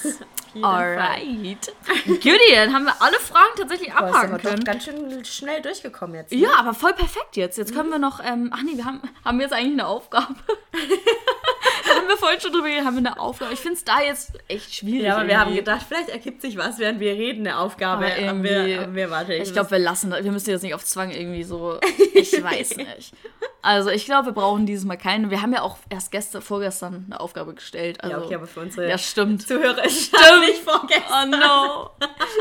Jeden 0.55 0.65
Fall. 0.65 1.23
Alright. 1.89 2.07
Goodie, 2.07 2.55
dann 2.55 2.73
haben 2.75 2.85
wir 2.85 3.01
alle 3.01 3.19
Fragen 3.19 3.51
tatsächlich 3.57 3.91
Boah, 3.91 3.99
abhaken 4.09 4.29
aber 4.35 4.39
doch 4.43 4.51
können. 4.51 4.65
ganz 4.65 4.85
schön 4.85 5.25
schnell 5.25 5.61
durchgekommen 5.63 6.17
jetzt. 6.17 6.33
ne? 6.33 6.39
Ja, 6.39 6.51
aber 6.59 6.75
voll 6.75 6.93
perfekt 6.93 7.37
jetzt. 7.37 7.59
Jetzt 7.59 7.75
können 7.75 7.91
wir 7.91 7.99
noch, 7.99 8.21
ähm, 8.25 8.51
ach 8.55 8.63
nee, 8.63 8.77
wir 8.77 8.85
haben, 8.85 9.01
haben 9.25 9.39
wir 9.39 9.45
jetzt 9.47 9.53
eigentlich 9.55 9.73
eine 9.73 9.87
Aufgabe. 9.87 10.35
haben 12.09 12.15
wir 12.15 12.19
vorhin 12.19 12.41
schon 12.41 12.53
drüber 12.53 12.69
geredet, 12.69 12.87
haben 12.87 13.03
wir 13.03 13.11
eine 13.11 13.21
Aufgabe. 13.21 13.53
Ich 13.53 13.61
finde 13.61 13.77
es 13.77 13.85
da 13.85 14.01
jetzt 14.01 14.33
echt 14.49 14.75
schwierig. 14.75 15.03
Ja, 15.03 15.17
aber 15.17 15.27
wir 15.29 15.39
haben 15.39 15.49
irgendwie. 15.49 15.59
gedacht, 15.65 15.85
vielleicht 15.87 16.09
ergibt 16.09 16.41
sich 16.43 16.57
was, 16.57 16.79
während 16.79 17.01
wir 17.01 17.13
reden, 17.13 17.47
eine 17.47 17.59
Aufgabe. 17.59 18.07
Aber 18.07 18.19
irgendwie- 18.19 18.49
wir, 18.49 18.83
aber 18.83 18.95
wir, 18.95 19.11
warte, 19.11 19.35
Ich 19.35 19.53
glaube, 19.53 19.71
wir 19.73 19.79
lassen 19.79 20.11
das. 20.11 20.25
Wir 20.25 20.33
müssen 20.33 20.51
jetzt 20.51 20.63
nicht 20.63 20.75
auf 20.75 20.85
Zwang 20.85 21.11
irgendwie 21.11 21.43
so. 21.45 21.79
Ich 22.15 22.43
weiß 22.43 22.77
nicht. 22.77 23.13
Also, 23.61 23.91
ich 23.91 24.05
glaube, 24.07 24.27
wir 24.27 24.33
brauchen 24.33 24.65
dieses 24.67 24.85
Mal 24.85 24.97
keine. 24.97 25.31
Wir 25.31 25.43
haben 25.43 25.53
ja 25.53 25.63
auch 25.63 25.77
erst 25.91 26.11
gestern, 26.11 26.41
vorgestern 26.43 27.07
eine 27.07 27.21
Aufgabe 27.21 27.55
gestellt. 27.55 28.03
Also, 28.03 28.17
Ja, 28.17 28.23
okay, 28.25 28.35
aber 28.37 28.47
für 28.47 28.61
unsere 28.61 28.89
ja, 28.89 28.97
stimmt. 28.99 29.47
Zuhörer 29.47 29.85
ist 29.85 30.13
nicht 30.41 30.63
vergessen. 30.65 31.03
Oh 31.23 31.27
no. 31.27 31.91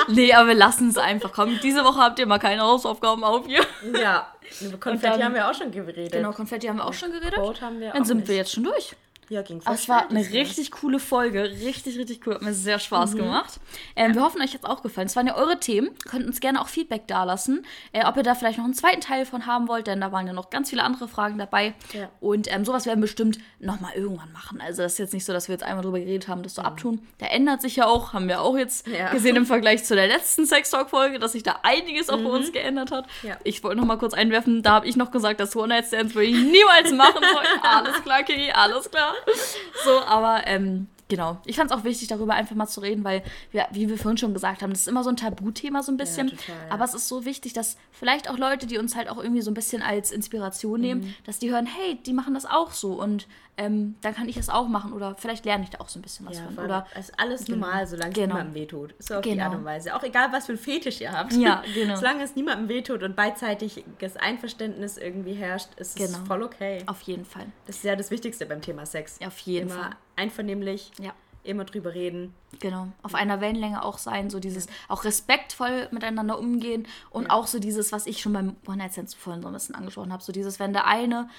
Nee, 0.08 0.32
aber 0.34 0.50
wir 0.50 0.56
lassen 0.56 0.90
es 0.90 0.98
einfach 0.98 1.34
kommen. 1.34 1.60
Diese 1.64 1.84
Woche 1.84 2.00
habt 2.00 2.20
ihr 2.20 2.26
mal 2.28 2.38
keine 2.40 2.62
Hausaufgaben 2.62 3.24
auf 3.24 3.46
hier. 3.48 3.66
Ja, 4.00 4.28
über 4.62 4.78
Konfetti 4.78 5.14
dann- 5.14 5.24
haben 5.24 5.34
wir 5.34 5.50
auch 5.50 5.54
schon 5.54 5.72
geredet. 5.72 6.12
Genau, 6.12 6.32
Konfetti 6.32 6.68
haben 6.68 6.78
wir 6.78 6.86
auch 6.86 6.94
schon 6.94 7.12
geredet. 7.12 7.36
Brot 7.36 7.62
haben 7.62 7.80
wir 7.80 7.92
Dann 7.92 8.06
sind 8.06 8.18
nicht. 8.20 8.28
wir 8.30 8.36
jetzt 8.36 8.52
schon 8.54 8.64
durch. 8.64 8.96
Ja, 9.30 9.42
ging 9.42 9.62
Aber 9.66 9.76
es 9.76 9.90
war 9.90 10.10
eine 10.10 10.20
richtig 10.20 10.72
coole 10.72 11.00
Folge. 11.00 11.44
Richtig, 11.44 11.98
richtig 11.98 12.26
cool. 12.26 12.36
Hat 12.36 12.42
mir 12.42 12.54
sehr 12.54 12.80
Spaß 12.80 13.14
mhm. 13.14 13.18
gemacht. 13.18 13.60
Ähm, 13.96 14.12
ja. 14.12 14.16
Wir 14.16 14.22
hoffen, 14.24 14.42
euch 14.42 14.54
hat 14.54 14.62
es 14.64 14.70
auch 14.70 14.82
gefallen. 14.82 15.08
Es 15.08 15.16
waren 15.16 15.28
ja 15.28 15.36
eure 15.36 15.60
Themen. 15.60 15.90
Könnt 16.06 16.26
uns 16.26 16.40
gerne 16.40 16.62
auch 16.62 16.70
Feedback 16.70 17.08
dalassen. 17.08 17.66
Äh, 17.92 18.06
ob 18.06 18.16
ihr 18.16 18.24
da 18.24 18.36
vielleicht 18.36 18.58
noch 18.58 18.66
einen 18.66 18.74
zweiten 18.74 19.02
Teil 19.02 19.26
von 19.26 19.46
haben 19.46 19.68
wollt, 19.68 19.88
denn 19.88 20.00
da 20.00 20.12
waren 20.12 20.28
ja 20.28 20.34
noch 20.34 20.50
ganz 20.50 20.70
viele 20.70 20.84
andere 20.84 21.10
Fragen 21.10 21.38
dabei. 21.38 21.74
Ja. 21.94 22.10
Und 22.22 22.52
ähm, 22.54 22.64
sowas 22.64 22.86
werden 22.86 23.00
wir 23.00 23.08
bestimmt 23.08 23.40
nochmal 23.60 23.94
irgendwann 23.96 24.32
machen. 24.32 24.62
Also 24.62 24.84
das 24.84 24.94
ist 24.94 25.00
jetzt 25.00 25.14
nicht 25.14 25.26
so, 25.26 25.34
dass 25.34 25.50
wir 25.50 25.54
jetzt 25.54 25.64
einmal 25.64 25.84
drüber 25.84 26.00
geredet 26.00 26.30
haben, 26.30 26.42
das 26.42 26.56
so 26.56 26.62
mhm. 26.62 26.68
abtun. 26.68 27.08
Der 27.20 27.34
ändert 27.34 27.62
sich 27.62 27.76
ja 27.76 27.86
auch. 27.86 28.14
Haben 28.14 28.30
wir 28.30 28.42
auch 28.42 28.58
jetzt 28.58 28.88
ja. 28.88 29.12
gesehen 29.12 29.36
im 29.36 29.46
Vergleich 29.46 29.84
zu 29.84 29.96
der 29.96 30.08
letzten 30.08 30.46
Sex 30.46 30.70
Talk-Folge, 30.70 31.20
dass 31.20 31.34
sich 31.34 31.44
da 31.44 31.60
einiges 31.64 32.10
auch 32.10 32.20
mhm. 32.20 32.24
bei 32.24 32.30
uns 32.30 32.52
geändert 32.54 32.92
hat. 32.92 33.08
Ich 33.44 33.64
wollte 33.64 33.78
noch 33.78 33.86
mal 33.86 33.98
kurz 33.98 34.14
einwerfen, 34.14 34.64
da 34.64 34.72
habe 34.72 34.88
ich 34.88 34.96
noch 34.96 35.12
gesagt, 35.12 35.40
dass 35.40 35.56
One-Night-Stands 35.56 36.16
würde 36.16 36.28
ich 36.28 36.36
niemals 36.36 36.92
machen 36.94 37.22
sollen. 37.22 37.48
alles 37.62 38.02
klar, 38.04 38.24
Kiki, 38.24 38.52
alles 38.52 38.90
klar. 38.90 39.14
So, 39.84 40.02
aber 40.02 40.48
ähm, 40.48 40.88
genau. 41.08 41.38
Ich 41.46 41.56
fand 41.56 41.72
es 41.72 41.78
auch 41.78 41.84
wichtig, 41.84 42.08
darüber 42.08 42.34
einfach 42.34 42.56
mal 42.56 42.68
zu 42.68 42.82
reden, 42.82 43.04
weil, 43.04 43.24
wir, 43.52 43.68
wie 43.72 43.88
wir 43.88 43.98
vorhin 43.98 44.18
schon 44.18 44.34
gesagt 44.34 44.62
haben, 44.62 44.72
das 44.72 44.82
ist 44.82 44.88
immer 44.88 45.04
so 45.04 45.10
ein 45.10 45.16
Tabuthema 45.16 45.84
so 45.84 45.92
ein 45.92 45.98
bisschen. 45.98 46.30
Ja, 46.30 46.36
total, 46.36 46.56
ja. 46.68 46.74
Aber 46.74 46.84
es 46.84 46.94
ist 46.94 47.08
so 47.08 47.26
wichtig, 47.26 47.54
dass 47.54 47.78
vielleicht 47.92 48.30
auch 48.30 48.38
Leute, 48.38 48.68
die 48.68 48.78
uns 48.78 48.96
halt 48.96 49.08
auch 49.08 49.18
irgendwie 49.18 49.42
so 49.42 49.52
ein 49.52 49.54
bisschen 49.54 49.82
als 49.82 50.12
Inspiration 50.12 50.82
nehmen, 50.82 51.02
mhm. 51.02 51.16
dass 51.26 51.40
die 51.40 51.52
hören, 51.52 51.68
hey, 51.68 52.00
die 52.06 52.14
machen 52.14 52.34
das 52.34 52.46
auch 52.46 52.72
so 52.72 52.94
und 52.94 53.28
ähm, 53.58 53.96
dann 54.02 54.14
kann 54.14 54.30
ich 54.30 54.36
das 54.36 54.50
auch 54.50 54.68
machen 54.68 54.94
oder 54.94 55.16
vielleicht 55.18 55.46
lerne 55.46 55.64
ich 55.64 55.72
da 55.72 55.80
auch 55.80 55.90
so 55.90 55.98
ein 55.98 56.04
bisschen 56.04 56.26
was 56.28 56.38
ja, 56.38 56.44
von. 56.46 56.64
Oder 56.64 56.86
es 56.94 57.10
ist 57.10 57.20
alles 57.20 57.46
genau. 57.46 57.66
normal, 57.66 57.88
solange 57.88 58.14
genau. 58.14 58.28
es 58.28 58.30
niemandem 58.34 58.54
wehtut. 58.54 58.96
So 59.00 59.16
auf 59.16 59.22
genau. 59.24 59.36
die 59.36 59.42
Art 59.42 59.56
und 59.56 59.66
Weise. 59.66 59.96
Auch 59.96 60.04
egal, 60.04 60.32
was 60.32 60.46
für 60.46 60.54
ein 60.54 60.58
Fetisch 60.58 61.02
ihr 61.02 61.12
habt. 61.12 61.34
Ja, 61.34 61.64
genau. 61.74 61.96
solange 61.96 62.24
es 62.24 62.36
niemandem 62.36 62.70
wehtut 62.70 63.02
und 63.02 63.16
beidseitiges 63.16 64.16
Einverständnis 64.18 64.98
irgendwie 64.98 65.34
herrscht, 65.34 65.70
ist 65.78 66.00
es 66.00 66.14
genau. 66.14 66.26
voll 66.26 66.44
okay. 66.44 66.84
Auf 66.86 67.02
jeden 67.02 67.26
Fall. 67.26 67.48
Das 67.66 67.78
ist 67.78 67.84
ja 67.84 67.96
das 67.96 68.12
Wichtigste 68.12 68.46
beim 68.46 68.62
Thema 68.62 68.86
Sex. 68.86 69.20
Auf 69.26 69.40
jeden 69.40 69.70
Immer 69.70 69.82
Fall. 69.82 69.96
Einvernehmlich. 70.16 70.92
Ja 71.00 71.14
immer 71.48 71.64
drüber 71.64 71.94
reden. 71.94 72.34
Genau, 72.60 72.90
auf 73.04 73.16
einer 73.16 73.42
Wellenlänge 73.42 73.84
auch 73.84 73.98
sein, 73.98 74.30
so 74.30 74.40
dieses 74.40 74.66
ja. 74.66 74.72
auch 74.90 75.06
respektvoll 75.06 75.88
miteinander 75.92 76.38
umgehen 76.38 76.88
und 77.10 77.30
auch 77.30 77.48
so 77.48 77.60
dieses, 77.60 77.92
was 77.92 78.06
ich 78.06 78.22
schon 78.22 78.34
beim 78.34 78.56
One 78.68 78.78
Night 78.78 78.94
Stands 78.94 79.14
vorhin 79.14 79.42
so 79.42 79.48
ein 79.48 79.54
bisschen 79.54 79.76
angesprochen 79.76 80.12
habe, 80.12 80.24
so 80.24 80.32
dieses, 80.32 80.60
wenn 80.60 80.74
der 80.74 80.88
eine 80.88 81.30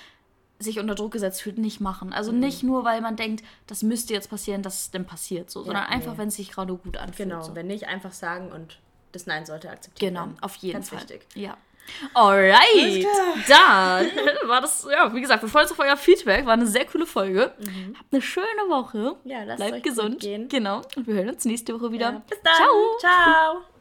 sich 0.59 0.79
unter 0.79 0.95
Druck 0.95 1.13
gesetzt 1.13 1.43
fühlt, 1.43 1.59
nicht 1.59 1.81
machen. 1.81 2.13
Also 2.13 2.33
mhm. 2.33 2.41
nicht 2.41 2.63
nur, 2.63 2.85
weil 2.85 3.01
man 3.01 3.17
denkt, 3.17 3.45
das 3.67 3.83
müsste 3.83 4.15
jetzt 4.15 4.31
passieren, 4.31 4.63
dass 4.63 4.81
es 4.81 4.91
denn 4.91 5.05
passiert, 5.05 5.51
so, 5.51 5.63
sondern 5.63 5.85
einfach, 5.85 6.13
nee. 6.13 6.19
wenn 6.19 6.29
es 6.29 6.37
sich 6.37 6.51
gerade 6.51 6.75
gut 6.75 6.97
anfühlt. 6.97 7.29
Genau, 7.29 7.43
so. 7.43 7.55
wenn 7.55 7.69
nicht, 7.69 7.87
einfach 7.87 8.13
sagen 8.13 8.51
und 8.51 8.79
das 9.13 9.27
Nein 9.27 9.47
sollte 9.47 9.71
akzeptiert 9.71 10.11
genau, 10.11 10.21
werden. 10.21 10.35
Genau, 10.35 10.45
auf 10.45 10.57
jeden 10.57 10.75
Ganz 10.75 10.89
Fall. 10.91 10.99
wichtig. 11.01 11.27
Ja. 11.35 11.57
Alright, 12.13 13.07
dann 13.49 14.07
war 14.47 14.61
das, 14.61 14.87
ja, 14.91 15.15
wie 15.15 15.23
gesagt, 15.23 15.43
wir 15.43 15.49
freuen 15.49 15.65
uns 15.65 15.73
auf 15.73 15.79
euer 15.79 15.97
Feedback. 15.97 16.45
War 16.45 16.53
eine 16.53 16.67
sehr 16.67 16.85
coole 16.85 17.07
Folge. 17.07 17.53
Mhm. 17.59 17.95
Habt 17.99 18.13
eine 18.13 18.21
schöne 18.21 18.69
Woche. 18.69 19.17
Ja, 19.25 19.45
lasst 19.45 19.57
Bleibt 19.57 19.77
euch 19.77 19.83
gesund. 19.83 20.21
Gehen. 20.21 20.49
Genau. 20.49 20.83
Und 20.97 21.07
wir 21.07 21.15
hören 21.15 21.31
uns 21.31 21.45
nächste 21.47 21.75
Woche 21.75 21.91
wieder. 21.91 22.13
Ja, 22.13 22.23
bis 22.29 22.43
dann. 22.43 22.55
Ciao. 22.57 22.99
Ciao. 23.01 23.78